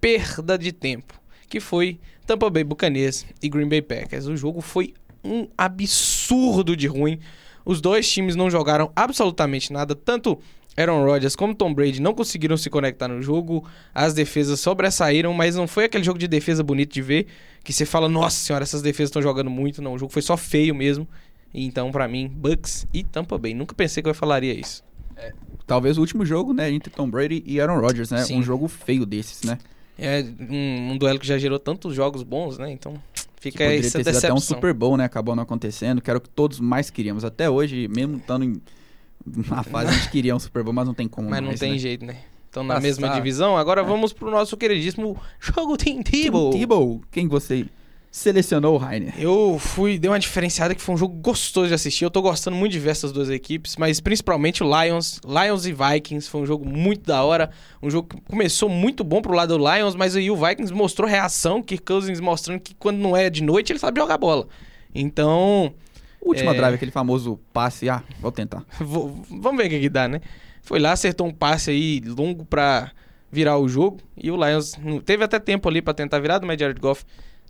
perda 0.00 0.56
de 0.56 0.70
tempo 0.70 1.19
que 1.50 1.60
foi 1.60 1.98
Tampa 2.26 2.48
Bay 2.48 2.64
Buccaneers 2.64 3.26
e 3.42 3.48
Green 3.48 3.68
Bay 3.68 3.82
Packers. 3.82 4.26
O 4.26 4.36
jogo 4.36 4.60
foi 4.60 4.94
um 5.22 5.48
absurdo 5.58 6.76
de 6.76 6.86
ruim. 6.86 7.18
Os 7.64 7.80
dois 7.80 8.10
times 8.10 8.36
não 8.36 8.48
jogaram 8.48 8.90
absolutamente 8.96 9.72
nada, 9.72 9.94
tanto 9.94 10.38
Aaron 10.76 11.04
Rodgers 11.04 11.36
como 11.36 11.54
Tom 11.54 11.74
Brady 11.74 12.00
não 12.00 12.14
conseguiram 12.14 12.56
se 12.56 12.70
conectar 12.70 13.08
no 13.08 13.20
jogo. 13.20 13.68
As 13.92 14.14
defesas 14.14 14.60
sobressaíram, 14.60 15.34
mas 15.34 15.56
não 15.56 15.66
foi 15.66 15.84
aquele 15.84 16.04
jogo 16.04 16.18
de 16.18 16.28
defesa 16.28 16.62
bonito 16.62 16.94
de 16.94 17.02
ver, 17.02 17.26
que 17.62 17.72
você 17.72 17.84
fala, 17.84 18.08
nossa 18.08 18.36
senhora, 18.36 18.62
essas 18.62 18.80
defesas 18.80 19.08
estão 19.08 19.20
jogando 19.20 19.50
muito. 19.50 19.82
Não, 19.82 19.94
o 19.94 19.98
jogo 19.98 20.12
foi 20.12 20.22
só 20.22 20.36
feio 20.36 20.74
mesmo. 20.74 21.06
Então, 21.52 21.90
para 21.90 22.06
mim, 22.06 22.28
Bucks 22.28 22.86
e 22.94 23.02
Tampa 23.02 23.36
Bay. 23.36 23.52
Nunca 23.52 23.74
pensei 23.74 24.02
que 24.02 24.08
eu 24.08 24.14
falaria 24.14 24.54
isso. 24.54 24.84
É, 25.16 25.32
talvez 25.66 25.98
o 25.98 26.00
último 26.00 26.24
jogo, 26.24 26.54
né, 26.54 26.70
entre 26.70 26.90
Tom 26.90 27.10
Brady 27.10 27.42
e 27.44 27.60
Aaron 27.60 27.80
Rodgers, 27.80 28.10
né? 28.10 28.22
Sim. 28.22 28.38
Um 28.38 28.42
jogo 28.42 28.68
feio 28.68 29.04
desses, 29.04 29.42
né? 29.42 29.58
É 30.00 30.24
um, 30.50 30.92
um, 30.92 30.98
duelo 30.98 31.18
que 31.18 31.26
já 31.26 31.38
gerou 31.38 31.58
tantos 31.58 31.94
jogos 31.94 32.22
bons, 32.22 32.58
né? 32.58 32.70
Então 32.70 32.94
fica 33.40 33.58
que 33.58 33.64
essa 33.64 33.98
ter 33.98 34.04
decepção. 34.04 34.30
até 34.30 34.34
um 34.34 34.40
Super 34.40 34.72
Bowl, 34.72 34.96
né? 34.96 35.04
Acabou 35.04 35.36
não 35.36 35.42
acontecendo, 35.42 36.00
que 36.00 36.10
era 36.10 36.18
o 36.18 36.20
que 36.20 36.28
todos 36.28 36.58
mais 36.58 36.90
queríamos. 36.90 37.24
Até 37.24 37.50
hoje, 37.50 37.86
mesmo 37.88 38.16
estando 38.16 38.44
em, 38.44 38.60
na 39.26 39.62
fase, 39.62 39.90
a 39.90 39.92
gente 39.92 40.10
queria 40.10 40.34
um 40.34 40.38
Super 40.38 40.62
Bowl, 40.62 40.72
mas 40.72 40.86
não 40.86 40.94
tem 40.94 41.06
como 41.06 41.28
Mas 41.28 41.40
não 41.40 41.48
mais, 41.48 41.60
tem 41.60 41.72
né? 41.72 41.78
jeito, 41.78 42.04
né? 42.04 42.16
estão 42.50 42.64
na 42.64 42.74
Passar. 42.74 42.86
mesma 42.86 43.08
divisão. 43.10 43.56
Agora 43.56 43.82
vamos 43.82 44.12
pro 44.12 44.30
nosso 44.30 44.56
queridíssimo 44.56 45.18
jogo 45.38 45.76
Tim 45.76 46.02
Tebow. 46.02 46.50
Tebow, 46.50 47.00
quem 47.10 47.28
você 47.28 47.66
selecionou, 48.10 48.76
Rainer? 48.76 49.14
Eu 49.18 49.56
fui, 49.58 49.98
dei 49.98 50.10
uma 50.10 50.18
diferenciada 50.18 50.74
que 50.74 50.80
foi 50.82 50.94
um 50.94 50.98
jogo 50.98 51.14
gostoso 51.14 51.68
de 51.68 51.74
assistir. 51.74 52.04
Eu 52.04 52.10
tô 52.10 52.20
gostando 52.20 52.56
muito 52.56 52.72
de 52.72 52.78
ver 52.80 52.90
essas 52.90 53.12
duas 53.12 53.30
equipes, 53.30 53.76
mas 53.76 54.00
principalmente 54.00 54.62
o 54.64 54.66
Lions, 54.82 55.20
Lions 55.24 55.64
e 55.66 55.72
Vikings, 55.72 56.28
foi 56.28 56.40
um 56.40 56.46
jogo 56.46 56.68
muito 56.68 57.06
da 57.06 57.22
hora. 57.22 57.50
Um 57.82 57.88
jogo 57.90 58.08
que 58.08 58.20
começou 58.22 58.68
muito 58.68 59.04
bom 59.04 59.22
pro 59.22 59.32
lado 59.34 59.56
do 59.56 59.64
Lions, 59.72 59.94
mas 59.94 60.16
aí 60.16 60.30
o 60.30 60.36
Vikings 60.36 60.72
mostrou 60.74 61.08
reação, 61.08 61.62
Kirk 61.62 61.84
Cousins 61.84 62.18
mostrando 62.20 62.58
que 62.60 62.74
quando 62.74 62.98
não 62.98 63.16
é 63.16 63.30
de 63.30 63.42
noite 63.42 63.72
ele 63.72 63.78
sabe 63.78 64.00
jogar 64.00 64.18
bola. 64.18 64.48
Então, 64.94 65.72
O 66.22 66.28
último 66.28 66.50
É. 66.50 66.54
drive, 66.54 66.74
aquele 66.74 66.90
famoso 66.90 67.40
passe. 67.50 67.88
Ah, 67.88 68.02
vou 68.20 68.30
tentar. 68.30 68.62
Vou- 68.78 69.22
vamos 69.30 69.56
ver 69.56 69.68
o 69.68 69.70
que, 69.70 69.80
que 69.80 69.88
dá, 69.88 70.06
né? 70.06 70.20
Foi 70.60 70.78
lá, 70.78 70.92
acertou 70.92 71.26
um 71.26 71.32
passe 71.32 71.70
aí 71.70 72.00
longo 72.00 72.44
pra 72.44 72.90
virar 73.32 73.56
o 73.56 73.66
jogo. 73.66 73.98
E 74.16 74.30
o 74.30 74.36
Lions 74.36 74.74
teve 75.06 75.24
até 75.24 75.38
tempo 75.38 75.66
ali 75.66 75.80
pra 75.80 75.94
tentar 75.94 76.18
virar, 76.18 76.38
mas 76.42 76.60
Jared 76.60 76.78
Goff 76.78 77.04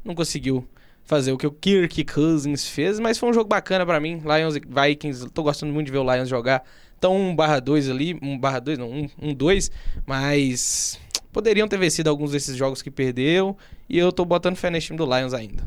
não 0.05 0.15
conseguiu 0.15 0.67
fazer 1.05 1.33
o 1.33 1.37
que 1.39 1.47
o 1.47 1.51
Kirk 1.51 2.05
Cousins 2.05 2.69
fez. 2.69 3.01
Mas 3.01 3.19
foi 3.19 3.29
um 3.29 3.33
jogo 3.33 3.49
bacana 3.49 3.85
pra 3.85 3.99
mim. 4.01 4.23
Lions 4.25 4.57
e 4.57 4.61
Vikings, 4.61 5.29
tô 5.31 5.43
gostando 5.43 5.73
muito 5.73 5.87
de 5.87 5.93
ver 5.93 5.99
o 5.99 6.15
Lions 6.15 6.29
jogar. 6.29 6.63
Então 6.99 7.17
1 7.17 7.35
barra 7.35 7.61
2 7.61 7.89
ali, 7.89 8.19
1 8.21 8.39
barra 8.39 8.61
2 8.61 8.79
não, 8.79 8.91
1, 8.91 9.09
1 9.23 9.35
2, 9.35 9.71
mas 10.07 11.01
poderiam 11.33 11.67
ter 11.67 11.79
vencido 11.79 12.11
alguns 12.11 12.33
desses 12.33 12.57
jogos 12.57 12.83
que 12.83 12.91
perdeu. 12.91 13.57
E 13.89 13.99
eu 13.99 14.13
tô 14.13 14.25
botando 14.25 14.57
fé 14.57 14.71
nesse 14.71 14.89
time 14.89 14.99
do 14.99 15.05
Lions 15.05 15.33
ainda. 15.33 15.65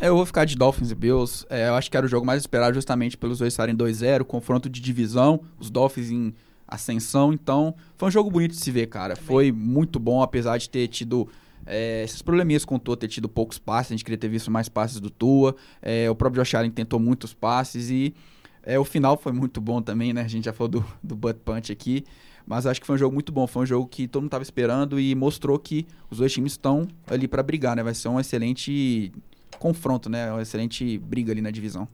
É, 0.00 0.08
Eu 0.08 0.16
vou 0.16 0.24
ficar 0.24 0.46
de 0.46 0.56
Dolphins 0.56 0.90
e 0.90 0.94
Bills. 0.94 1.44
É, 1.50 1.68
eu 1.68 1.74
acho 1.74 1.90
que 1.90 1.96
era 1.96 2.06
o 2.06 2.08
jogo 2.08 2.24
mais 2.24 2.40
esperado 2.40 2.74
justamente 2.74 3.16
pelos 3.16 3.38
dois 3.38 3.52
estarem 3.52 3.76
2-0, 3.76 4.24
confronto 4.24 4.70
de 4.70 4.80
divisão, 4.80 5.42
os 5.58 5.70
Dolphins 5.70 6.10
em 6.10 6.34
ascensão. 6.66 7.32
Então, 7.32 7.74
foi 7.98 8.08
um 8.08 8.10
jogo 8.10 8.30
bonito 8.30 8.52
de 8.52 8.56
se 8.60 8.70
ver, 8.70 8.86
cara. 8.86 9.14
Foi 9.14 9.52
muito 9.52 9.98
bom, 10.00 10.22
apesar 10.22 10.56
de 10.56 10.70
ter 10.70 10.88
tido 10.88 11.28
é, 11.66 12.02
esses 12.04 12.22
probleminhas 12.22 12.64
com 12.64 12.76
o 12.76 12.78
Tua, 12.78 12.96
ter 12.96 13.08
tido 13.08 13.28
poucos 13.28 13.58
passes. 13.58 13.92
A 13.92 13.94
gente 13.94 14.04
queria 14.04 14.18
ter 14.18 14.28
visto 14.28 14.50
mais 14.50 14.68
passes 14.68 15.00
do 15.00 15.10
Tua. 15.10 15.54
É, 15.80 16.10
o 16.10 16.14
próprio 16.14 16.42
Josh 16.42 16.54
Allen 16.54 16.70
tentou 16.70 16.98
muitos 16.98 17.32
passes 17.34 17.90
e 17.90 18.14
é, 18.62 18.78
o 18.78 18.84
final 18.84 19.16
foi 19.16 19.32
muito 19.32 19.60
bom 19.60 19.80
também, 19.80 20.12
né? 20.12 20.22
A 20.22 20.28
gente 20.28 20.44
já 20.44 20.52
falou 20.52 20.68
do, 20.68 20.84
do 21.02 21.16
butt 21.16 21.40
punch 21.44 21.72
aqui. 21.72 22.04
Mas 22.46 22.66
acho 22.66 22.80
que 22.80 22.86
foi 22.86 22.96
um 22.96 22.98
jogo 22.98 23.14
muito 23.14 23.30
bom. 23.30 23.46
Foi 23.46 23.62
um 23.62 23.66
jogo 23.66 23.86
que 23.86 24.08
todo 24.08 24.22
mundo 24.22 24.28
estava 24.28 24.42
esperando 24.42 24.98
e 24.98 25.14
mostrou 25.14 25.58
que 25.58 25.86
os 26.10 26.18
dois 26.18 26.32
times 26.32 26.52
estão 26.52 26.88
ali 27.06 27.28
para 27.28 27.42
brigar, 27.42 27.76
né? 27.76 27.82
Vai 27.82 27.94
ser 27.94 28.08
um 28.08 28.18
excelente 28.18 29.12
confronto, 29.58 30.08
né? 30.08 30.32
Uma 30.32 30.42
excelente 30.42 30.98
briga 30.98 31.32
ali 31.32 31.40
na 31.40 31.50
divisão. 31.50 31.86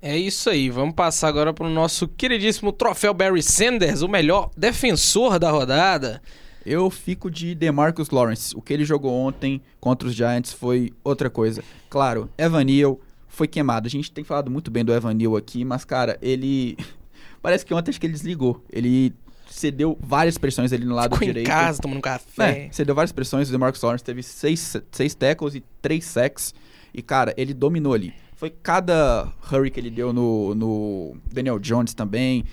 É 0.00 0.16
isso 0.16 0.50
aí, 0.50 0.70
vamos 0.70 0.94
passar 0.94 1.28
agora 1.28 1.52
pro 1.52 1.68
nosso 1.68 2.06
queridíssimo 2.06 2.70
troféu 2.70 3.14
Barry 3.14 3.42
Sanders, 3.42 4.02
o 4.02 4.08
melhor 4.08 4.50
defensor 4.56 5.38
da 5.38 5.50
rodada. 5.50 6.22
Eu 6.66 6.90
fico 6.90 7.30
de 7.30 7.54
DeMarcus 7.54 8.10
Lawrence. 8.10 8.56
O 8.56 8.60
que 8.60 8.72
ele 8.74 8.84
jogou 8.84 9.14
ontem 9.14 9.62
contra 9.80 10.08
os 10.08 10.14
Giants 10.14 10.52
foi 10.52 10.92
outra 11.04 11.30
coisa. 11.30 11.62
Claro, 11.88 12.28
Evan 12.36 12.64
Neal 12.64 12.98
foi 13.28 13.46
queimado. 13.46 13.86
A 13.86 13.90
gente 13.90 14.10
tem 14.10 14.24
falado 14.24 14.50
muito 14.50 14.68
bem 14.68 14.84
do 14.84 14.92
Evan 14.92 15.14
Neal 15.14 15.36
aqui, 15.36 15.64
mas, 15.64 15.84
cara, 15.84 16.18
ele... 16.20 16.76
Parece 17.40 17.64
que 17.64 17.72
ontem 17.72 17.90
acho 17.90 18.00
que 18.00 18.06
ele 18.06 18.14
desligou. 18.14 18.64
Ele 18.68 19.14
cedeu 19.48 19.96
várias 20.00 20.36
pressões 20.36 20.72
ali 20.72 20.84
no 20.84 20.94
lado 20.96 21.14
Ficou 21.14 21.28
direito. 21.28 21.46
em 21.46 21.48
casa 21.48 21.80
tomando 21.80 21.98
um 21.98 22.00
café. 22.00 22.66
É, 22.66 22.72
cedeu 22.72 22.96
várias 22.96 23.12
pressões. 23.12 23.48
O 23.48 23.52
DeMarcus 23.52 23.80
Lawrence 23.80 24.02
teve 24.02 24.24
seis, 24.24 24.76
seis 24.90 25.14
tackles 25.14 25.54
e 25.54 25.62
três 25.80 26.04
sacks. 26.04 26.52
E, 26.92 27.00
cara, 27.00 27.32
ele 27.36 27.54
dominou 27.54 27.94
ali. 27.94 28.12
Foi 28.34 28.50
cada 28.50 29.32
hurry 29.52 29.70
que 29.70 29.78
ele 29.78 29.90
deu 29.90 30.12
no, 30.12 30.52
no 30.54 31.16
Daniel 31.32 31.60
Jones 31.60 31.94
também. 31.94 32.44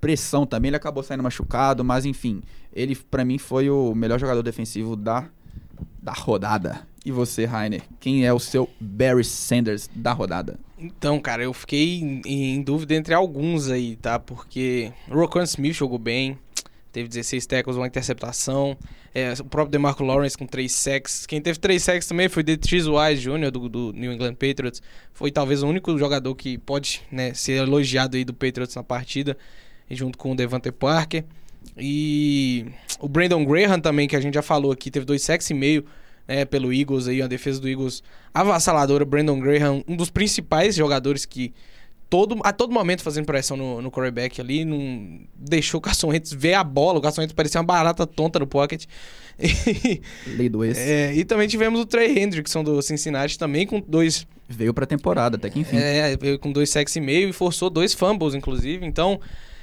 Pressão 0.00 0.46
também. 0.46 0.70
Ele 0.70 0.76
acabou 0.76 1.02
saindo 1.02 1.22
machucado, 1.22 1.84
mas 1.84 2.06
enfim. 2.06 2.40
Ele, 2.72 2.96
pra 2.96 3.24
mim, 3.24 3.38
foi 3.38 3.70
o 3.70 3.94
melhor 3.94 4.18
jogador 4.18 4.42
defensivo 4.42 4.94
da, 4.94 5.28
da 6.02 6.12
rodada. 6.12 6.86
E 7.04 7.10
você, 7.10 7.44
Rainer? 7.44 7.82
Quem 8.00 8.26
é 8.26 8.32
o 8.32 8.38
seu 8.38 8.68
Barry 8.78 9.24
Sanders 9.24 9.88
da 9.94 10.12
rodada? 10.12 10.58
Então, 10.78 11.18
cara, 11.20 11.42
eu 11.42 11.52
fiquei 11.52 12.00
em, 12.00 12.22
em 12.56 12.62
dúvida 12.62 12.94
entre 12.94 13.14
alguns 13.14 13.70
aí, 13.70 13.96
tá? 13.96 14.18
Porque 14.18 14.92
Roquan 15.10 15.44
Smith 15.44 15.74
jogou 15.74 15.98
bem, 15.98 16.38
teve 16.92 17.08
16 17.08 17.46
tackles, 17.46 17.76
uma 17.76 17.86
interceptação. 17.86 18.76
É, 19.14 19.32
o 19.32 19.44
próprio 19.44 19.72
DeMarco 19.72 20.04
Lawrence 20.04 20.36
com 20.36 20.46
3 20.46 20.70
sacks. 20.70 21.26
Quem 21.26 21.40
teve 21.40 21.58
3 21.58 21.82
sacks 21.82 22.06
também 22.06 22.28
foi 22.28 22.42
Detrice 22.42 22.88
Wise 22.88 23.22
Jr. 23.22 23.50
Do, 23.50 23.68
do 23.68 23.92
New 23.92 24.12
England 24.12 24.34
Patriots. 24.34 24.82
Foi 25.12 25.30
talvez 25.30 25.62
o 25.62 25.66
único 25.66 25.96
jogador 25.98 26.34
que 26.34 26.58
pode 26.58 27.02
né, 27.10 27.34
ser 27.34 27.62
elogiado 27.62 28.16
aí 28.16 28.24
do 28.24 28.34
Patriots 28.34 28.76
na 28.76 28.82
partida, 28.82 29.36
junto 29.90 30.18
com 30.18 30.32
o 30.32 30.36
Devante 30.36 30.70
Parker. 30.70 31.24
E 31.80 32.66
o 33.00 33.08
Brandon 33.08 33.44
Graham 33.44 33.80
também, 33.80 34.08
que 34.08 34.16
a 34.16 34.20
gente 34.20 34.34
já 34.34 34.42
falou 34.42 34.72
aqui, 34.72 34.90
teve 34.90 35.06
2 35.06 35.22
sacks 35.22 35.48
e 35.50 35.54
meio 35.54 35.84
né, 36.26 36.44
pelo 36.44 36.72
Eagles 36.72 37.08
aí, 37.08 37.22
a 37.22 37.26
defesa 37.26 37.60
do 37.60 37.68
Eagles 37.68 38.02
avassaladora. 38.34 39.04
Brandon 39.04 39.38
Graham, 39.40 39.82
um 39.88 39.96
dos 39.96 40.10
principais 40.10 40.74
jogadores 40.74 41.24
que 41.24 41.52
todo, 42.10 42.38
a 42.42 42.52
todo 42.52 42.72
momento 42.72 43.02
fazendo 43.02 43.26
pressão 43.26 43.56
no, 43.56 43.82
no 43.82 43.90
quarterback 43.90 44.40
ali, 44.40 44.64
não 44.64 45.20
deixou 45.34 45.78
o 45.78 45.80
Carson 45.80 46.08
Wentz 46.08 46.32
ver 46.32 46.54
a 46.54 46.64
bola. 46.64 46.98
O 46.98 47.02
Carson 47.02 47.22
Wentz 47.22 47.32
parecia 47.32 47.60
uma 47.60 47.66
barata 47.66 48.06
tonta 48.06 48.38
no 48.38 48.46
pocket. 48.46 48.84
E, 49.40 50.02
Lei 50.26 50.48
do 50.48 50.64
ex. 50.64 50.76
é, 50.76 51.14
e 51.14 51.24
também 51.24 51.46
tivemos 51.46 51.78
o 51.78 51.86
Trey 51.86 52.18
Hendrickson 52.18 52.64
do 52.64 52.82
Cincinnati 52.82 53.38
também 53.38 53.68
com 53.68 53.80
dois 53.80 54.26
Veio 54.48 54.74
pra 54.74 54.84
temporada, 54.84 55.36
até 55.36 55.48
que 55.48 55.60
enfim. 55.60 55.76
é, 55.76 56.16
veio 56.16 56.40
com 56.40 56.50
dois 56.50 56.70
sacks 56.70 56.96
e 56.96 57.00
meio 57.00 57.28
e 57.28 57.32
forçou 57.32 57.70
dois 57.70 57.94
fumbles, 57.94 58.34
inclusive. 58.34 58.84
Então, 58.84 59.20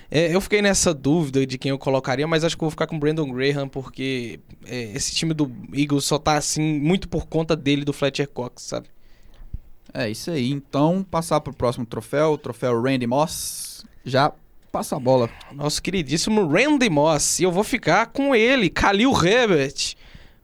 é, 0.09 0.33
eu 0.33 0.39
fiquei 0.39 0.61
nessa 0.61 0.93
dúvida 0.93 1.45
de 1.45 1.57
quem 1.57 1.71
eu 1.71 1.79
colocaria, 1.79 2.27
mas 2.27 2.43
acho 2.43 2.55
que 2.55 2.61
vou 2.61 2.69
ficar 2.69 2.87
com 2.87 2.95
o 2.95 2.99
Brandon 2.99 3.31
Graham, 3.31 3.67
porque 3.67 4.39
é, 4.65 4.91
esse 4.93 5.13
time 5.13 5.33
do 5.33 5.51
Eagles 5.73 6.05
só 6.05 6.17
tá 6.17 6.37
assim 6.37 6.79
muito 6.79 7.09
por 7.09 7.25
conta 7.27 7.55
dele, 7.55 7.83
do 7.83 7.93
Fletcher 7.93 8.29
Cox, 8.29 8.63
sabe? 8.63 8.87
É 9.93 10.09
isso 10.09 10.29
aí. 10.29 10.51
Então, 10.51 11.05
passar 11.09 11.39
pro 11.39 11.53
próximo 11.53 11.85
troféu, 11.85 12.33
o 12.33 12.37
troféu 12.37 12.81
Randy 12.81 13.07
Moss. 13.07 13.85
Já 14.03 14.31
passa 14.71 14.97
a 14.97 14.99
bola. 14.99 15.29
Nosso 15.53 15.81
queridíssimo 15.81 16.47
Randy 16.47 16.89
Moss. 16.89 17.39
E 17.39 17.43
eu 17.43 17.51
vou 17.51 17.63
ficar 17.63 18.07
com 18.07 18.35
ele, 18.35 18.69
Khalil 18.69 19.11
Herbert. 19.11 19.95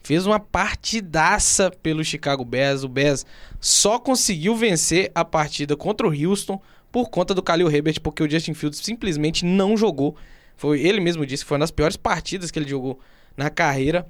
Fez 0.01 0.25
uma 0.25 0.39
partidaça 0.39 1.69
pelo 1.69 2.03
Chicago 2.03 2.45
Bears. 2.45 2.83
O 2.83 2.87
Bears 2.87 3.25
só 3.59 3.99
conseguiu 3.99 4.55
vencer 4.55 5.11
a 5.13 5.25
partida 5.25 5.75
contra 5.75 6.07
o 6.07 6.11
Houston 6.11 6.59
por 6.91 7.09
conta 7.09 7.33
do 7.33 7.41
Khalil 7.41 7.69
Herbert, 7.71 7.99
porque 8.01 8.21
o 8.23 8.29
Justin 8.29 8.53
Fields 8.53 8.79
simplesmente 8.83 9.45
não 9.45 9.77
jogou. 9.77 10.15
Foi 10.55 10.79
ele 10.81 10.99
mesmo 10.99 11.25
disse 11.25 11.43
que 11.43 11.47
foi 11.49 11.55
uma 11.55 11.63
das 11.63 11.71
piores 11.71 11.95
partidas 11.97 12.51
que 12.51 12.59
ele 12.59 12.69
jogou 12.69 12.99
na 13.35 13.49
carreira. 13.49 14.05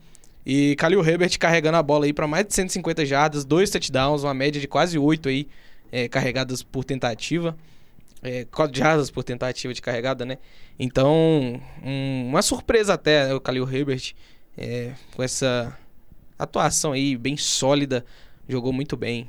E 0.45 0.75
Khalil 0.79 1.05
Herbert 1.05 1.37
carregando 1.37 1.77
a 1.77 1.83
bola 1.83 2.05
aí 2.05 2.13
para 2.13 2.27
mais 2.27 2.45
de 2.47 2.53
150 2.53 3.05
jardas, 3.05 3.45
dois 3.45 3.69
touchdowns, 3.69 4.23
uma 4.23 4.33
média 4.33 4.59
de 4.59 4.67
quase 4.67 4.97
8 4.97 5.29
aí 5.29 5.47
é, 5.91 6.07
carregadas 6.07 6.63
por 6.63 6.83
tentativa. 6.83 7.55
É, 8.23 8.45
4 8.45 8.75
jardas 8.77 9.09
por 9.11 9.23
tentativa 9.23 9.73
de 9.73 9.81
carregada, 9.81 10.25
né? 10.25 10.37
Então, 10.79 11.61
um- 11.83 12.27
uma 12.29 12.41
surpresa 12.41 12.93
até 12.95 13.27
né, 13.27 13.33
o 13.35 13.39
Khalil 13.39 13.67
Herbert 13.71 14.13
é, 14.57 14.91
com 15.15 15.21
essa 15.23 15.77
atuação 16.37 16.91
aí 16.91 17.15
bem 17.15 17.37
sólida, 17.37 18.03
jogou 18.49 18.73
muito 18.73 18.97
bem. 18.97 19.27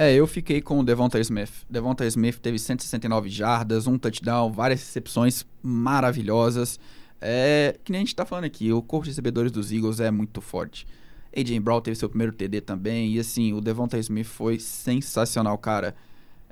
É, 0.00 0.14
eu 0.14 0.28
fiquei 0.28 0.62
com 0.62 0.78
o 0.78 0.84
Devonta 0.84 1.18
Smith. 1.18 1.50
Devonta 1.68 2.06
Smith 2.06 2.38
teve 2.38 2.56
169 2.56 3.28
jardas, 3.28 3.88
um 3.88 3.98
touchdown, 3.98 4.52
várias 4.52 4.78
recepções 4.78 5.44
maravilhosas. 5.60 6.78
É, 7.20 7.76
que 7.82 7.90
nem 7.90 8.02
a 8.02 8.04
gente 8.04 8.14
tá 8.14 8.24
falando 8.24 8.44
aqui, 8.44 8.72
o 8.72 8.80
corpo 8.80 9.02
de 9.02 9.10
recebedores 9.10 9.50
dos 9.50 9.72
Eagles 9.72 9.98
é 9.98 10.08
muito 10.08 10.40
forte. 10.40 10.86
AJ 11.36 11.58
Brown 11.58 11.80
teve 11.80 11.96
seu 11.96 12.08
primeiro 12.08 12.32
TD 12.32 12.60
também, 12.60 13.14
e 13.14 13.18
assim, 13.18 13.52
o 13.52 13.60
Devonta 13.60 13.98
Smith 13.98 14.28
foi 14.28 14.60
sensacional, 14.60 15.58
cara. 15.58 15.96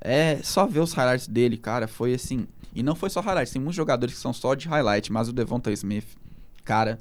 É, 0.01 0.41
só 0.43 0.67
ver 0.67 0.81
os 0.81 0.93
highlights 0.93 1.29
dele, 1.29 1.57
cara, 1.57 1.87
foi 1.87 2.15
assim... 2.15 2.49
E 2.75 2.83
não 2.83 2.97
foi 2.97 3.11
só 3.11 3.21
highlights, 3.21 3.53
tem 3.53 3.63
muitos 3.63 3.77
jogadores 3.77 4.17
que 4.17 4.21
são 4.21 4.33
só 4.33 4.57
de 4.57 4.67
highlight, 4.67 5.13
mas 5.13 5.29
o 5.29 5.33
Devonta 5.33 5.71
Smith, 5.71 6.17
cara, 6.65 6.99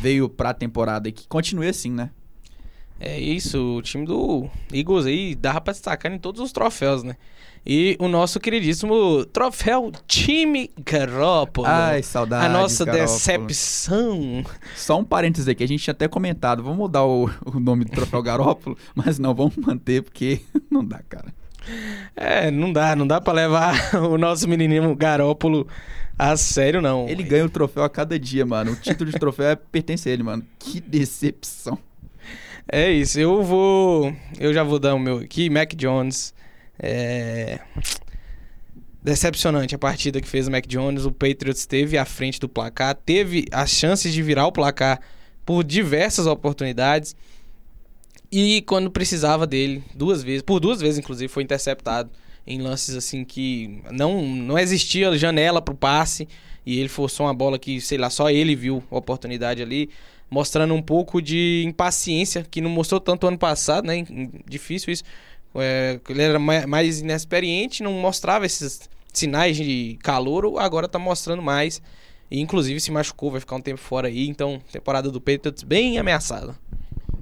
veio 0.00 0.26
pra 0.26 0.54
temporada 0.54 1.06
e 1.10 1.12
que 1.12 1.28
continue 1.28 1.68
assim, 1.68 1.90
né? 1.90 2.10
É 3.04 3.18
isso, 3.18 3.78
o 3.78 3.82
time 3.82 4.06
do 4.06 4.48
Eagles 4.72 5.06
aí 5.06 5.34
dava 5.34 5.60
pra 5.60 5.72
destacar 5.72 6.12
em 6.12 6.18
todos 6.18 6.40
os 6.40 6.52
troféus, 6.52 7.02
né? 7.02 7.16
E 7.66 7.96
o 7.98 8.06
nosso 8.06 8.38
queridíssimo 8.38 9.24
troféu 9.24 9.90
time 10.06 10.70
Garoppolo. 10.84 11.66
Ai, 11.66 12.00
saudades, 12.04 12.46
a 12.46 12.48
nossa 12.48 12.84
Garoppolo. 12.84 13.08
decepção. 13.08 14.44
Só 14.76 15.00
um 15.00 15.04
parênteses 15.04 15.48
aqui, 15.48 15.64
a 15.64 15.66
gente 15.66 15.82
tinha 15.82 15.90
até 15.90 16.06
comentado, 16.06 16.62
vamos 16.62 16.78
mudar 16.78 17.02
o, 17.02 17.28
o 17.44 17.58
nome 17.58 17.84
do 17.84 17.90
troféu 17.90 18.22
Garópolo, 18.22 18.78
mas 18.94 19.18
não, 19.18 19.34
vamos 19.34 19.56
manter 19.56 20.04
porque 20.04 20.40
não 20.70 20.84
dá, 20.84 21.00
cara. 21.08 21.34
É, 22.14 22.52
não 22.52 22.72
dá, 22.72 22.94
não 22.94 23.06
dá 23.06 23.20
pra 23.20 23.32
levar 23.32 23.96
o 23.98 24.16
nosso 24.16 24.48
menininho 24.48 24.94
Garópolo 24.94 25.66
a 26.16 26.36
sério, 26.36 26.80
não. 26.80 27.08
Ele 27.08 27.24
ganha 27.24 27.44
o 27.44 27.50
troféu 27.50 27.82
a 27.82 27.90
cada 27.90 28.16
dia, 28.16 28.46
mano. 28.46 28.70
O 28.72 28.76
título 28.76 29.10
de 29.10 29.18
troféu 29.18 29.46
é, 29.46 29.56
pertence 29.56 30.08
a 30.08 30.12
ele, 30.12 30.22
mano. 30.22 30.44
Que 30.56 30.80
decepção. 30.80 31.76
É 32.68 32.90
isso, 32.90 33.18
eu 33.18 33.42
vou. 33.42 34.14
Eu 34.38 34.52
já 34.54 34.62
vou 34.62 34.78
dar 34.78 34.94
o 34.94 34.98
meu 34.98 35.18
aqui, 35.18 35.50
Mac 35.50 35.74
Jones. 35.74 36.34
É. 36.78 37.60
decepcionante 39.02 39.74
a 39.74 39.78
partida 39.78 40.20
que 40.20 40.28
fez 40.28 40.48
o 40.48 40.50
Mac 40.50 40.66
Jones. 40.66 41.04
O 41.04 41.12
Patriots 41.12 41.66
teve 41.66 41.98
à 41.98 42.04
frente 42.04 42.40
do 42.40 42.48
placar, 42.48 42.94
teve 42.94 43.46
as 43.52 43.70
chances 43.70 44.12
de 44.12 44.22
virar 44.22 44.46
o 44.46 44.52
placar 44.52 45.00
por 45.44 45.64
diversas 45.64 46.26
oportunidades. 46.26 47.14
E 48.30 48.62
quando 48.62 48.90
precisava 48.90 49.46
dele, 49.46 49.84
duas 49.94 50.22
vezes, 50.22 50.42
por 50.42 50.58
duas 50.58 50.80
vezes 50.80 50.98
inclusive, 50.98 51.28
foi 51.28 51.42
interceptado 51.42 52.10
em 52.46 52.60
lances 52.60 52.96
assim 52.96 53.24
que 53.24 53.82
não, 53.90 54.22
não 54.24 54.58
existia 54.58 55.16
janela 55.16 55.60
para 55.60 55.74
o 55.74 55.76
passe 55.76 56.26
e 56.64 56.78
ele 56.78 56.88
forçou 56.88 57.26
uma 57.26 57.34
bola 57.34 57.58
que, 57.58 57.80
sei 57.80 57.98
lá, 57.98 58.08
só 58.08 58.30
ele 58.30 58.54
viu 58.54 58.82
a 58.90 58.96
oportunidade 58.96 59.62
ali, 59.62 59.90
mostrando 60.32 60.72
um 60.72 60.80
pouco 60.80 61.20
de 61.20 61.62
impaciência 61.66 62.42
que 62.50 62.62
não 62.62 62.70
mostrou 62.70 62.98
tanto 62.98 63.26
ano 63.26 63.36
passado, 63.36 63.86
né? 63.86 64.02
Difícil 64.48 64.90
isso. 64.90 65.04
É, 65.54 66.00
ele 66.08 66.22
era 66.22 66.38
mais 66.38 67.00
inexperiente, 67.02 67.82
não 67.82 67.92
mostrava 67.92 68.46
esses 68.46 68.88
sinais 69.12 69.58
de 69.58 69.98
calor, 70.02 70.58
agora 70.58 70.88
tá 70.88 70.98
mostrando 70.98 71.42
mais. 71.42 71.82
E 72.30 72.40
inclusive 72.40 72.80
se 72.80 72.90
machucou, 72.90 73.30
vai 73.30 73.40
ficar 73.40 73.56
um 73.56 73.60
tempo 73.60 73.78
fora 73.78 74.08
aí, 74.08 74.26
então 74.26 74.58
temporada 74.72 75.10
do 75.10 75.20
Patriots 75.20 75.62
bem 75.62 75.98
ameaçada. 75.98 76.56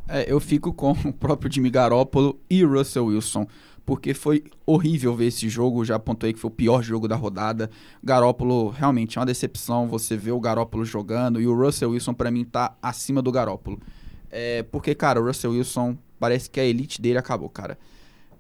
É, 0.09 0.25
eu 0.29 0.39
fico 0.39 0.73
com 0.73 0.93
o 1.05 1.13
próprio 1.13 1.53
Jimmy 1.53 1.69
Garoppolo 1.69 2.39
e 2.49 2.63
Russell 2.63 3.07
Wilson 3.07 3.45
porque 3.85 4.15
foi 4.15 4.45
horrível 4.65 5.15
ver 5.15 5.27
esse 5.27 5.49
jogo. 5.49 5.85
Já 5.85 5.97
apontei 5.97 6.33
que 6.33 6.39
foi 6.39 6.51
o 6.51 6.55
pior 6.55 6.83
jogo 6.83 7.09
da 7.09 7.17
rodada. 7.17 7.71
Garópolo 8.03 8.69
realmente 8.69 9.19
é 9.19 9.21
uma 9.21 9.27
decepção. 9.27 9.89
Você 9.89 10.17
vê 10.17 10.31
o 10.31 10.41
Garópolo 10.41 10.85
jogando 10.85 11.41
e 11.41 11.47
o 11.47 11.55
Russell 11.55 11.91
Wilson, 11.91 12.15
para 12.15 12.31
mim, 12.31 12.45
tá 12.45 12.77
acima 12.83 13.21
do 13.21 13.33
Garópolo. 13.33 13.81
É, 14.31 14.63
porque, 14.65 14.95
cara, 14.95 15.21
o 15.21 15.25
Russell 15.25 15.53
Wilson 15.53 15.97
parece 16.19 16.49
que 16.49 16.61
a 16.61 16.65
elite 16.65 17.01
dele 17.01 17.19
acabou, 17.19 17.49
cara. 17.49 17.79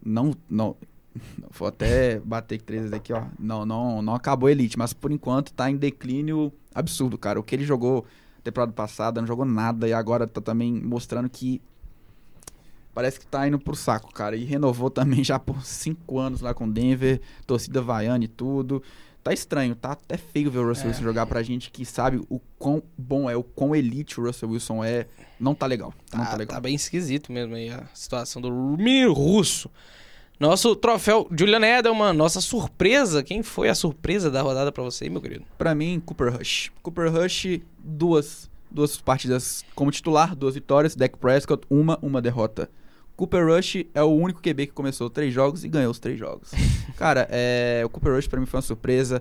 Não, 0.04 0.34
não. 0.48 0.76
Vou 1.50 1.66
até 1.66 2.20
bater 2.20 2.60
três 2.60 2.92
aqui, 2.92 3.12
ó. 3.12 3.24
Não, 3.38 3.66
não, 3.66 4.00
não 4.00 4.14
acabou 4.14 4.46
a 4.46 4.52
elite, 4.52 4.78
mas 4.78 4.92
por 4.92 5.10
enquanto 5.10 5.52
tá 5.52 5.70
em 5.70 5.76
declínio 5.76 6.52
absurdo, 6.74 7.18
cara. 7.18 7.40
O 7.40 7.42
que 7.42 7.54
ele 7.54 7.64
jogou 7.64 8.06
temporada 8.42 8.72
passada, 8.72 9.20
não 9.20 9.28
jogou 9.28 9.44
nada 9.44 9.88
e 9.88 9.92
agora 9.92 10.26
tá 10.26 10.40
também 10.40 10.72
mostrando 10.72 11.28
que 11.28 11.60
parece 13.00 13.18
que 13.18 13.24
tá 13.24 13.48
indo 13.48 13.58
pro 13.58 13.74
saco, 13.74 14.12
cara. 14.12 14.36
E 14.36 14.44
renovou 14.44 14.90
também 14.92 15.24
já 15.24 15.38
por 15.38 15.64
cinco 15.64 16.18
anos 16.18 16.42
lá 16.42 16.52
com 16.52 16.70
Denver, 16.70 17.20
torcida 17.46 17.80
vaiana 17.80 18.24
e 18.24 18.28
tudo. 18.28 18.82
Tá 19.22 19.32
estranho, 19.32 19.74
tá 19.74 19.92
até 19.92 20.16
feio 20.16 20.50
ver 20.50 20.58
o 20.58 20.68
Russell 20.68 20.86
é. 20.86 20.88
Wilson 20.88 21.02
jogar 21.02 21.26
pra 21.26 21.42
gente 21.42 21.70
que 21.70 21.84
sabe 21.84 22.22
o 22.28 22.40
quão 22.58 22.82
bom 22.96 23.28
é, 23.28 23.36
o 23.36 23.42
quão 23.42 23.74
elite 23.74 24.20
o 24.20 24.24
Russell 24.24 24.50
Wilson 24.50 24.84
é. 24.84 25.06
Não 25.38 25.54
tá 25.54 25.66
legal. 25.66 25.94
Tá, 26.10 26.18
não 26.18 26.24
tá, 26.24 26.36
legal. 26.36 26.54
tá 26.54 26.60
bem 26.60 26.74
esquisito 26.74 27.32
mesmo 27.32 27.54
aí 27.54 27.70
a 27.70 27.84
situação 27.94 28.40
do 28.40 28.50
menino 28.50 29.12
russo. 29.12 29.70
Nosso 30.38 30.74
troféu 30.74 31.28
Julian 31.30 31.60
Edelman, 31.66 32.14
nossa 32.14 32.40
surpresa. 32.40 33.22
Quem 33.22 33.42
foi 33.42 33.68
a 33.68 33.74
surpresa 33.74 34.30
da 34.30 34.40
rodada 34.40 34.72
para 34.72 34.82
você, 34.82 35.08
meu 35.08 35.20
querido? 35.20 35.44
Para 35.58 35.74
mim, 35.74 36.00
Cooper 36.04 36.34
Rush. 36.34 36.70
Cooper 36.82 37.12
Rush, 37.12 37.60
duas, 37.78 38.50
duas 38.70 38.96
partidas 38.98 39.64
como 39.74 39.90
titular, 39.90 40.34
duas 40.34 40.54
vitórias. 40.54 40.96
Dak 40.96 41.18
Prescott, 41.18 41.66
uma, 41.68 41.98
uma 42.00 42.22
derrota. 42.22 42.70
Cooper 43.20 43.46
Rush 43.46 43.84
é 43.92 44.02
o 44.02 44.08
único 44.08 44.40
QB 44.40 44.68
que 44.68 44.72
começou 44.72 45.10
três 45.10 45.30
jogos 45.30 45.62
e 45.62 45.68
ganhou 45.68 45.90
os 45.90 45.98
três 45.98 46.18
jogos. 46.18 46.52
Cara, 46.96 47.28
é, 47.30 47.82
o 47.84 47.88
Cooper 47.90 48.14
Rush 48.14 48.26
para 48.26 48.40
mim 48.40 48.46
foi 48.46 48.56
uma 48.56 48.62
surpresa 48.62 49.20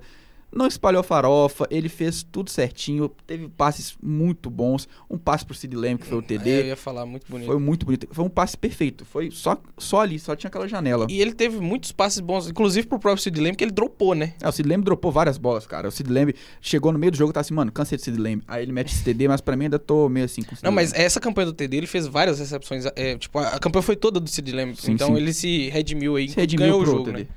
não 0.51 0.67
espalhou 0.67 1.03
farofa, 1.03 1.67
ele 1.69 1.89
fez 1.89 2.23
tudo 2.23 2.49
certinho, 2.49 3.09
teve 3.25 3.47
passes 3.49 3.95
muito 4.01 4.49
bons, 4.49 4.87
um 5.09 5.17
passe 5.17 5.45
pro 5.45 5.55
Sid 5.55 5.75
Lamb 5.75 5.99
que 5.99 6.07
foi 6.07 6.17
o 6.17 6.21
TD. 6.21 6.49
É, 6.49 6.61
eu 6.61 6.65
ia 6.67 6.75
falar 6.75 7.05
muito 7.05 7.25
bonito. 7.29 7.47
Foi 7.47 7.59
muito 7.59 7.85
bonito, 7.85 8.07
foi 8.11 8.25
um 8.25 8.29
passe 8.29 8.57
perfeito, 8.57 9.05
foi 9.05 9.31
só, 9.31 9.57
só 9.77 10.01
ali, 10.01 10.19
só 10.19 10.35
tinha 10.35 10.49
aquela 10.49 10.67
janela. 10.67 11.05
E 11.09 11.21
ele 11.21 11.33
teve 11.33 11.59
muitos 11.59 11.91
passes 11.91 12.19
bons, 12.19 12.49
inclusive 12.49 12.87
pro 12.87 12.99
próprio 12.99 13.21
Sid 13.21 13.39
Lamb 13.39 13.55
que 13.55 13.63
ele 13.63 13.71
dropou, 13.71 14.13
né? 14.15 14.33
É, 14.41 14.47
o 14.47 14.51
Sid 14.51 14.67
Lamb 14.67 14.83
dropou 14.83 15.11
várias 15.11 15.37
bolas, 15.37 15.65
cara. 15.65 15.87
O 15.87 15.91
Sid 15.91 16.11
Lamb 16.11 16.33
chegou 16.61 16.91
no 16.91 16.99
meio 16.99 17.11
do 17.11 17.17
jogo 17.17 17.31
e 17.31 17.33
tá 17.33 17.41
assim, 17.41 17.53
mano, 17.53 17.71
cansei 17.71 17.97
do 17.97 18.03
Sid 18.03 18.17
Lamb. 18.17 18.43
Aí 18.47 18.63
ele 18.63 18.71
mete 18.71 18.93
esse 18.93 19.03
TD, 19.03 19.27
mas 19.27 19.41
para 19.41 19.55
mim 19.55 19.65
ainda 19.65 19.79
tô 19.79 20.09
meio 20.09 20.25
assim 20.25 20.41
com 20.41 20.55
o 20.55 20.57
Não, 20.63 20.71
mas 20.71 20.93
essa 20.93 21.19
campanha 21.19 21.47
do 21.47 21.53
TD, 21.53 21.77
ele 21.77 21.87
fez 21.87 22.07
várias 22.07 22.39
recepções, 22.39 22.85
é, 22.95 23.17
tipo, 23.17 23.37
a, 23.37 23.49
a 23.49 23.59
campanha 23.59 23.83
foi 23.83 23.95
toda 23.95 24.19
do 24.19 24.29
Sid 24.29 24.51
Lamb, 24.51 24.75
sim, 24.75 24.93
então 24.93 25.09
sim. 25.09 25.15
ele 25.17 25.33
se 25.33 25.69
redimiu 25.69 26.15
aí, 26.15 26.29
se 26.29 26.35
redimiu 26.35 26.65
ganhou 26.65 26.81
o 26.81 26.85
jogo, 26.85 27.05
TD. 27.05 27.19
né? 27.19 27.27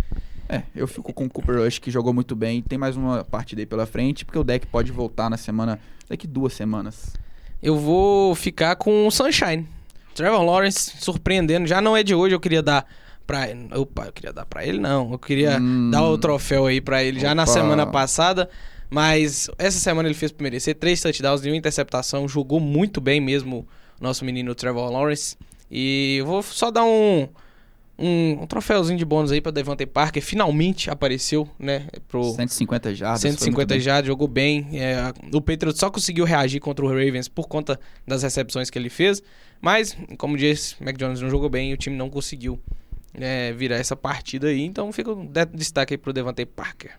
É, 0.53 0.63
eu 0.77 0.87
fico 0.87 1.15
com 1.15 1.25
o 1.25 1.31
Cooper 1.31 1.57
Rush, 1.57 1.79
que 1.79 1.91
jogou 1.91 2.13
muito 2.13 2.37
bem. 2.37 2.61
Tem 2.61 2.79
mais 2.79 2.95
uma 2.95 3.25
parte 3.25 3.57
dele 3.57 3.65
pela 3.65 3.87
frente, 3.87 4.23
porque 4.23 4.39
o 4.39 4.45
deck 4.45 4.67
pode 4.67 4.93
voltar 4.93 5.31
na 5.31 5.39
semana. 5.39 5.81
daqui 6.07 6.27
duas 6.27 6.53
semanas. 6.53 7.15
Eu 7.63 7.79
vou 7.79 8.35
ficar 8.35 8.77
com 8.77 9.07
o 9.07 9.11
Sunshine. 9.11 9.67
Trevor 10.15 10.43
Lawrence 10.43 10.93
surpreendendo. 11.01 11.67
Já 11.67 11.81
não 11.81 11.97
é 11.97 12.03
de 12.03 12.15
hoje, 12.15 12.35
eu 12.35 12.41
queria 12.41 12.63
dar 12.63 12.87
pra. 13.27 13.47
Opa, 13.77 14.05
eu 14.05 14.13
queria 14.13 14.31
dar 14.31 14.45
pra 14.45 14.67
ele, 14.67 14.79
não. 14.79 15.13
Eu 15.13 15.19
queria 15.19 15.59
hum, 15.59 15.91
dar 15.91 16.05
o 16.05 16.19
troféu 16.19 16.67
aí 16.67 16.83
pra 16.83 17.03
ele 17.03 17.19
já 17.19 17.29
opa. 17.29 17.35
na 17.35 17.47
semana 17.47 17.87
passada. 17.87 18.51
Mas 18.91 19.49
essa 19.57 19.79
semana 19.79 20.07
ele 20.07 20.15
fez 20.15 20.31
por 20.31 20.43
merecer. 20.43 20.75
Três 20.75 21.01
touchdowns 21.01 21.43
e 21.47 21.49
uma 21.49 21.57
interceptação. 21.57 22.29
Jogou 22.29 22.61
muito 22.61 23.01
bem 23.01 23.23
mesmo 23.23 23.67
nosso 23.99 24.23
menino 24.23 24.55
Trevor 24.55 24.91
Lawrence. 24.91 25.35
E 25.71 26.17
eu 26.19 26.27
vou 26.27 26.43
só 26.43 26.71
dar 26.71 26.85
um 26.85 27.27
um, 27.99 28.43
um 28.43 28.47
troféuzinho 28.47 28.99
de 28.99 29.05
bônus 29.05 29.30
aí 29.30 29.40
para 29.40 29.53
Devante 29.53 29.86
Parker. 29.86 30.22
Finalmente 30.22 30.90
apareceu, 30.90 31.49
né? 31.59 31.86
Pro 32.09 32.34
150 32.34 32.95
jardas. 32.95 33.20
150 33.20 33.78
jardas, 33.80 34.07
jogou 34.07 34.26
bem. 34.26 34.68
É, 34.72 35.12
o 35.32 35.40
Patriots 35.40 35.78
só 35.78 35.90
conseguiu 35.90 36.24
reagir 36.24 36.61
contra 36.61 36.84
o 36.84 36.88
Ravens 36.88 37.28
por 37.28 37.47
conta 37.47 37.78
das 38.07 38.22
recepções 38.22 38.70
que 38.70 38.78
ele 38.78 38.90
fez. 38.90 39.22
Mas, 39.61 39.97
como 40.18 40.36
disse, 40.36 40.74
Mac 40.82 40.97
Jones 40.97 41.20
não 41.20 41.30
jogou 41.30 41.49
bem 41.49 41.70
e 41.70 41.74
o 41.74 41.76
time 41.76 41.97
não 41.97 42.11
conseguiu 42.11 42.59
é, 43.14 43.53
virar 43.53 43.76
essa 43.76 43.95
partida 43.95 44.49
aí. 44.49 44.62
Então 44.62 44.90
fica 44.93 45.12
um 45.12 45.30
destaque 45.55 45.95
aí 45.95 45.99
pro 45.99 46.12
Devante 46.12 46.45
Parker. 46.45 46.93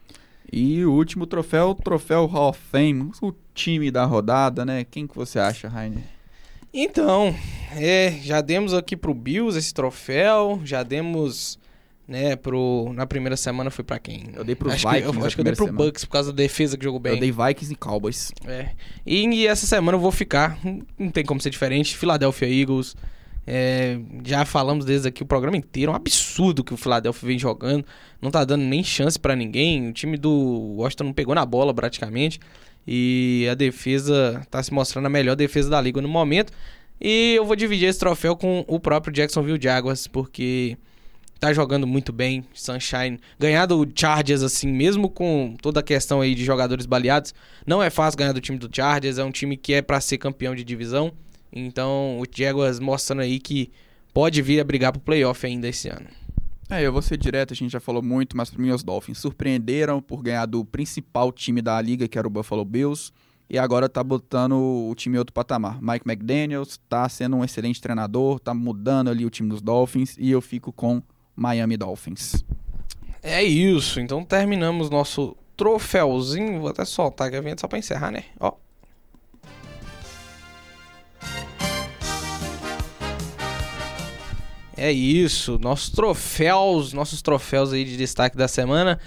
E 0.51 0.85
o 0.85 0.93
último 0.93 1.25
troféu, 1.25 1.69
o 1.69 1.75
troféu 1.75 2.25
Hall 2.27 2.49
of 2.49 2.59
Fame, 2.71 3.11
o 3.21 3.33
time 3.53 3.89
da 3.89 4.05
rodada, 4.05 4.63
né? 4.63 4.85
Quem 4.89 5.07
que 5.07 5.15
você 5.15 5.39
acha, 5.39 5.67
Rainer? 5.67 6.03
Então, 6.73 7.35
é, 7.75 8.17
já 8.23 8.41
demos 8.41 8.73
aqui 8.73 8.97
pro 8.97 9.13
Bills 9.13 9.57
esse 9.57 9.71
troféu, 9.73 10.59
já 10.65 10.81
demos, 10.81 11.59
né, 12.07 12.35
pro... 12.35 12.91
Na 12.95 13.05
primeira 13.05 13.37
semana 13.37 13.69
foi 13.69 13.83
para 13.83 13.99
quem? 13.99 14.23
Eu 14.33 14.43
dei 14.43 14.55
pros 14.55 14.73
acho 14.73 14.87
Vikings 14.87 15.11
que, 15.11 15.19
eu, 15.19 15.25
acho 15.25 15.35
que 15.35 15.41
eu 15.41 15.45
dei 15.45 15.53
pro 15.53 15.65
semana. 15.65 15.85
Bucks 15.85 16.05
por 16.05 16.11
causa 16.11 16.33
da 16.33 16.37
defesa 16.37 16.75
que 16.75 16.83
jogou 16.83 16.99
bem. 16.99 17.13
Eu 17.13 17.19
dei 17.19 17.31
Vikings 17.31 17.71
e 17.71 17.75
Cowboys. 17.75 18.31
É. 18.47 18.69
E, 19.05 19.23
e 19.27 19.45
essa 19.45 19.67
semana 19.67 19.95
eu 19.95 20.01
vou 20.01 20.11
ficar, 20.11 20.57
não 20.97 21.11
tem 21.11 21.23
como 21.23 21.39
ser 21.39 21.51
diferente, 21.51 21.95
Philadelphia 21.95 22.47
Eagles. 22.47 22.95
É, 23.45 23.99
já 24.25 24.45
falamos 24.45 24.85
desde 24.85 25.07
aqui 25.07 25.21
o 25.21 25.25
programa 25.25 25.57
inteiro, 25.57 25.91
é 25.91 25.93
um 25.93 25.97
absurdo 25.97 26.63
que 26.63 26.73
o 26.73 26.77
Philadelphia 26.77 27.27
vem 27.27 27.37
jogando, 27.37 27.85
não 28.21 28.31
tá 28.31 28.45
dando 28.45 28.63
nem 28.63 28.83
chance 28.83 29.19
para 29.19 29.35
ninguém. 29.35 29.89
O 29.89 29.93
time 29.93 30.17
do 30.17 30.31
Washington 30.77 31.03
não 31.03 31.13
pegou 31.13 31.35
na 31.35 31.45
bola 31.45 31.73
praticamente. 31.73 32.39
E 32.85 33.47
a 33.49 33.53
defesa 33.53 34.41
está 34.43 34.61
se 34.61 34.73
mostrando 34.73 35.05
a 35.05 35.09
melhor 35.09 35.35
defesa 35.35 35.69
da 35.69 35.81
liga 35.81 36.01
no 36.01 36.07
momento. 36.07 36.51
E 36.99 37.33
eu 37.35 37.45
vou 37.45 37.55
dividir 37.55 37.87
esse 37.87 37.99
troféu 37.99 38.35
com 38.35 38.63
o 38.67 38.79
próprio 38.79 39.13
Jacksonville 39.13 39.59
Jaguars, 39.61 40.07
porque 40.07 40.77
tá 41.39 41.51
jogando 41.51 41.85
muito 41.85 42.13
bem, 42.13 42.45
Sunshine. 42.53 43.19
Ganhar 43.37 43.65
do 43.65 43.85
Chargers, 43.93 44.43
assim, 44.43 44.71
mesmo 44.71 45.09
com 45.09 45.55
toda 45.61 45.81
a 45.81 45.83
questão 45.83 46.21
aí 46.21 46.33
de 46.33 46.45
jogadores 46.45 46.85
baleados, 46.85 47.33
não 47.67 47.83
é 47.83 47.89
fácil 47.89 48.17
ganhar 48.17 48.31
do 48.31 48.39
time 48.39 48.57
do 48.57 48.73
Chargers, 48.73 49.17
é 49.17 49.23
um 49.23 49.31
time 49.31 49.57
que 49.57 49.73
é 49.73 49.81
para 49.81 49.99
ser 49.99 50.17
campeão 50.17 50.55
de 50.55 50.63
divisão. 50.63 51.11
Então, 51.51 52.19
o 52.19 52.25
Jaguars 52.33 52.79
mostrando 52.79 53.21
aí 53.21 53.39
que 53.39 53.69
pode 54.13 54.41
vir 54.41 54.59
a 54.61 54.63
brigar 54.63 54.93
pro 54.93 55.01
playoff 55.01 55.45
ainda 55.45 55.67
esse 55.67 55.89
ano. 55.89 56.07
É, 56.73 56.81
eu 56.81 56.91
vou 56.91 57.03
ser 57.03 57.17
direto, 57.17 57.53
a 57.53 57.55
gente 57.55 57.71
já 57.71 57.79
falou 57.79 58.01
muito, 58.01 58.35
mas 58.35 58.49
para 58.49 58.59
mim 58.59 58.71
os 58.71 58.83
Dolphins 58.83 59.19
surpreenderam 59.19 60.01
por 60.01 60.23
ganhar 60.23 60.47
do 60.47 60.65
principal 60.65 61.31
time 61.31 61.61
da 61.61 61.79
liga, 61.79 62.07
que 62.07 62.17
era 62.17 62.25
o 62.25 62.31
Buffalo 62.31 62.65
Bills, 62.65 63.11
e 63.47 63.59
agora 63.59 63.87
tá 63.87 64.03
botando 64.03 64.53
o 64.53 64.91
time 64.95 65.15
em 65.15 65.19
outro 65.19 65.33
patamar. 65.33 65.79
Mike 65.79 66.09
McDaniels 66.09 66.79
tá 66.89 67.07
sendo 67.07 67.35
um 67.35 67.43
excelente 67.43 67.79
treinador, 67.79 68.39
tá 68.39 68.55
mudando 68.55 69.11
ali 69.11 69.23
o 69.23 69.29
time 69.29 69.49
dos 69.49 69.61
Dolphins, 69.61 70.15
e 70.17 70.31
eu 70.31 70.41
fico 70.41 70.73
com 70.73 70.99
Miami 71.35 71.77
Dolphins. 71.77 72.43
É 73.21 73.43
isso, 73.43 73.99
então 73.99 74.23
terminamos 74.23 74.89
nosso 74.89 75.37
troféuzinho, 75.55 76.59
vou 76.59 76.69
até 76.69 76.85
soltar 76.85 77.31
a 77.31 77.39
vinheta 77.39 77.61
só 77.61 77.67
para 77.67 77.77
encerrar, 77.77 78.09
né? 78.09 78.23
Ó. 78.39 78.62
É 84.83 84.91
isso, 84.91 85.57
nossos 85.59 85.89
troféus, 85.89 86.91
nossos 86.91 87.21
troféus 87.21 87.71
aí 87.71 87.85
de 87.85 87.95
destaque 87.95 88.35
da 88.35 88.49
semana. 88.49 88.99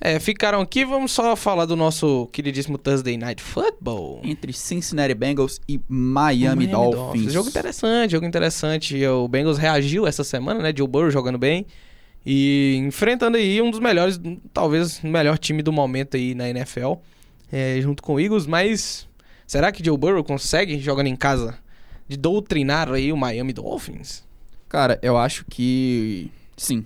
É, 0.00 0.18
ficaram 0.18 0.62
aqui, 0.62 0.82
vamos 0.82 1.12
só 1.12 1.36
falar 1.36 1.66
do 1.66 1.76
nosso 1.76 2.26
queridíssimo 2.32 2.78
Thursday 2.78 3.18
Night 3.18 3.42
Football. 3.42 4.22
Entre 4.24 4.50
Cincinnati 4.54 5.12
Bengals 5.12 5.60
e 5.68 5.78
Miami, 5.86 6.44
Miami 6.46 6.66
Dolphins. 6.68 6.96
Dolphins. 6.96 7.32
Jogo 7.34 7.48
interessante, 7.50 8.12
jogo 8.12 8.24
interessante. 8.24 9.06
O 9.06 9.28
Bengals 9.28 9.58
reagiu 9.58 10.06
essa 10.06 10.24
semana, 10.24 10.62
né? 10.62 10.72
Joe 10.74 10.88
Burrow 10.88 11.10
jogando 11.10 11.36
bem. 11.36 11.66
E 12.24 12.76
enfrentando 12.86 13.36
aí 13.36 13.60
um 13.60 13.70
dos 13.70 13.80
melhores, 13.80 14.18
talvez 14.54 15.04
o 15.04 15.06
melhor 15.06 15.36
time 15.36 15.62
do 15.62 15.70
momento 15.70 16.16
aí 16.16 16.34
na 16.34 16.48
NFL. 16.48 16.94
É, 17.52 17.78
junto 17.78 18.02
com 18.02 18.14
o 18.14 18.20
Eagles, 18.20 18.46
mas 18.46 19.06
será 19.46 19.70
que 19.70 19.84
Joe 19.84 19.98
Burrow 19.98 20.24
consegue, 20.24 20.78
jogando 20.78 21.08
em 21.08 21.16
casa, 21.16 21.58
de 22.08 22.16
doutrinar 22.16 22.90
aí 22.90 23.12
o 23.12 23.16
Miami 23.18 23.52
Dolphins? 23.52 24.24
Cara, 24.68 24.98
eu 25.02 25.16
acho 25.16 25.44
que 25.46 26.30
sim. 26.56 26.84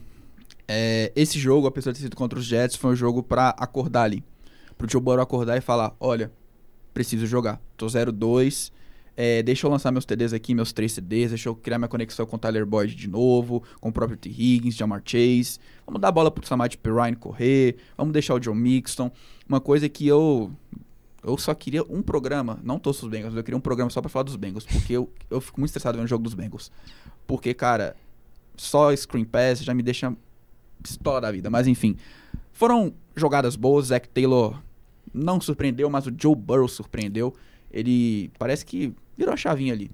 É, 0.66 1.12
esse 1.16 1.38
jogo, 1.38 1.66
apesar 1.66 1.92
de 1.92 1.98
ter 1.98 2.04
sido 2.04 2.16
contra 2.16 2.38
os 2.38 2.44
Jets, 2.44 2.76
foi 2.76 2.92
um 2.92 2.96
jogo 2.96 3.22
pra 3.22 3.50
acordar 3.50 4.02
ali. 4.02 4.22
Pro 4.76 4.88
Joe 4.88 5.00
Burrow 5.00 5.22
acordar 5.22 5.56
e 5.56 5.60
falar, 5.60 5.96
olha, 5.98 6.30
preciso 6.92 7.26
jogar. 7.26 7.60
Tô 7.76 7.86
0-2, 7.86 8.70
é, 9.20 9.42
deixa 9.42 9.66
eu 9.66 9.70
lançar 9.72 9.90
meus 9.90 10.04
TDs 10.04 10.32
aqui, 10.32 10.54
meus 10.54 10.72
três 10.72 10.94
TDs, 10.94 11.30
deixa 11.30 11.48
eu 11.48 11.54
criar 11.56 11.76
minha 11.76 11.88
conexão 11.88 12.24
com 12.24 12.36
o 12.36 12.38
Tyler 12.38 12.64
Boyd 12.64 12.94
de 12.94 13.08
novo, 13.08 13.64
com 13.80 13.88
o 13.88 13.92
próprio 13.92 14.16
T. 14.16 14.28
Higgins, 14.28 14.76
Jamar 14.76 15.02
Chase. 15.04 15.58
Vamos 15.84 16.00
dar 16.00 16.06
a 16.06 16.12
bola 16.12 16.30
pro 16.30 16.46
Samad 16.46 16.76
Pirine 16.76 17.16
correr, 17.16 17.78
vamos 17.96 18.12
deixar 18.12 18.34
o 18.34 18.38
John 18.38 18.54
Mixon. 18.54 19.10
Uma 19.48 19.60
coisa 19.60 19.88
que 19.88 20.06
eu 20.06 20.52
eu 21.20 21.36
só 21.36 21.52
queria 21.52 21.82
um 21.90 22.00
programa, 22.00 22.60
não 22.62 22.78
todos 22.78 23.02
os 23.02 23.08
Bengals, 23.08 23.34
eu 23.34 23.42
queria 23.42 23.58
um 23.58 23.60
programa 23.60 23.90
só 23.90 24.00
pra 24.00 24.08
falar 24.08 24.22
dos 24.22 24.36
Bengals, 24.36 24.64
porque 24.64 24.92
eu, 24.92 25.12
eu 25.28 25.40
fico 25.40 25.58
muito 25.58 25.70
estressado 25.70 25.98
vendo 25.98 26.04
o 26.04 26.08
jogo 26.08 26.22
dos 26.22 26.34
Bengals. 26.34 26.70
Porque, 27.28 27.52
cara, 27.52 27.94
só 28.56 28.94
screen 28.96 29.24
pass 29.24 29.62
já 29.62 29.74
me 29.74 29.82
deixa 29.82 30.12
pistola 30.82 31.20
da 31.20 31.30
vida. 31.30 31.50
Mas 31.50 31.66
enfim, 31.66 31.96
foram 32.52 32.94
jogadas 33.14 33.54
boas. 33.54 33.88
Zach 33.88 34.08
Taylor 34.08 34.60
não 35.12 35.40
surpreendeu, 35.40 35.90
mas 35.90 36.06
o 36.06 36.14
Joe 36.16 36.34
Burrow 36.34 36.66
surpreendeu. 36.66 37.34
Ele 37.70 38.30
parece 38.38 38.64
que 38.64 38.94
virou 39.16 39.34
a 39.34 39.36
chavinha 39.36 39.74
ali. 39.74 39.90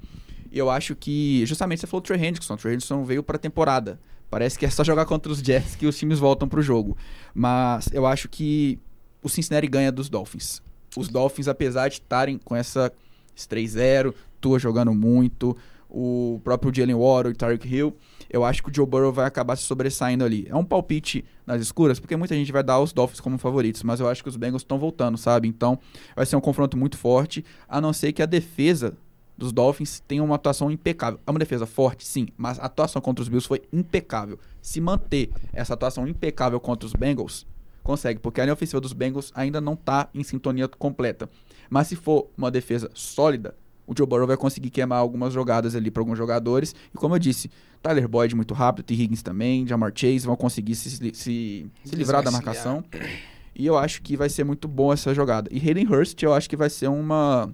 E 0.53 0.59
eu 0.59 0.71
acho 0.71 0.95
que, 0.95 1.45
justamente 1.45 1.81
você 1.81 1.89
falou 1.89 2.01
do 2.01 2.07
Trey 2.07 2.25
Hendrickson. 2.25 2.55
O 2.55 2.57
Trey 2.57 2.75
Hendrickson 2.75 3.05
veio 3.05 3.23
pra 3.23 3.37
temporada. 3.37 3.99
Parece 4.31 4.57
que 4.57 4.65
é 4.65 4.71
só 4.71 4.85
jogar 4.85 5.05
contra 5.05 5.31
os 5.31 5.41
Jets 5.41 5.75
que 5.75 5.87
os 5.87 5.99
times 5.99 6.21
voltam 6.21 6.49
pro 6.49 6.63
jogo. 6.63 6.97
Mas 7.35 7.89
eu 7.93 8.07
acho 8.07 8.29
que 8.29 8.79
o 9.21 9.29
Cincinnati 9.29 9.67
ganha 9.67 9.91
dos 9.91 10.09
Dolphins. 10.09 10.63
Os 10.97 11.09
Dolphins, 11.09 11.49
apesar 11.49 11.89
de 11.89 11.95
estarem 11.95 12.39
com 12.39 12.55
essa 12.55 12.93
3-0, 13.37 14.15
Tua 14.41 14.61
jogando 14.61 14.95
muito, 14.95 15.57
o 15.95 16.41
próprio 16.43 16.75
Jalen 16.75 16.97
Waddle 16.97 17.31
e 17.31 17.35
Tyreek 17.37 17.69
Hill, 17.69 17.97
eu 18.29 18.45
acho 18.45 18.63
que 18.63 18.69
o 18.69 18.75
Joe 18.75 18.85
Burrow 18.85 19.13
vai 19.13 19.27
acabar 19.27 19.55
se 19.55 19.63
sobressaindo 19.63 20.25
ali. 20.25 20.45
É 20.51 20.57
um 20.57 20.65
palpite 20.65 21.25
nas 21.47 21.63
escuras, 21.63 22.01
porque 22.01 22.17
muita 22.17 22.35
gente 22.35 22.51
vai 22.51 22.65
dar 22.65 22.81
os 22.81 22.93
Dolphins 22.93 23.21
como 23.21 23.39
favoritos, 23.39 23.85
mas 23.85 24.01
eu 24.01 24.09
acho 24.09 24.21
que 24.21 24.29
os 24.29 24.37
Bengals 24.37 24.63
estão 24.63 24.77
voltando, 24.77 25.17
sabe? 25.17 25.47
Então 25.47 25.79
vai 26.17 26.27
ser 26.27 26.35
um 26.35 26.41
confronto 26.41 26.77
muito 26.77 26.99
forte, 26.99 27.45
a 27.69 27.81
não 27.81 27.93
ser 27.93 28.13
que 28.13 28.23
a 28.23 28.27
defesa 28.27 28.97
dos 29.39 29.53
Dolphins 29.53 30.01
tenha 30.01 30.23
uma 30.23 30.35
atuação 30.35 30.69
impecável. 30.69 31.21
É 31.25 31.31
uma 31.31 31.39
defesa 31.39 31.65
forte, 31.65 32.05
sim, 32.05 32.27
mas 32.37 32.59
a 32.59 32.65
atuação 32.65 33.01
contra 33.01 33.23
os 33.23 33.29
Bills 33.29 33.47
foi 33.47 33.63
impecável. 33.73 34.39
Se 34.61 34.81
manter 34.81 35.31
essa 35.53 35.75
atuação 35.75 36.09
impecável 36.09 36.59
contra 36.59 36.87
os 36.87 36.93
Bengals, 36.93 37.47
consegue, 37.85 38.19
porque 38.19 38.41
a 38.41 38.45
linha 38.45 38.55
ofensiva 38.55 38.81
dos 38.81 38.93
Bengals 38.93 39.31
ainda 39.35 39.61
não 39.61 39.75
está 39.75 40.09
em 40.13 40.25
sintonia 40.25 40.67
completa. 40.67 41.31
Mas 41.71 41.87
se 41.87 41.95
for 41.95 42.29
uma 42.37 42.51
defesa 42.51 42.91
sólida, 42.95 43.55
o 43.87 43.95
Joe 43.97 44.07
Burrow 44.07 44.27
vai 44.27 44.37
conseguir 44.37 44.71
queimar 44.71 44.99
algumas 44.99 45.33
jogadas 45.33 45.75
ali 45.75 45.91
para 45.91 46.01
alguns 46.01 46.19
jogadores. 46.19 46.75
E 46.93 46.97
como 46.97 47.15
eu 47.15 47.19
disse, 47.19 47.51
Tyler 47.83 48.09
Boyd 48.09 48.35
muito 48.35 48.55
rápido, 48.55 48.85
T. 48.85 48.95
Higgins 48.95 49.23
também, 49.23 49.67
Jamar 49.67 49.93
Chase 49.95 50.21
vão 50.21 50.37
conseguir 50.37 50.75
se, 50.75 50.91
se, 50.91 51.15
se, 51.15 51.67
se 51.85 51.97
livrar 51.97 52.23
da 52.23 52.31
marcação. 52.31 52.85
E 53.55 53.67
eu 53.67 53.79
acho 53.79 54.03
que 54.03 54.17
vai 54.17 54.29
ser 54.29 54.45
muito 54.45 54.67
bom 54.67 54.93
essa 54.93 55.15
jogada. 55.15 55.49
E 55.53 55.59
Hayden 55.59 55.87
Hurst, 55.87 56.21
eu 56.23 56.33
acho 56.33 56.49
que 56.49 56.57
vai 56.57 56.71
ser 56.71 56.89
uma 56.89 57.53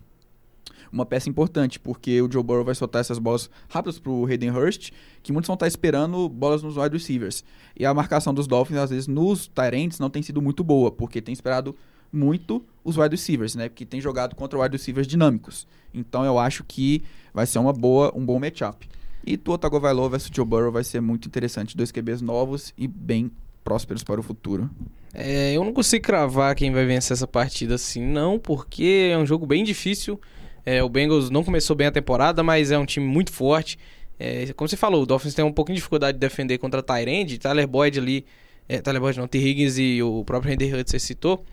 uma 0.92 1.06
peça 1.06 1.28
importante, 1.28 1.78
porque 1.78 2.20
o 2.20 2.30
Joe 2.30 2.42
Burrow 2.42 2.64
vai 2.64 2.74
soltar 2.74 3.00
essas 3.00 3.18
bolas 3.18 3.48
rápidas 3.68 3.98
pro 3.98 4.26
Hayden 4.26 4.50
Hurst, 4.50 4.90
que 5.22 5.32
muitos 5.32 5.46
vão 5.46 5.54
estar 5.54 5.68
esperando 5.68 6.28
bolas 6.28 6.62
nos 6.62 6.76
wide 6.76 6.96
receivers. 6.96 7.44
E 7.78 7.86
a 7.86 7.94
marcação 7.94 8.34
dos 8.34 8.46
Dolphins, 8.46 8.78
às 8.78 8.90
vezes, 8.90 9.06
nos 9.06 9.46
Tyrants 9.46 9.98
não 9.98 10.10
tem 10.10 10.22
sido 10.22 10.42
muito 10.42 10.64
boa, 10.64 10.90
porque 10.90 11.20
tem 11.20 11.32
esperado 11.32 11.76
muito 12.12 12.64
os 12.84 12.96
wide 12.96 13.10
receivers, 13.10 13.54
né? 13.54 13.68
Porque 13.68 13.84
tem 13.84 14.00
jogado 14.00 14.34
contra 14.34 14.58
wide 14.58 14.76
receivers 14.76 15.06
dinâmicos. 15.06 15.66
Então 15.92 16.24
eu 16.24 16.38
acho 16.38 16.64
que 16.64 17.02
vai 17.32 17.46
ser 17.46 17.58
uma 17.58 17.72
boa, 17.72 18.12
um 18.16 18.24
bom 18.24 18.38
matchup. 18.38 18.88
E 19.24 19.36
Tua 19.36 19.58
Tagovailoa 19.58 20.08
versus 20.08 20.30
Joe 20.34 20.46
Burrow 20.46 20.72
vai 20.72 20.84
ser 20.84 21.00
muito 21.00 21.28
interessante. 21.28 21.76
Dois 21.76 21.92
QBs 21.92 22.22
novos 22.22 22.72
e 22.76 22.88
bem 22.88 23.30
prósperos 23.62 24.02
para 24.02 24.18
o 24.18 24.22
futuro. 24.22 24.70
É, 25.12 25.52
eu 25.54 25.64
não 25.64 25.72
consigo 25.72 26.04
cravar 26.04 26.54
quem 26.54 26.72
vai 26.72 26.86
vencer 26.86 27.14
essa 27.14 27.26
partida 27.26 27.74
assim, 27.74 28.00
não, 28.00 28.38
porque 28.38 29.10
é 29.12 29.18
um 29.18 29.26
jogo 29.26 29.46
bem 29.46 29.62
difícil. 29.62 30.20
É, 30.64 30.82
o 30.82 30.88
Bengals 30.88 31.30
não 31.30 31.42
começou 31.42 31.74
bem 31.74 31.86
a 31.86 31.92
temporada, 31.92 32.42
mas 32.42 32.70
é 32.70 32.78
um 32.78 32.86
time 32.86 33.06
muito 33.06 33.32
forte. 33.32 33.78
É, 34.18 34.52
como 34.52 34.68
você 34.68 34.76
falou, 34.76 35.02
o 35.02 35.06
Dolphins 35.06 35.34
tem 35.34 35.44
um 35.44 35.52
pouquinho 35.52 35.74
de 35.74 35.80
dificuldade 35.80 36.16
de 36.16 36.20
defender 36.20 36.58
contra 36.58 36.82
Tyrande. 36.82 37.38
Tyler 37.38 37.66
Boyd 37.66 37.98
ali, 37.98 38.26
é, 38.68 38.80
Tyler 38.80 39.00
Boyd 39.00 39.18
não, 39.18 39.26
T. 39.26 39.38
Higgins 39.38 39.78
e 39.78 40.02
o 40.02 40.24
próprio 40.24 40.52
Randy 40.52 40.66
Hudson 40.66 40.92
você 40.92 40.98
citou. 40.98 41.44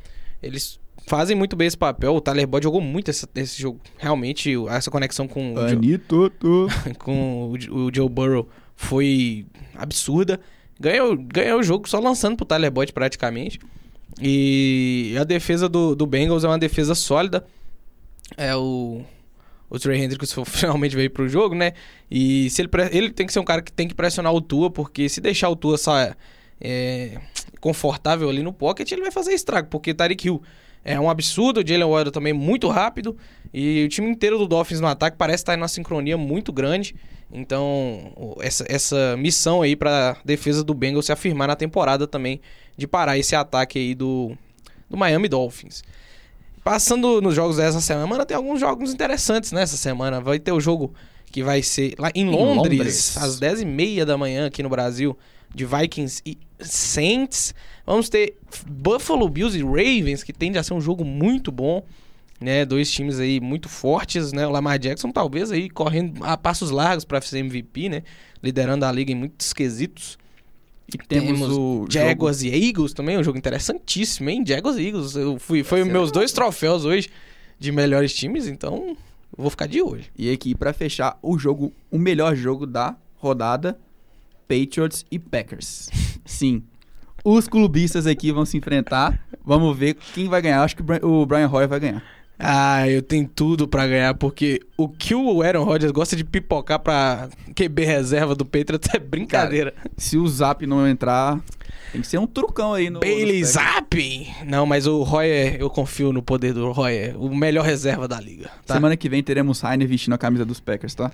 Eles 0.42 0.80
fazem 1.08 1.36
muito 1.36 1.56
bem 1.56 1.68
esse 1.68 1.78
papel. 1.78 2.16
O 2.16 2.22
Tyler 2.22 2.48
Boyd 2.48 2.64
jogou 2.64 2.82
muito 2.82 3.10
esse, 3.10 3.26
esse 3.36 3.62
jogo. 3.62 3.80
Realmente, 3.98 4.54
essa 4.70 4.92
conexão 4.92 5.28
com, 5.28 5.54
o 5.54 5.70
Joe, 5.70 5.78
com 7.00 7.52
o, 7.52 7.86
o 7.86 7.92
Joe 7.94 8.10
Burrow 8.10 8.48
foi 8.76 9.46
absurda. 9.76 10.40
Ganhou, 10.80 11.18
ganhou 11.18 11.60
o 11.60 11.64
jogo 11.64 11.90
só 11.90 12.00
lançando 12.00 12.36
pro 12.36 12.46
Tyler 12.46 12.72
Boyd 12.72 12.94
praticamente. 12.94 13.60
E 14.22 15.16
a 15.20 15.24
defesa 15.24 15.68
do, 15.70 15.96
do 15.96 16.06
Bengals 16.06 16.44
é 16.44 16.48
uma 16.48 16.60
defesa 16.60 16.94
sólida. 16.94 17.46
É 18.36 18.56
o. 18.56 19.02
O 19.70 19.78
Trey 19.78 20.02
Hendricks 20.02 20.34
finalmente 20.48 20.96
veio 20.96 21.10
pro 21.10 21.28
jogo, 21.28 21.54
né? 21.54 21.74
E 22.10 22.50
se 22.50 22.62
ele, 22.62 22.70
ele 22.92 23.12
tem 23.12 23.28
que 23.28 23.34
ser 23.34 23.40
um 23.40 23.44
cara 23.44 23.62
que 23.62 23.72
tem 23.72 23.88
que 23.88 23.94
pressionar 23.94 24.34
o 24.34 24.40
Tua, 24.40 24.72
porque 24.72 25.10
se 25.10 25.20
deixar 25.20 25.50
o 25.50 25.58
Tua 25.58 25.78
só 25.78 26.14
é, 26.60 27.20
confortável 27.60 28.30
ali 28.30 28.43
no 28.43 28.53
pocket, 28.53 28.91
ele 28.91 29.01
vai 29.01 29.12
fazer 29.12 29.34
estrago, 29.34 29.68
porque 29.70 29.93
Tyreek 29.93 30.28
Hill 30.28 30.41
é 30.84 30.99
um 30.99 31.10
absurdo, 31.10 31.60
o 31.60 31.68
Jalen 31.68 31.89
Waddle 31.89 32.12
também 32.12 32.34
muito 32.34 32.70
rápido, 32.70 33.18
e 33.53 33.84
o 33.86 33.89
time 33.89 34.10
inteiro 34.10 34.38
do 34.38 34.47
Dolphins 34.47 34.80
no 34.80 34.88
ataque 34.88 35.18
parece 35.18 35.41
estar 35.41 35.53
em 35.53 35.58
uma 35.58 35.68
sincronia 35.68 36.18
muito 36.18 36.51
grande. 36.53 36.95
Então, 37.32 38.36
essa, 38.39 38.66
essa 38.70 39.18
missão 39.18 39.62
aí 39.62 39.76
para 39.76 40.18
defesa 40.24 40.64
do 40.64 40.74
Bengals 40.74 41.08
se 41.08 41.12
afirmar 41.12 41.47
na 41.47 41.55
temporada 41.55 42.08
também, 42.08 42.39
de 42.78 42.88
parar 42.88 43.18
esse 43.18 43.36
ataque 43.36 43.78
aí 43.80 43.95
do, 43.95 44.38
do 44.89 44.95
Miami 44.95 45.28
Dolphins. 45.28 45.84
Passando 46.64 47.22
nos 47.22 47.34
jogos 47.34 47.58
dessa 47.58 47.82
semana, 47.82 48.26
tem 48.26 48.36
alguns 48.36 48.60
jogos 48.60 48.93
interessantes 48.93 49.51
nessa 49.51 49.78
semana. 49.78 50.22
Vai 50.22 50.39
ter 50.39 50.51
o 50.51 50.60
jogo 50.60 50.93
que 51.32 51.43
vai 51.43 51.62
ser 51.62 51.95
lá 51.97 52.12
em, 52.14 52.22
em 52.22 52.30
Londres, 52.30 52.78
Londres, 52.78 53.18
às 53.18 53.39
10h30 53.39 54.05
da 54.05 54.18
manhã 54.18 54.47
aqui 54.47 54.64
no 54.64 54.70
Brasil, 54.70 55.18
de 55.54 55.66
Vikings 55.66 56.22
e 56.26 56.38
Saints. 56.60 57.54
Vamos 57.86 58.10
ter 58.10 58.36
Buffalo 58.68 59.28
Bills 59.30 59.58
e 59.58 59.64
Ravens, 59.64 60.24
que 60.24 60.34
tende 60.34 60.58
a 60.58 60.64
ser 60.64 60.74
um 60.74 60.82
jogo 60.82 61.04
muito 61.04 61.52
bom. 61.52 61.84
Né, 62.39 62.64
dois 62.66 62.91
times 62.91 63.20
aí 63.20 63.39
muito 63.39 63.68
fortes, 63.68 64.32
né? 64.32 64.45
O 64.45 64.52
Lamar 64.52 64.78
Jackson 64.78 65.12
talvez 65.12 65.52
aí 65.52 65.72
correndo 65.72 66.24
a 66.24 66.38
passos 66.38 66.70
largos 66.70 67.04
para 67.04 67.20
ser 67.20 67.39
MVP, 67.39 67.89
né? 67.89 68.04
Liderando 68.43 68.86
a 68.86 68.91
liga 68.91 69.12
em 69.12 69.16
muitos 69.16 69.54
quesitos. 69.54 70.20
E 70.93 71.00
temos, 71.00 71.39
temos 71.39 71.58
o 71.58 71.88
Jaguars 71.89 72.41
jogo... 72.41 72.56
e 72.56 72.68
Eagles 72.68 72.93
também, 72.93 73.18
um 73.18 73.24
jogo 73.24 73.39
interessantíssimo, 73.39 74.30
hein? 74.30 74.43
Jaguars 74.45 74.78
e 74.78 74.86
Eagles. 74.86 75.16
Eu 75.16 75.39
fui, 75.39 75.64
foi 75.64 75.82
os 75.82 75.88
meus 75.88 76.12
dois 76.12 76.32
troféus 76.32 76.86
hoje 76.86 77.10
de 77.60 77.72
melhores 77.72 78.14
times, 78.14 78.48
então 78.48 78.95
vou 79.36 79.50
ficar 79.50 79.68
de 79.68 79.82
olho. 79.82 80.06
E 80.16 80.32
aqui 80.32 80.54
para 80.54 80.72
fechar 80.74 81.18
o 81.24 81.38
jogo, 81.39 81.74
o 81.89 81.98
melhor 81.98 82.36
jogo 82.36 82.68
da 82.68 82.95
rodada, 83.16 83.78
Patriots 84.48 85.06
e 85.12 85.20
Packers. 85.20 85.89
Sim. 86.26 86.64
Os 87.24 87.48
clubistas 87.48 88.08
aqui 88.08 88.32
vão 88.32 88.45
se 88.45 88.58
enfrentar. 88.58 89.20
Vamos 89.43 89.78
ver 89.78 89.95
quem 90.14 90.30
vai 90.30 90.41
ganhar. 90.41 90.64
Acho 90.64 90.76
que 90.76 90.84
o 91.04 91.26
Brian 91.26 91.50
Hoyer 91.50 91.68
vai 91.68 91.80
ganhar. 91.80 92.04
Ah, 92.39 92.88
eu 92.88 93.02
tenho 93.02 93.28
tudo 93.28 93.68
para 93.68 93.88
ganhar, 93.88 94.14
porque 94.14 94.62
o 94.78 94.88
que 94.88 95.16
o 95.16 95.41
Aaron 95.41 95.64
Rodgers 95.64 95.91
gosta 95.91 96.16
de 96.16 96.24
pipocar 96.24 96.80
pra 96.80 97.30
QB 97.56 97.84
reserva 97.84 98.36
do 98.36 98.45
Patriots 98.45 98.93
é 98.93 99.00
brincadeira. 99.00 99.72
Cara, 99.72 99.89
se 99.98 100.18
o 100.18 100.28
Zap 100.28 100.64
não 100.68 100.88
entrar, 100.88 101.41
tem 101.91 102.00
que 102.00 102.08
ser 102.08 102.20
um 102.20 102.28
trucão 102.28 102.76
aí 102.76 102.91
no. 102.91 103.00
Bailey 103.00 103.39
no 103.39 103.45
Zap! 103.48 104.28
Não, 104.45 104.68
mas 104.68 104.86
o 104.86 105.02
Royer, 105.02 105.56
eu 105.60 105.68
confio 105.68 106.14
no 106.14 106.22
poder 106.22 106.54
do 106.54 106.72
Royer, 106.72 107.20
o 107.20 107.36
melhor 107.36 107.66
reserva 107.66 108.08
da 108.08 108.22
liga. 108.22 108.52
Tá? 108.68 108.76
Semana 108.76 108.95
que 108.95 109.10
vem 109.10 109.24
teremos 109.24 109.62
Rainer 109.62 109.88
vestindo 109.88 110.14
a 110.14 110.18
camisa 110.18 110.45
dos 110.45 110.60
Packers, 110.60 110.93
tá? 110.93 111.12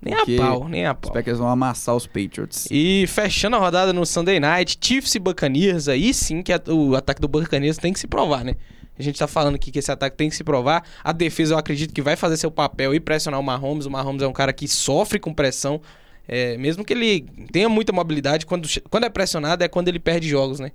Nem 0.00 0.14
a 0.14 0.24
pau, 0.36 0.68
nem 0.68 0.86
a 0.86 0.94
pau. 0.94 1.10
Os 1.10 1.14
Packers 1.14 1.38
vão 1.38 1.48
amassar 1.48 1.94
os 1.96 2.06
Patriots. 2.06 2.66
E 2.70 3.06
fechando 3.06 3.56
a 3.56 3.58
rodada 3.58 3.92
no 3.92 4.04
Sunday 4.04 4.38
Night, 4.38 4.78
Chiefs 4.80 5.14
e 5.14 5.18
Buccaneers, 5.18 5.88
aí 5.88 6.12
sim 6.12 6.42
que 6.42 6.52
o 6.68 6.94
ataque 6.94 7.20
do 7.20 7.28
Buccaneers 7.28 7.78
tem 7.78 7.92
que 7.92 7.98
se 7.98 8.06
provar, 8.06 8.44
né? 8.44 8.54
A 8.98 9.02
gente 9.02 9.18
tá 9.18 9.26
falando 9.26 9.56
aqui 9.56 9.70
que 9.70 9.78
esse 9.78 9.90
ataque 9.90 10.16
tem 10.16 10.28
que 10.28 10.36
se 10.36 10.44
provar. 10.44 10.84
A 11.02 11.12
defesa 11.12 11.54
eu 11.54 11.58
acredito 11.58 11.92
que 11.92 12.00
vai 12.00 12.16
fazer 12.16 12.36
seu 12.36 12.50
papel 12.50 12.94
e 12.94 13.00
pressionar 13.00 13.40
o 13.40 13.42
Mahomes. 13.42 13.86
O 13.86 13.90
Mahomes 13.90 14.22
é 14.22 14.26
um 14.26 14.32
cara 14.32 14.52
que 14.52 14.68
sofre 14.68 15.18
com 15.18 15.34
pressão. 15.34 15.80
É, 16.28 16.56
mesmo 16.56 16.84
que 16.84 16.92
ele 16.92 17.22
tenha 17.52 17.68
muita 17.68 17.92
mobilidade, 17.92 18.46
quando, 18.46 18.68
quando 18.88 19.04
é 19.04 19.10
pressionado 19.10 19.64
é 19.64 19.68
quando 19.68 19.88
ele 19.88 19.98
perde 19.98 20.28
jogos, 20.28 20.60
né? 20.60 20.70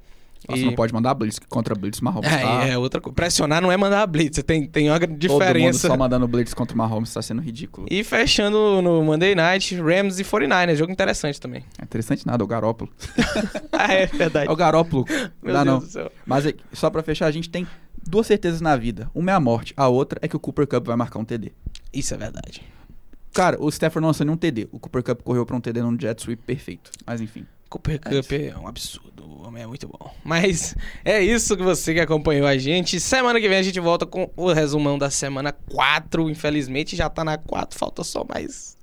Nossa, 0.47 0.61
e... 0.61 0.65
não 0.65 0.73
pode 0.73 0.93
mandar 0.93 1.13
blitz 1.13 1.39
contra 1.39 1.75
blitz 1.75 1.99
Mahomes. 2.01 2.31
É, 2.31 2.41
tá... 2.41 2.67
é 2.67 2.77
outra 2.77 3.01
coisa. 3.01 3.15
Pressionar 3.15 3.61
não 3.61 3.71
é 3.71 3.77
mandar 3.77 4.05
blitz. 4.07 4.41
Tem, 4.43 4.65
tem 4.67 4.89
uma 4.89 4.99
diferença. 4.99 5.53
Todo 5.53 5.61
mundo 5.61 5.77
só 5.77 5.97
mandando 5.97 6.27
blitz 6.27 6.53
contra 6.53 6.73
o 6.73 6.77
Mahomes 6.77 7.13
tá 7.13 7.21
sendo 7.21 7.41
ridículo. 7.41 7.87
E 7.89 8.03
fechando 8.03 8.81
no 8.81 9.03
Monday 9.03 9.35
Night, 9.35 9.75
Rams 9.75 10.19
e 10.19 10.23
49ers. 10.23 10.75
Jogo 10.75 10.91
interessante 10.91 11.39
também. 11.39 11.63
É 11.79 11.83
interessante 11.83 12.25
nada, 12.25 12.43
o 12.43 12.47
Garópolo. 12.47 12.89
ah, 13.71 13.93
é 13.93 14.05
verdade. 14.05 14.49
É 14.49 14.51
o 14.51 14.55
Garópolo. 14.55 15.05
Meu 15.41 15.53
Dá 15.53 15.63
Deus 15.63 15.65
não. 15.65 15.79
do 15.79 15.85
céu. 15.85 16.11
Mas 16.25 16.45
só 16.73 16.89
pra 16.89 17.03
fechar, 17.03 17.27
a 17.27 17.31
gente 17.31 17.49
tem 17.49 17.67
duas 18.07 18.27
certezas 18.27 18.61
na 18.61 18.75
vida. 18.75 19.09
Uma 19.13 19.31
é 19.31 19.33
a 19.33 19.39
morte, 19.39 19.73
a 19.75 19.87
outra 19.87 20.19
é 20.21 20.27
que 20.27 20.35
o 20.35 20.39
Cooper 20.39 20.67
Cup 20.67 20.85
vai 20.85 20.95
marcar 20.95 21.19
um 21.19 21.25
TD. 21.25 21.51
Isso 21.93 22.13
é 22.13 22.17
verdade. 22.17 22.63
Cara, 23.33 23.61
o 23.61 23.69
Stafford 23.69 24.01
não 24.01 24.09
lançou 24.09 24.25
nenhum 24.25 24.37
TD. 24.37 24.67
O 24.71 24.79
Cooper 24.79 25.03
Cup 25.03 25.21
correu 25.21 25.45
pra 25.45 25.55
um 25.55 25.61
TD 25.61 25.81
num 25.81 25.99
jet 25.99 26.21
sweep 26.21 26.41
perfeito. 26.43 26.91
Mas 27.05 27.21
enfim. 27.21 27.45
Cooper 27.70 27.99
Cup 27.99 28.32
é 28.32 28.57
um 28.57 28.67
absurdo. 28.67 29.26
O 29.26 29.47
homem 29.47 29.63
é 29.63 29.67
muito 29.67 29.88
bom. 29.88 30.11
Mas 30.24 30.76
é 31.05 31.22
isso 31.22 31.55
que 31.55 31.63
você 31.63 31.93
que 31.93 31.99
acompanhou 31.99 32.47
a 32.47 32.57
gente. 32.57 32.99
Semana 32.99 33.39
que 33.39 33.47
vem 33.47 33.57
a 33.59 33.63
gente 33.63 33.80
volta 33.80 34.05
com 34.05 34.30
o 34.36 34.51
resumão 34.51 34.97
da 34.97 35.09
semana 35.09 35.51
4. 35.51 36.30
Infelizmente 36.30 36.95
já 36.95 37.09
tá 37.09 37.24
na 37.24 37.38
4, 37.38 37.78
falta 37.78 38.03
só 38.03 38.26
mais 38.28 38.76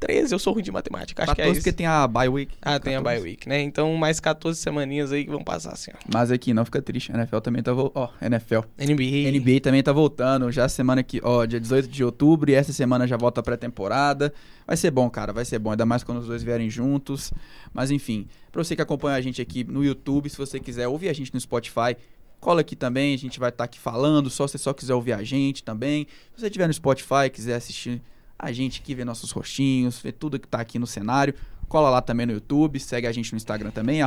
13. 0.00 0.34
Eu 0.34 0.38
sou 0.38 0.52
ruim 0.52 0.62
de 0.62 0.70
matemática. 0.70 1.22
Acho 1.22 1.30
14 1.30 1.34
que 1.34 1.42
é 1.42 1.52
isso. 1.52 1.60
porque 1.60 1.72
tem 1.72 1.86
a 1.86 2.06
bye 2.06 2.28
week. 2.28 2.54
Ah, 2.60 2.78
tem 2.78 2.96
a 2.96 3.02
14. 3.02 3.02
bye 3.02 3.30
week, 3.30 3.48
né? 3.48 3.60
Então 3.62 3.94
mais 3.96 4.20
14 4.20 4.58
semaninhas 4.58 5.12
aí 5.12 5.24
que 5.24 5.30
vão 5.30 5.42
passar 5.42 5.72
assim, 5.72 5.90
ó. 5.94 5.98
Mas 6.12 6.30
aqui, 6.30 6.52
não 6.52 6.64
fica 6.64 6.80
triste. 6.82 7.12
A 7.12 7.16
NFL 7.16 7.38
também 7.38 7.62
tá 7.62 7.72
voltando. 7.72 8.02
Ó, 8.02 8.24
NFL. 8.24 8.60
NBA. 8.78 9.30
NBA 9.30 9.60
também 9.60 9.82
tá 9.82 9.92
voltando. 9.92 10.50
Já 10.52 10.68
semana 10.68 11.02
que, 11.02 11.20
ó, 11.22 11.44
dia 11.44 11.60
18 11.60 11.88
de 11.88 12.04
outubro. 12.04 12.50
E 12.50 12.54
essa 12.54 12.72
semana 12.72 13.06
já 13.06 13.16
volta 13.16 13.40
a 13.40 13.42
pré-temporada. 13.42 14.32
Vai 14.66 14.76
ser 14.76 14.90
bom, 14.90 15.08
cara. 15.08 15.32
Vai 15.32 15.44
ser 15.44 15.58
bom. 15.58 15.70
Ainda 15.70 15.86
mais 15.86 16.02
quando 16.02 16.18
os 16.18 16.26
dois 16.26 16.42
vierem 16.42 16.68
juntos. 16.68 17.32
Mas 17.72 17.90
enfim, 17.90 18.26
pra 18.52 18.62
você 18.62 18.76
que 18.76 18.82
acompanha 18.82 19.16
a 19.16 19.20
gente 19.20 19.40
aqui 19.40 19.64
no 19.64 19.84
YouTube, 19.84 20.28
se 20.28 20.36
você 20.36 20.60
quiser 20.60 20.88
ouvir 20.88 21.08
a 21.08 21.12
gente 21.12 21.32
no 21.32 21.40
Spotify, 21.40 21.96
cola 22.40 22.60
aqui 22.60 22.76
também. 22.76 23.14
A 23.14 23.18
gente 23.18 23.40
vai 23.40 23.48
estar 23.48 23.64
aqui 23.64 23.78
falando. 23.78 24.28
Só 24.30 24.46
se 24.46 24.52
você 24.52 24.58
só 24.58 24.72
quiser 24.72 24.94
ouvir 24.94 25.12
a 25.12 25.22
gente 25.22 25.62
também. 25.62 26.06
Se 26.34 26.40
você 26.40 26.46
estiver 26.46 26.66
no 26.66 26.74
Spotify, 26.74 27.30
quiser 27.32 27.54
assistir 27.54 28.02
a 28.38 28.52
gente 28.52 28.80
aqui, 28.80 28.94
ver 28.94 29.04
nossos 29.04 29.30
rostinhos, 29.30 29.98
ver 30.00 30.12
tudo 30.12 30.38
que 30.38 30.48
tá 30.48 30.60
aqui 30.60 30.78
no 30.78 30.86
cenário. 30.86 31.34
Cola 31.68 31.88
lá 31.90 32.02
também 32.02 32.26
no 32.26 32.32
YouTube, 32.32 32.78
segue 32.78 33.06
a 33.06 33.12
gente 33.12 33.32
no 33.32 33.36
Instagram 33.36 33.70
também, 33.70 34.00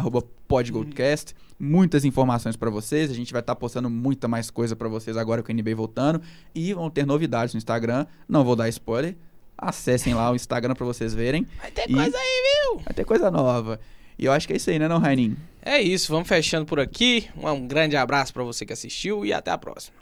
podgoldcast. 0.47 1.35
Muitas 1.59 2.05
informações 2.05 2.55
pra 2.55 2.69
vocês, 2.69 3.09
a 3.09 3.13
gente 3.13 3.31
vai 3.33 3.41
estar 3.41 3.55
postando 3.55 3.89
muita 3.89 4.27
mais 4.27 4.49
coisa 4.49 4.75
pra 4.75 4.87
vocês 4.87 5.17
agora 5.17 5.41
com 5.43 5.51
o 5.51 5.55
NBA 5.55 5.75
voltando. 5.75 6.21
E 6.53 6.73
vão 6.73 6.89
ter 6.89 7.05
novidades 7.05 7.53
no 7.53 7.57
Instagram, 7.57 8.05
não 8.27 8.43
vou 8.43 8.55
dar 8.55 8.69
spoiler. 8.69 9.15
Acessem 9.57 10.13
lá 10.13 10.31
o 10.31 10.35
Instagram 10.35 10.75
pra 10.75 10.85
vocês 10.85 11.13
verem. 11.15 11.47
Vai 11.59 11.71
ter 11.71 11.89
E- 11.89 11.93
coisa 11.93 12.15
aí, 12.17 12.43
viu? 12.73 12.79
Vai 12.85 12.93
ter 12.93 13.05
coisa 13.05 13.31
nova. 13.31 13.79
E 14.19 14.25
eu 14.25 14.31
acho 14.31 14.47
que 14.47 14.53
é 14.53 14.55
isso 14.57 14.69
aí, 14.69 14.77
né, 14.79 14.87
não, 14.87 14.99
Raininho? 14.99 15.35
É 15.61 15.81
isso, 15.81 16.11
vamos 16.11 16.27
fechando 16.27 16.65
por 16.65 16.79
aqui. 16.79 17.27
Um, 17.35 17.49
um 17.49 17.67
grande 17.67 17.95
abraço 17.97 18.33
pra 18.33 18.43
você 18.43 18.65
que 18.65 18.73
assistiu 18.73 19.25
e 19.25 19.33
até 19.33 19.51
a 19.51 19.57
próxima. 19.57 19.95